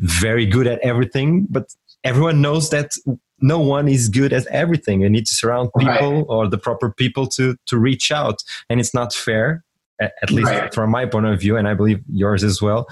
very 0.00 0.46
good 0.46 0.66
at 0.66 0.78
everything, 0.80 1.46
but 1.50 1.74
everyone 2.04 2.40
knows 2.40 2.70
that 2.70 2.90
no 3.40 3.58
one 3.58 3.88
is 3.88 4.08
good 4.08 4.32
at 4.32 4.46
everything. 4.48 5.00
You 5.02 5.08
need 5.10 5.26
to 5.26 5.34
surround 5.34 5.70
Right. 5.74 5.98
people 5.98 6.26
or 6.28 6.48
the 6.48 6.58
proper 6.58 6.90
people 6.90 7.26
to 7.28 7.56
to 7.66 7.78
reach 7.78 8.10
out, 8.10 8.42
and 8.68 8.80
it's 8.80 8.94
not 8.94 9.12
fair. 9.14 9.64
At 10.00 10.30
least 10.30 10.48
Right. 10.50 10.72
from 10.74 10.90
my 10.90 11.04
point 11.04 11.26
of 11.26 11.38
view, 11.38 11.56
and 11.58 11.68
I 11.68 11.74
believe 11.74 12.00
yours 12.10 12.42
as 12.42 12.62
well, 12.62 12.88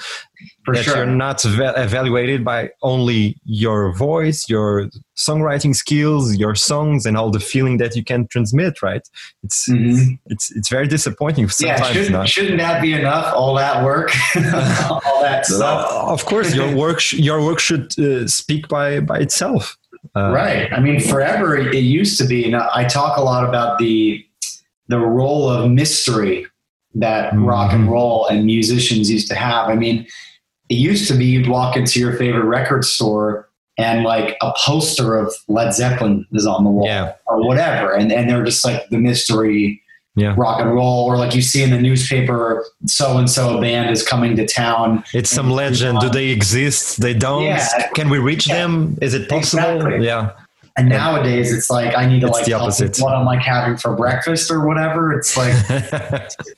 For 0.64 0.74
that 0.74 0.84
sure. 0.84 0.96
you're 0.96 1.06
not 1.06 1.42
eva- 1.44 1.72
evaluated 1.76 2.44
by 2.44 2.70
only 2.82 3.36
your 3.44 3.92
voice, 3.94 4.46
your 4.48 4.90
songwriting 5.16 5.74
skills, 5.74 6.36
your 6.36 6.54
songs, 6.54 7.06
and 7.06 7.16
all 7.16 7.30
the 7.30 7.40
feeling 7.40 7.78
that 7.78 7.96
you 7.96 8.04
can 8.04 8.26
transmit. 8.28 8.82
Right? 8.82 9.00
It's 9.42 9.68
Mhm. 9.68 10.18
it's 10.26 10.50
it's 10.56 10.68
very 10.68 10.86
disappointing 10.86 11.48
Yeah, 11.61 11.82
shouldn't, 11.82 12.11
not. 12.11 12.28
shouldn't 12.28 12.59
that 12.59 12.82
be 12.82 12.92
enough? 12.92 13.32
All 13.34 13.54
that 13.54 13.82
work, 13.84 14.11
all 14.90 15.22
that 15.22 15.46
stuff. 15.46 15.90
Uh, 15.90 16.12
of 16.12 16.24
course, 16.26 16.54
your 16.54 16.70
work 16.84 17.00
sh- 17.00 17.14
your 17.28 17.42
work 17.44 17.59
should 17.59 17.98
uh, 17.98 18.26
speak 18.28 18.68
by 18.68 19.00
by 19.00 19.18
itself. 19.18 19.78
Uh, 20.14 20.30
right. 20.30 20.70
I 20.72 20.80
mean, 20.80 21.00
forever 21.00 21.56
it 21.56 21.74
it 21.74 21.84
used 22.00 22.18
to 22.20 22.26
be, 22.26 22.44
and 22.44 22.54
I 22.80 22.84
talk 22.84 23.16
a 23.16 23.22
lot 23.22 23.48
about 23.48 23.78
the 23.78 24.22
the 24.88 24.98
role 24.98 25.48
of 25.50 25.70
mystery 25.70 26.46
that 26.99 27.32
rock 27.34 27.72
and 27.72 27.86
Mhm. 27.88 27.92
roll 27.92 28.26
and 28.26 28.44
musicians 28.44 29.11
used 29.11 29.28
to 29.28 29.34
have. 29.34 29.68
I 29.68 29.74
mean, 29.74 30.07
it 30.68 30.74
used 30.74 31.09
to 31.09 31.14
be 31.14 31.24
you'd 31.26 31.49
walk 31.49 31.76
into 31.76 31.99
your 32.01 32.12
favorite 32.14 32.44
record 32.44 32.84
store 32.84 33.49
and 33.78 34.05
like 34.05 34.36
a 34.42 34.53
poster 34.59 35.16
of 35.16 35.32
Led 35.49 35.72
Zeppelin 35.72 36.26
is 36.32 36.46
on 36.46 36.64
the 36.64 36.70
wall 36.70 36.86
Yeah. 36.86 37.12
or 37.26 37.46
whatever, 37.46 37.92
and 37.94 38.11
and 38.12 38.28
they're 38.28 38.44
just 38.44 38.64
like 38.64 38.88
the 38.90 38.99
mystery. 38.99 39.80
Yeah. 40.16 40.34
Rock 40.36 40.61
and 40.61 40.74
roll, 40.74 41.05
or 41.07 41.16
like 41.16 41.36
you 41.36 41.42
see 41.42 41.62
in 41.62 41.70
the 41.70 41.78
newspaper, 41.80 42.64
so 42.86 43.18
and 43.18 43.30
so 43.30 43.61
band 43.61 43.90
is 43.90 44.03
coming 44.03 44.34
to 44.34 44.46
town. 44.49 45.05
It's 45.14 45.30
some 45.30 45.49
legend. 45.49 46.01
Do 46.01 46.09
they 46.09 46.30
exist? 46.30 47.01
They 47.01 47.14
don't. 47.14 47.44
Yeah. 47.44 47.64
Can 47.94 48.11
we 48.11 48.18
reach 48.18 48.49
Yeah. 48.49 48.57
them? 48.57 48.99
Is 49.01 49.14
it 49.14 49.28
possible? 49.28 49.76
Exactly. 49.76 50.05
Yeah. 50.05 50.30
And 50.79 50.89
nowadays, 50.89 51.53
it's 51.53 51.68
like 51.70 51.97
I 51.97 52.07
need 52.07 52.20
to 52.20 52.29
It's 52.29 52.37
like 52.37 52.45
the 52.45 52.51
tell 52.53 52.62
opposite. 52.62 52.95
people 52.95 53.09
what 53.09 53.16
I'm 53.16 53.26
like 53.26 53.41
having 53.41 53.76
for 53.76 53.95
breakfast 53.97 54.51
or 54.51 54.66
whatever. 54.66 55.12
It's 55.12 55.37
like 55.37 55.53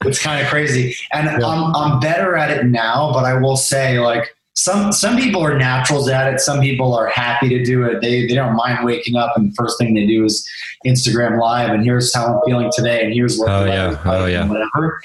it's 0.05 0.23
kind 0.23 0.43
of 0.43 0.49
crazy. 0.49 0.95
And 1.13 1.29
I'm 1.29 1.75
I'm 1.75 2.01
better 2.01 2.37
at 2.37 2.51
it 2.51 2.67
now, 2.67 3.13
but 3.13 3.25
I 3.25 3.35
will 3.41 3.57
say 3.57 3.99
like 3.99 4.37
some 4.55 4.93
some 4.93 5.17
people 5.17 5.43
are 5.43 5.57
naturals 5.57 6.09
at 6.09 6.33
it. 6.33 6.41
Some 6.41 6.61
people 6.61 6.93
are 6.95 7.07
happy 7.07 7.49
to 7.49 7.65
do 7.65 7.85
it. 7.85 8.01
They 8.03 8.27
they 8.27 8.35
don't 8.35 8.55
mind 8.57 8.85
waking 8.85 9.17
up 9.17 9.37
and 9.37 9.51
the 9.51 9.55
first 9.55 9.79
thing 9.79 9.95
they 9.95 10.07
do 10.07 10.25
is 10.25 10.47
Instagram 10.87 11.41
live 11.41 11.71
and 11.71 11.83
here's 11.83 12.15
how 12.15 12.27
I'm 12.35 12.41
feeling 12.45 12.71
today 12.75 13.03
and 13.05 13.15
here's 13.15 13.39
what 13.39 13.49
Oh, 13.49 13.65
yeah. 13.65 14.01
Oh, 14.05 14.27
yeah. 14.27 14.43
and 14.43 14.51
whatever. 14.51 15.01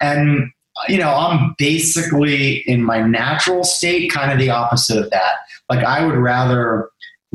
And 0.00 0.50
you 0.88 0.98
know, 0.98 1.10
I'm 1.10 1.54
basically 1.58 2.56
in 2.68 2.82
my 2.82 3.00
natural 3.00 3.62
state, 3.62 4.10
kind 4.10 4.32
of 4.32 4.38
the 4.38 4.50
opposite 4.50 4.98
of 4.98 5.10
that. 5.10 5.34
Like 5.70 5.84
I 5.84 6.04
would 6.04 6.16
rather 6.16 6.88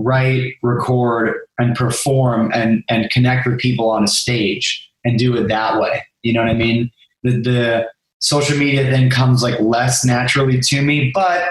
write, 0.04 0.54
record, 0.64 1.36
and 1.58 1.76
perform 1.76 2.52
and 2.54 2.84
and 2.90 3.10
connect 3.12 3.46
with 3.48 3.60
people 3.60 3.90
on 3.90 4.04
a 4.04 4.08
stage 4.08 4.90
and 5.06 5.18
do 5.20 5.36
it 5.36 5.48
that 5.48 5.80
way. 5.80 6.04
You 6.24 6.34
know 6.34 6.42
what 6.42 6.50
I 6.50 6.54
mean? 6.56 6.92
The 7.24 7.32
the 7.32 7.88
social 8.20 8.58
media 8.58 8.84
thing 8.92 9.10
comes 9.10 9.42
like 9.44 9.60
less 9.60 10.04
naturally 10.06 10.60
to 10.60 10.82
me, 10.82 11.12
but 11.14 11.44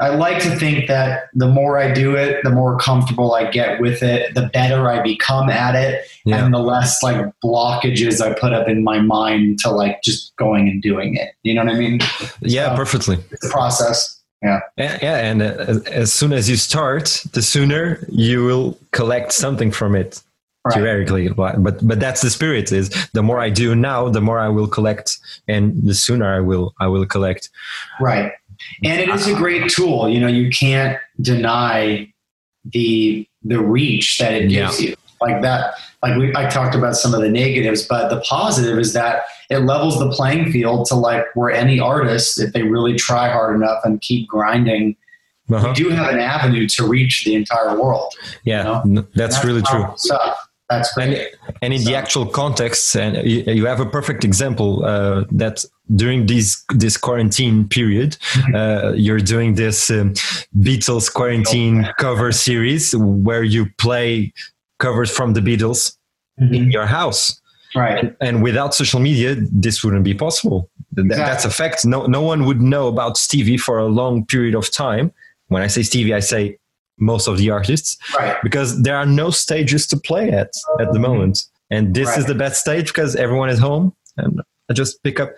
I 0.00 0.08
like 0.08 0.42
to 0.42 0.56
think 0.56 0.88
that 0.88 1.24
the 1.34 1.46
more 1.46 1.78
I 1.78 1.92
do 1.92 2.16
it, 2.16 2.42
the 2.42 2.48
more 2.50 2.78
comfortable 2.78 3.34
I 3.34 3.50
get 3.50 3.80
with 3.82 4.02
it, 4.02 4.34
the 4.34 4.46
better 4.52 4.88
I 4.88 5.02
become 5.02 5.50
at 5.50 5.74
it, 5.74 6.06
Yeah. 6.24 6.42
and 6.42 6.54
the 6.54 6.58
less 6.58 7.02
like 7.02 7.18
blockages 7.44 8.20
I 8.24 8.32
put 8.32 8.54
up 8.54 8.66
in 8.66 8.82
my 8.82 8.98
mind 9.00 9.58
to 9.60 9.70
like 9.70 10.02
just 10.02 10.34
going 10.36 10.68
and 10.68 10.80
doing 10.80 11.16
it. 11.16 11.34
You 11.42 11.52
know 11.54 11.64
what 11.64 11.74
I 11.74 11.78
mean? 11.78 11.98
yeah, 12.40 12.70
So- 12.70 12.76
perfectly. 12.76 13.18
It's 13.30 13.46
a 13.46 13.50
process. 13.50 14.19
Yeah, 14.42 14.60
yeah, 14.78 15.16
and 15.18 15.42
uh, 15.42 15.80
as- 15.86 16.12
soon 16.12 16.32
as 16.32 16.48
you 16.48 16.56
start, 16.56 17.24
the 17.32 17.42
sooner 17.42 18.02
you 18.08 18.42
will 18.44 18.78
collect 18.92 19.32
something 19.32 19.70
from 19.70 19.94
it. 19.94 20.22
Right. 20.64 20.74
Theoretically, 20.74 21.28
but 21.28 21.62
but 21.62 21.86
but 21.86 22.00
that's 22.00 22.20
the 22.20 22.28
spirit. 22.28 22.70
Is 22.70 22.90
the 23.14 23.22
more 23.22 23.38
I 23.38 23.48
do 23.48 23.74
now, 23.74 24.10
the 24.10 24.20
more 24.20 24.38
I 24.38 24.48
will 24.48 24.66
collect, 24.68 25.18
and 25.48 25.74
the 25.82 25.94
sooner 25.94 26.34
I 26.34 26.40
will 26.40 26.74
I 26.78 26.86
will 26.86 27.06
collect. 27.06 27.48
Right. 27.98 28.32
And 28.84 29.00
it 29.00 29.08
is 29.08 29.26
a 29.26 29.34
great 29.34 29.70
tool. 29.70 30.06
You 30.10 30.20
know, 30.20 30.26
you 30.26 30.50
can't 30.50 30.98
deny 31.20 32.12
the 32.64 33.26
the 33.42 33.58
reach 33.58 34.18
that 34.18 34.34
it 34.34 34.48
gives 34.48 34.82
you. 34.82 34.94
Like 35.20 35.42
that, 35.42 35.74
like 36.02 36.16
we 36.16 36.34
I 36.34 36.48
talked 36.48 36.74
about 36.74 36.96
some 36.96 37.12
of 37.12 37.20
the 37.20 37.28
negatives, 37.28 37.82
but 37.86 38.08
the 38.08 38.20
positive 38.22 38.78
is 38.78 38.92
that 38.94 39.22
it 39.50 39.58
levels 39.58 39.98
the 39.98 40.08
playing 40.10 40.50
field 40.50 40.86
to 40.86 40.94
like 40.94 41.24
where 41.34 41.50
any 41.50 41.78
artist, 41.78 42.40
if 42.40 42.52
they 42.54 42.62
really 42.62 42.96
try 42.96 43.30
hard 43.30 43.54
enough 43.54 43.80
and 43.84 44.00
keep 44.00 44.26
grinding, 44.28 44.96
Uh-huh. 45.50 45.68
you 45.76 45.84
do 45.84 45.90
have 45.90 46.08
an 46.14 46.20
avenue 46.20 46.66
to 46.68 46.86
reach 46.86 47.24
the 47.26 47.34
entire 47.34 47.72
world. 47.80 48.12
Yeah, 48.44 48.62
know? 48.62 48.82
n- 48.86 49.06
that's, 49.14 49.44
really 49.44 49.62
true. 49.62 49.84
Stuff. 49.96 50.36
That's 50.70 50.96
And, 50.96 51.10
great. 51.14 51.34
and 51.62 51.74
in 51.74 51.82
the 51.84 51.96
actual 51.96 52.24
context, 52.26 52.94
and 52.96 53.16
you, 53.28 53.42
you 53.58 53.66
have 53.66 53.80
a 53.80 53.86
perfect 53.98 54.24
example 54.24 54.84
uh, 54.84 55.24
that 55.32 55.64
during 55.96 56.26
this 56.26 56.64
this 56.84 56.96
quarantine 56.96 57.66
period, 57.68 58.10
Mm-hmm. 58.20 58.54
uh, 58.54 58.92
you're 59.04 59.24
doing 59.34 59.56
this 59.56 59.90
um, 59.90 60.14
Beatles 60.66 61.12
quarantine 61.12 61.76
cover 61.98 62.30
series 62.32 62.94
where 62.96 63.42
you 63.42 63.66
play 63.78 64.32
covers 64.80 65.10
from 65.10 65.34
the 65.34 65.40
Beatles 65.40 65.96
in 66.38 66.48
mm-hmm. 66.48 66.70
your 66.70 66.86
house. 66.86 67.40
Right. 67.74 68.16
And 68.20 68.42
without 68.42 68.74
social 68.74 68.98
media, 68.98 69.36
this 69.38 69.84
wouldn't 69.84 70.04
be 70.04 70.14
possible. 70.14 70.68
Th- 70.96 71.06
That's 71.08 71.44
a 71.44 71.50
fact. 71.50 71.84
No, 71.84 72.06
no 72.06 72.20
one 72.20 72.44
would 72.46 72.60
know 72.60 72.88
about 72.88 73.16
Stevie 73.16 73.58
for 73.58 73.78
a 73.78 73.86
long 73.86 74.26
period 74.26 74.56
of 74.56 74.70
time. 74.72 75.12
When 75.48 75.62
I 75.62 75.68
say 75.68 75.82
Stevie, 75.82 76.14
I 76.14 76.20
say 76.20 76.58
most 76.98 77.28
of 77.28 77.38
the 77.38 77.50
artists 77.50 77.96
Right. 78.18 78.36
because 78.42 78.82
there 78.82 78.96
are 78.96 79.06
no 79.06 79.30
stages 79.30 79.86
to 79.88 79.96
play 79.96 80.30
at 80.30 80.48
at 80.48 80.52
the 80.78 80.84
mm-hmm. 80.84 81.02
moment. 81.02 81.44
And 81.70 81.94
this 81.94 82.16
is 82.16 82.26
the 82.26 82.34
best 82.34 82.60
stage 82.60 82.88
because 82.88 83.14
everyone 83.14 83.48
is 83.48 83.60
home 83.60 83.94
and 84.16 84.40
I 84.68 84.72
just 84.72 85.02
pick 85.02 85.20
up. 85.20 85.34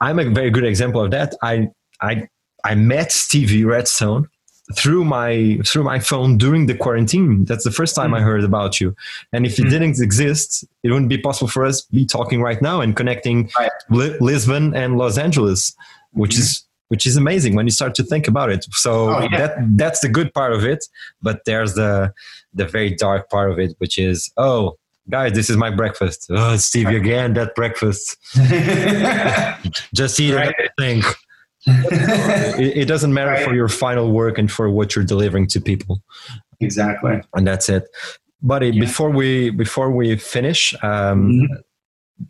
I'm 0.00 0.18
a 0.18 0.28
very 0.28 0.50
good 0.50 0.64
example 0.64 1.02
of 1.02 1.10
that. 1.12 1.34
I 1.42 1.68
I 2.00 2.28
I 2.64 2.74
met 2.74 3.12
Stevie 3.12 3.64
Redstone 3.64 4.28
through 4.76 5.04
my 5.04 5.58
through 5.66 5.82
my 5.84 5.98
phone 5.98 6.38
during 6.38 6.66
the 6.66 6.74
quarantine. 6.74 7.44
That's 7.44 7.64
the 7.64 7.70
first 7.70 7.94
time 7.94 8.14
I 8.14 8.20
heard 8.20 8.44
about 8.44 8.80
you. 8.80 8.94
And 9.32 9.44
if 9.46 9.58
it 9.58 9.64
Mm. 9.66 9.70
didn't 9.70 10.00
exist, 10.00 10.64
it 10.82 10.90
wouldn't 10.90 11.08
be 11.08 11.18
possible 11.18 11.48
for 11.48 11.64
us 11.64 11.82
to 11.82 11.92
be 11.92 12.06
talking 12.06 12.40
right 12.42 12.60
now 12.62 12.80
and 12.80 12.94
connecting 12.94 13.50
Right. 13.58 13.70
Li- 13.90 14.16
Lisbon 14.20 14.74
and 14.74 14.96
Los 14.96 15.18
Angeles, 15.18 15.74
which 16.12 16.36
is 16.38 16.62
which 16.88 17.06
is 17.06 17.16
amazing 17.16 17.54
when 17.54 17.66
you 17.66 17.70
start 17.70 17.94
to 17.94 18.02
think 18.02 18.26
about 18.26 18.50
it. 18.50 18.66
So 18.72 19.10
Oh, 19.14 19.20
yeah. 19.30 19.38
that 19.38 19.52
that's 19.76 20.00
the 20.00 20.08
good 20.08 20.32
part 20.34 20.52
of 20.52 20.64
it, 20.64 20.86
but 21.22 21.44
there's 21.46 21.74
the 21.74 22.12
the 22.54 22.64
very 22.66 22.90
dark 22.94 23.30
part 23.30 23.50
of 23.52 23.58
it, 23.58 23.74
which 23.78 23.96
is 23.98 24.30
oh 24.36 24.76
guys, 25.08 25.32
this 25.32 25.48
is 25.50 25.56
my 25.56 25.70
breakfast. 25.70 26.26
Oh, 26.30 26.56
Stevie 26.56 26.96
again, 26.96 27.34
that 27.34 27.54
breakfast. 27.56 28.16
Just 29.94 30.18
eat 30.20 30.34
Right. 30.34 30.54
everything. 30.78 31.02
It, 31.66 32.76
it 32.78 32.84
doesn't 32.88 33.12
matter 33.12 33.30
Right. 33.32 33.44
for 33.44 33.54
your 33.54 33.68
final 33.68 34.10
work 34.12 34.38
and 34.38 34.50
for 34.50 34.68
what 34.70 34.94
you're 34.96 35.04
delivering 35.04 35.46
to 35.48 35.60
people, 35.60 36.02
exactly. 36.60 37.20
and 37.34 37.46
that's 37.46 37.68
it. 37.68 37.84
Buddy, 38.42 38.68
Yeah. 38.70 38.80
before 38.80 39.10
we 39.10 39.50
before 39.50 39.90
we 39.90 40.16
finish, 40.16 40.72
um, 40.82 41.30
Mhm. 41.32 41.46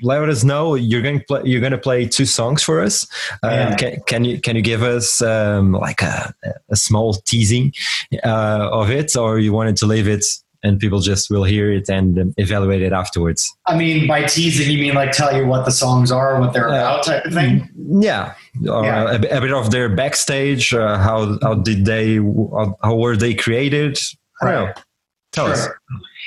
let 0.03 0.29
us 0.29 0.45
know 0.45 0.75
you're 0.77 1.03
going 1.03 1.19
to 1.21 1.25
play 1.27 1.43
you're 1.45 1.61
going 1.61 1.73
to 1.73 1.79
play 1.79 2.07
two 2.07 2.25
songs 2.27 2.63
for 2.63 2.81
us 2.81 3.07
um, 3.43 3.51
Yeah. 3.51 3.75
can, 3.77 4.01
can 4.07 4.25
you 4.25 4.41
can 4.41 4.55
you 4.57 4.63
give 4.63 4.83
us 4.85 5.21
um, 5.21 5.73
like 5.73 6.01
a, 6.03 6.33
a 6.69 6.77
small 6.77 7.15
teasing 7.15 7.73
uh, 8.25 8.69
of 8.73 8.91
it 8.91 9.17
or 9.17 9.39
you 9.41 9.53
wanted 9.53 9.77
to 9.79 9.87
leave 9.87 10.07
it 10.07 10.25
and 10.63 10.79
people 10.79 11.01
just 11.01 11.31
will 11.31 11.45
hear 11.45 11.73
it 11.73 11.89
and 11.89 12.19
um, 12.19 12.35
evaluate 12.37 12.83
it 12.83 12.93
afterwards 12.93 13.51
I 13.67 13.77
mean, 13.77 14.07
by 14.07 14.25
teasing, 14.25 14.71
you 14.71 14.79
mean 14.79 14.95
like 14.95 15.13
tell 15.13 15.35
you 15.37 15.47
what 15.47 15.65
the 15.65 15.71
songs 15.73 16.11
are, 16.13 16.39
what 16.41 16.53
they're 16.53 16.69
Yeah. 16.69 16.75
about, 16.81 17.05
type 17.05 17.25
of 17.25 17.33
thing. 17.33 17.69
yeah 18.01 18.35
or 18.69 18.85
Yeah. 18.85 19.13
A, 19.15 19.19
bit- 19.19 19.33
a 19.33 19.41
bit 19.41 19.53
of 19.53 19.71
their 19.71 19.89
backstage 19.89 20.75
uh, 20.75 20.99
how 20.99 21.39
how 21.43 21.55
did 21.55 21.85
they 21.85 22.17
how, 22.17 22.77
how 22.83 22.95
were 22.97 23.17
they 23.17 23.35
created 23.35 23.99
I 24.41 24.45
don't 24.45 24.55
know 24.55 24.65
Right. 24.67 24.79
tell 25.33 25.47
us 25.47 25.67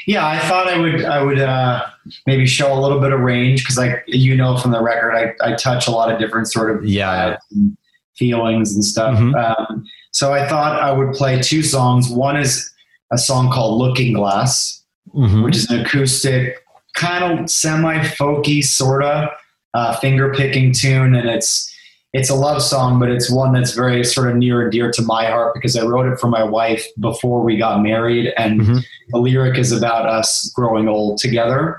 Yeah, 0.08 0.26
I 0.28 0.40
thought 0.40 0.68
I 0.68 0.78
would 0.80 1.06
I 1.06 1.22
would 1.24 1.40
uh, 1.40 1.86
maybe 2.28 2.46
show 2.46 2.74
a 2.78 2.80
little 2.80 3.00
bit 3.00 3.14
of 3.14 3.20
range 3.22 3.62
because, 3.64 3.78
like 3.78 4.04
you 4.08 4.36
know 4.36 4.58
from 4.58 4.72
the 4.72 4.82
record, 4.82 5.14
I, 5.16 5.24
I 5.48 5.56
touch 5.56 5.88
a 5.88 5.92
lot 5.92 6.12
of 6.12 6.20
different 6.20 6.48
sort 6.52 6.76
of 6.76 6.84
Yeah. 6.86 7.38
and 7.52 7.78
feelings 8.18 8.74
and 8.76 8.84
stuff. 8.84 9.18
Mhm. 9.18 9.34
Um, 9.36 9.86
So 10.12 10.32
I 10.34 10.48
thought 10.48 10.80
I 10.80 10.92
would 10.92 11.14
play 11.14 11.42
two 11.42 11.64
songs. 11.64 12.10
One 12.10 12.36
is 12.38 12.70
a 13.14 13.18
song 13.18 13.52
called 13.52 13.80
Looking 13.80 14.14
Glass, 14.14 14.82
Mhm. 15.16 15.44
which 15.44 15.56
is 15.56 15.70
an 15.70 15.82
acoustic, 15.82 16.58
kind 16.96 17.40
of 17.40 17.50
semi 17.50 18.00
folky, 18.00 18.64
sort 18.64 19.04
of 19.04 19.30
uh, 19.76 19.96
finger 19.98 20.34
picking 20.34 20.74
tune, 20.74 21.16
and 21.16 21.30
it's 21.30 21.70
it's 22.16 22.30
a 22.30 22.36
love 22.36 22.62
song, 22.62 23.00
but 23.00 23.10
it's 23.10 23.32
one 23.32 23.54
that's 23.54 23.74
very 23.74 24.04
sort 24.04 24.30
of 24.30 24.36
near 24.36 24.62
and 24.62 24.72
dear 24.72 24.92
to 24.92 25.02
my 25.02 25.26
heart 25.26 25.52
because 25.56 25.76
I 25.76 25.84
wrote 25.84 26.06
it 26.06 26.20
for 26.20 26.28
my 26.28 26.44
wife 26.44 26.86
before 27.00 27.42
we 27.42 27.58
got 27.58 27.82
married, 27.82 28.32
and 28.38 28.62
Mhm. 28.62 28.84
the 29.10 29.18
lyric 29.18 29.58
is 29.58 29.72
about 29.72 30.08
us 30.08 30.52
growing 30.56 30.88
old 30.88 31.18
together, 31.18 31.78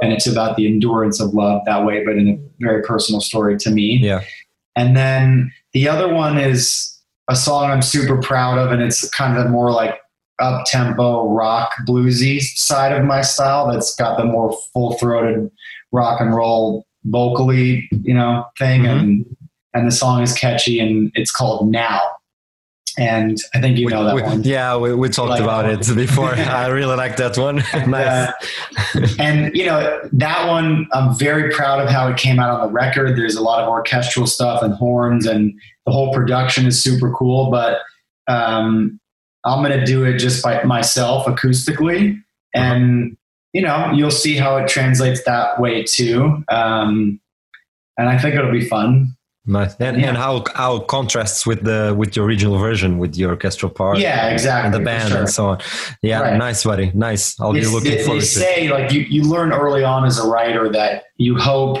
and 0.00 0.10
it's 0.10 0.26
about 0.26 0.56
the 0.56 0.66
endurance 0.66 1.20
of 1.20 1.34
love 1.34 1.60
that 1.66 1.84
way, 1.84 2.02
but 2.02 2.16
in 2.16 2.28
a 2.30 2.38
very 2.64 2.80
personal 2.82 3.20
story 3.20 3.58
to 3.58 3.70
me. 3.70 3.98
Yeah. 4.02 4.22
And 4.74 4.96
then 4.96 5.52
the 5.74 5.86
other 5.86 6.08
one 6.08 6.38
is 6.38 6.90
a 7.28 7.36
song 7.36 7.70
I'm 7.70 7.82
super 7.82 8.16
proud 8.22 8.56
of, 8.56 8.72
and 8.72 8.80
it's 8.82 9.06
kind 9.10 9.36
of 9.36 9.50
more 9.50 9.70
like 9.70 9.98
up 10.40 10.64
tempo 10.66 11.28
rock 11.28 11.70
bluesy 11.86 12.40
side 12.40 12.92
of 12.92 13.04
my 13.04 13.20
style 13.20 13.70
that's 13.70 13.94
got 13.94 14.16
the 14.18 14.24
more 14.24 14.56
full 14.72 14.94
throated 14.98 15.50
rock 15.92 16.20
and 16.20 16.34
roll 16.34 16.84
vocally, 17.04 17.88
you 18.02 18.14
know, 18.14 18.44
thing. 18.58 18.82
Mhm. 18.82 18.98
And 18.98 19.36
and 19.74 19.86
the 19.86 19.92
song 19.92 20.22
is 20.22 20.32
catchy 20.32 20.78
and 20.80 21.10
it's 21.14 21.30
called 21.30 21.68
Now. 21.70 22.00
And 22.96 23.36
I 23.54 23.60
think 23.60 23.76
you 23.76 23.86
We- 23.86 23.92
know 23.92 24.04
that 24.04 24.14
we- 24.14 24.22
one. 24.22 24.42
yeah, 24.44 24.76
we, 24.76 24.94
we 24.94 25.08
talked 25.08 25.30
Like 25.30 25.42
about 25.42 25.68
it 25.68 25.80
before. 25.96 26.32
I 26.34 26.68
really 26.68 26.94
like 26.96 27.16
that 27.16 27.36
one. 27.36 27.56
nice. 27.88 28.06
Uh, 28.06 28.32
and 29.18 29.54
you 29.56 29.66
know 29.66 30.00
that 30.12 30.46
one 30.48 30.86
i'm 30.92 31.16
very 31.18 31.50
proud 31.52 31.80
of 31.80 31.88
how 31.88 32.06
it 32.08 32.16
came 32.16 32.38
out 32.38 32.50
on 32.50 32.66
the 32.66 32.72
record 32.72 33.16
there's 33.18 33.34
a 33.34 33.42
lot 33.42 33.60
of 33.60 33.68
orchestral 33.68 34.26
stuff 34.26 34.62
and 34.62 34.72
horns 34.74 35.26
and 35.26 35.52
the 35.86 35.90
whole 35.92 36.12
production 36.14 36.64
is 36.66 36.80
super 36.80 37.12
cool 37.12 37.50
but 37.50 37.78
um, 38.28 39.00
i'm 39.44 39.62
going 39.62 39.78
to 39.78 39.84
do 39.84 40.04
it 40.04 40.18
just 40.18 40.42
by 40.42 40.62
myself 40.64 41.26
acoustically 41.26 42.18
and 42.54 43.16
you 43.52 43.62
know 43.62 43.90
you'll 43.92 44.10
see 44.10 44.36
how 44.36 44.56
it 44.56 44.68
translates 44.68 45.22
that 45.24 45.60
way 45.60 45.82
too 45.82 46.42
um, 46.48 47.20
and 47.98 48.08
i 48.08 48.18
think 48.18 48.34
it'll 48.34 48.52
be 48.52 48.64
fun 48.68 49.14
Nice. 49.46 49.76
And, 49.78 50.00
Yeah. 50.00 50.08
and 50.08 50.16
how 50.16 50.42
how 50.54 50.76
it 50.76 50.86
contrasts 50.88 51.46
with 51.46 51.64
the 51.64 51.94
with 51.94 52.14
the 52.14 52.22
original 52.22 52.56
version 52.58 52.96
with 52.96 53.12
the 53.14 53.26
orchestral 53.26 53.70
part. 53.70 53.98
yeah 53.98 54.28
exactly 54.30 54.68
And 54.68 54.74
the 54.74 54.80
band 54.80 55.10
sure. 55.10 55.18
and 55.18 55.28
so 55.28 55.44
on. 55.48 55.58
Yeah, 56.00 56.20
Right. 56.22 56.38
nice, 56.38 56.64
buddy. 56.64 56.90
Nice. 56.94 57.38
I'll 57.38 57.52
be 57.52 57.60
looking 57.66 57.90
they, 57.90 57.96
they 57.98 58.04
forward 58.04 58.20
to 58.20 58.26
it. 58.26 58.30
say 58.30 58.70
like 58.70 58.90
you, 58.90 59.02
you 59.02 59.24
learn 59.24 59.52
early 59.52 59.84
on 59.84 60.06
as 60.06 60.18
a 60.18 60.26
writer 60.26 60.70
that 60.72 61.04
you 61.18 61.36
hope 61.36 61.76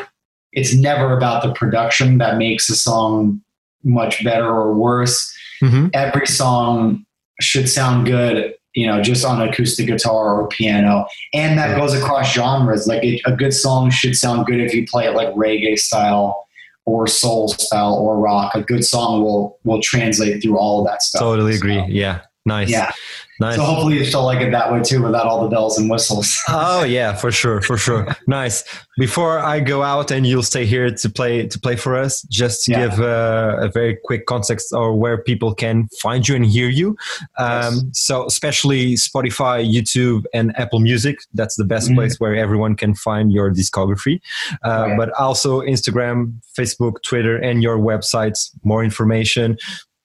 it's 0.52 0.74
never 0.74 1.16
about 1.16 1.42
the 1.42 1.54
production 1.54 2.18
that 2.18 2.36
makes 2.36 2.68
a 2.68 2.76
song 2.76 3.40
much 3.82 4.22
better 4.22 4.46
or 4.46 4.74
worse 4.74 5.32
Mhm. 5.62 5.88
every 5.94 6.26
song 6.26 7.06
should 7.40 7.68
sound 7.68 8.06
good 8.06 8.54
you 8.74 8.86
know 8.86 9.00
just 9.02 9.24
on 9.24 9.40
acoustic 9.46 9.86
guitar 9.86 10.40
or 10.40 10.48
piano 10.48 11.06
and 11.32 11.58
that 11.58 11.76
goes 11.78 11.94
across 11.94 12.32
genres 12.32 12.86
like 12.86 13.02
it, 13.02 13.20
a 13.26 13.32
good 13.32 13.52
song 13.52 13.90
should 13.90 14.16
sound 14.16 14.46
good 14.46 14.60
if 14.60 14.74
you 14.74 14.86
play 14.86 15.06
it 15.06 15.14
like 15.14 15.28
reggae 15.34 15.78
style 15.78 16.46
or 16.84 17.06
soul 17.06 17.48
style 17.48 17.94
or 17.94 18.18
rock 18.18 18.54
a 18.54 18.62
good 18.62 18.84
song 18.84 19.22
will 19.22 19.58
will 19.64 19.80
translate 19.80 20.42
through 20.42 20.58
all 20.58 20.80
of 20.80 20.86
that 20.86 21.02
stuff 21.02 21.20
Totally 21.20 21.54
agree. 21.54 21.78
So, 21.78 21.86
Yeah. 21.88 22.20
Nice. 22.46 22.68
yeah 22.68 22.92
Nice. 23.40 23.56
so 23.56 23.62
hopefully 23.64 23.98
you 23.98 24.04
still 24.04 24.24
like 24.24 24.40
it 24.40 24.52
that 24.52 24.72
way 24.72 24.80
too 24.82 25.02
without 25.02 25.26
all 25.26 25.42
the 25.42 25.48
bells 25.48 25.76
and 25.78 25.90
whistles 25.90 26.38
oh 26.48 26.84
yeah, 26.84 27.14
for 27.14 27.32
sure, 27.32 27.60
for 27.60 27.76
sure. 27.76 28.06
nice. 28.28 28.62
Before 28.96 29.40
I 29.40 29.58
go 29.58 29.82
out 29.82 30.12
and 30.12 30.24
you'll 30.24 30.44
stay 30.44 30.64
here 30.64 30.88
to 30.88 31.10
play 31.10 31.46
to 31.48 31.58
play 31.58 31.74
for 31.74 31.96
us, 31.96 32.22
just 32.22 32.64
to 32.66 32.70
Yeah. 32.72 32.88
give 32.88 33.00
uh, 33.00 33.56
a 33.60 33.68
very 33.68 33.98
quick 34.04 34.26
context 34.26 34.72
or 34.72 34.94
where 34.94 35.18
people 35.18 35.52
can 35.52 35.88
find 36.00 36.28
you 36.28 36.36
and 36.36 36.46
hear 36.46 36.68
you. 36.68 36.96
Um, 37.38 37.74
Yes. 37.74 37.82
So 37.92 38.24
especially 38.26 38.94
Spotify, 38.94 39.56
YouTube, 39.68 40.24
and 40.32 40.56
Apple 40.56 40.78
Music. 40.78 41.16
That's 41.34 41.56
the 41.56 41.64
best 41.64 41.90
Mhm. 41.90 41.94
place 41.96 42.20
where 42.20 42.36
everyone 42.36 42.76
can 42.76 42.94
find 42.94 43.32
your 43.32 43.50
discography. 43.52 44.20
Uh, 44.64 44.84
Right. 44.86 44.96
But 44.96 45.10
also 45.18 45.60
Instagram, 45.62 46.34
Facebook, 46.56 47.02
Twitter, 47.02 47.36
and 47.36 47.62
your 47.62 47.78
websites. 47.78 48.50
More 48.62 48.84
information. 48.84 49.56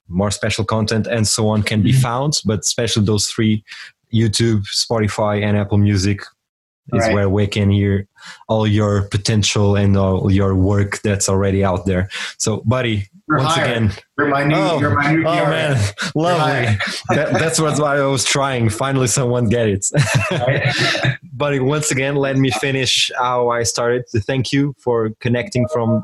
More 0.10 0.32
special 0.32 0.66
content 0.66 1.08
and 1.08 1.28
so 1.28 1.48
on 1.50 1.64
can 1.64 1.82
be 1.82 1.94
Mhm. 1.94 2.02
found, 2.02 2.34
but 2.46 2.60
especially 2.60 3.06
those 3.06 3.28
three 3.28 3.64
YouTube, 4.14 4.64
Spotify, 4.74 5.44
and 5.44 5.56
Apple 5.58 5.78
Music 5.78 6.22
is 6.94 7.06
Right. 7.06 7.14
where 7.14 7.30
we 7.30 7.46
can 7.46 7.70
hear 7.70 8.08
all 8.48 8.66
your 8.66 9.04
potential 9.04 9.76
and 9.76 9.96
all 9.96 10.32
your 10.32 10.56
work 10.56 11.00
that's 11.04 11.30
already 11.30 11.64
out 11.64 11.86
there. 11.86 12.10
So, 12.40 12.64
buddy, 12.66 13.08
You're 13.28 13.38
once 13.38 13.54
hired. 13.54 13.70
again, 13.70 13.92
You're 14.18 14.28
my 14.28 14.44
new. 14.44 14.56
oh, 14.56 14.80
you're 14.80 14.96
my 14.96 15.12
new 15.14 15.22
oh 15.28 15.36
man, 15.46 15.78
lovely. 16.16 16.78
that, 17.16 17.34
that's 17.34 17.60
what 17.60 17.80
I 17.80 18.02
was 18.08 18.26
trying. 18.26 18.70
Finally, 18.70 19.08
someone 19.08 19.48
get 19.50 19.68
it. 19.70 19.86
right? 20.32 21.18
buddy, 21.34 21.60
once 21.60 21.92
again, 21.92 22.16
let 22.16 22.36
me 22.38 22.50
finish 22.50 23.12
how 23.20 23.50
I 23.50 23.62
started. 23.64 24.06
To 24.12 24.20
thank 24.20 24.52
you 24.52 24.74
for 24.80 25.12
connecting 25.22 25.68
from 25.72 26.04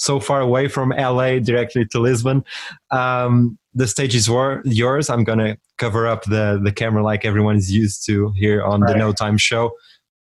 so 0.00 0.18
far 0.18 0.40
away 0.40 0.66
from 0.66 0.88
LA 0.96 1.38
directly 1.40 1.84
to 1.84 2.00
Lisbon. 2.00 2.42
Um, 2.90 3.58
the 3.74 3.86
stage 3.86 4.14
is 4.14 4.30
wor- 4.30 4.62
yours. 4.64 5.10
I'm 5.10 5.24
gonna 5.24 5.58
cover 5.76 6.06
up 6.06 6.24
the 6.24 6.58
the 6.62 6.72
camera 6.72 7.02
like 7.02 7.26
everyone 7.26 7.56
is 7.56 7.70
used 7.70 8.06
to 8.06 8.32
here 8.34 8.62
on 8.64 8.80
the 8.80 8.94
No 8.94 9.12
Time 9.12 9.36
Show. 9.36 9.72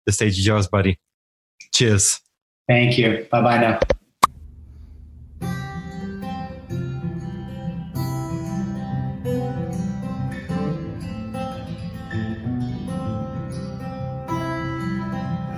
The 0.07 0.13
stage 0.13 0.39
is 0.41 0.45
yours, 0.45 0.67
buddy. 0.67 0.99
Cheers. 1.73 2.21
Thank 2.69 2.99
you. 2.99 3.27
Bye 3.31 3.43
bye 3.43 3.59
now. 3.59 3.79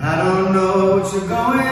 I 0.05 0.17
don't 0.19 0.53
know 0.53 0.99
what 0.99 1.13
you're 1.15 1.29
going 1.29 1.72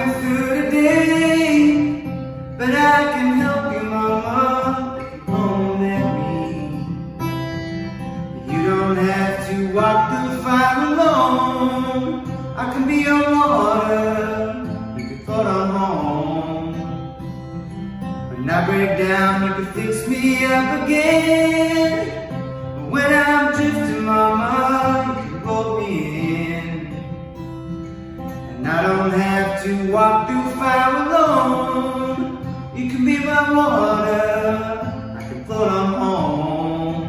fire 10.51 10.83
alone. 10.93 12.27
I 12.57 12.65
can 12.73 12.85
be 12.89 12.97
your 13.09 13.23
water, 13.35 14.67
you 14.99 15.05
can 15.09 15.19
float 15.25 15.47
on 15.47 15.69
home. 15.79 16.75
When 18.31 18.51
I 18.51 18.59
break 18.69 18.93
down, 18.99 19.35
you 19.47 19.53
can 19.59 19.69
fix 19.77 20.09
me 20.09 20.45
up 20.45 20.69
again. 20.83 21.93
When 22.91 23.11
I'm 23.27 23.53
drifting, 23.55 24.05
Mama, 24.05 24.53
you 25.09 25.15
can 25.23 25.41
roll 25.47 25.81
me 25.81 25.93
in. 26.57 26.79
And 28.51 28.67
I 28.67 28.83
don't 28.87 29.13
have 29.13 29.63
to 29.63 29.73
walk 29.93 30.17
through 30.27 30.49
fire 30.59 30.93
alone. 31.05 32.21
You 32.75 32.91
can 32.91 33.03
be 33.05 33.17
my 33.19 33.43
water, 33.57 34.19
I 35.19 35.23
can 35.29 35.45
float 35.45 35.71
on 35.81 35.89
home. 36.01 37.05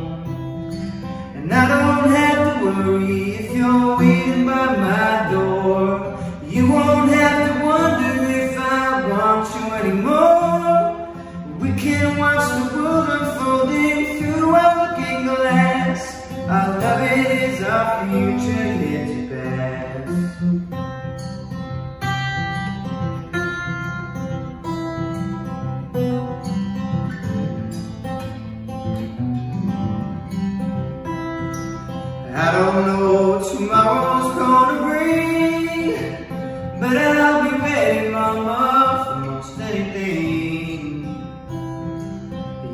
And 1.36 1.52
I 1.52 1.64
don't 1.74 2.12
have 2.16 2.41
worry 2.64 3.36
if 3.36 3.56
you're 3.56 3.98
waiting 3.98 4.46
by 4.46 4.76
my 4.78 5.32
door. 5.32 6.18
You 6.48 6.72
won't 6.72 7.12
have 7.12 7.40
to 7.48 7.66
wonder 7.66 8.32
if 8.32 8.58
I 8.58 9.08
want 9.12 9.44
you 9.56 9.66
anymore. 9.80 10.82
We 11.60 11.70
can 11.80 12.18
watch 12.18 12.46
the 12.58 12.76
world 12.76 13.10
unfolding 13.10 14.20
through 14.20 14.56
our 14.56 14.74
looking 14.82 15.26
glass. 15.26 16.02
Our 16.48 16.80
love 16.80 17.02
is 17.12 17.64
our 17.64 18.10
future 18.10 18.51
but 36.92 37.18
I'll 37.18 37.50
be 37.50 37.58
ready, 37.58 38.10
Mama, 38.10 39.06
for 39.06 39.32
most 39.32 39.60
anything. 39.60 41.08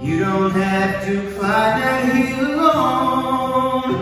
You 0.01 0.19
don't 0.19 0.51
have 0.51 1.05
to 1.05 1.13
climb 1.35 1.79
that 1.81 2.15
hill 2.15 2.47
alone. 2.47 3.93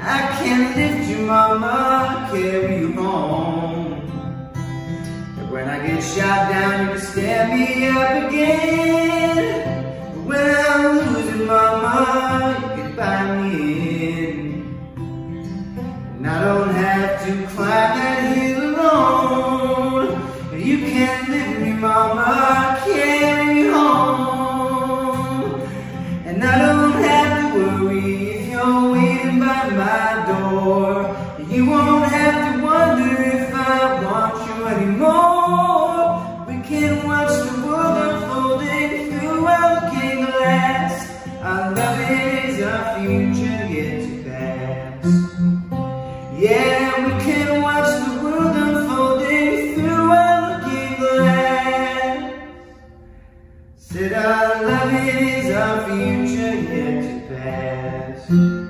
I 0.00 0.20
can 0.38 0.60
lift 0.76 1.10
you, 1.10 1.26
Mama, 1.26 2.28
carry 2.30 2.78
you 2.78 2.92
home. 2.92 4.00
When 5.50 5.68
I 5.68 5.84
get 5.84 6.02
shot 6.02 6.50
down, 6.50 6.86
you 6.86 6.92
can 6.92 7.00
stand 7.00 7.48
me 7.58 7.88
up 7.88 8.28
again. 8.28 9.23
Yes. 57.42 58.63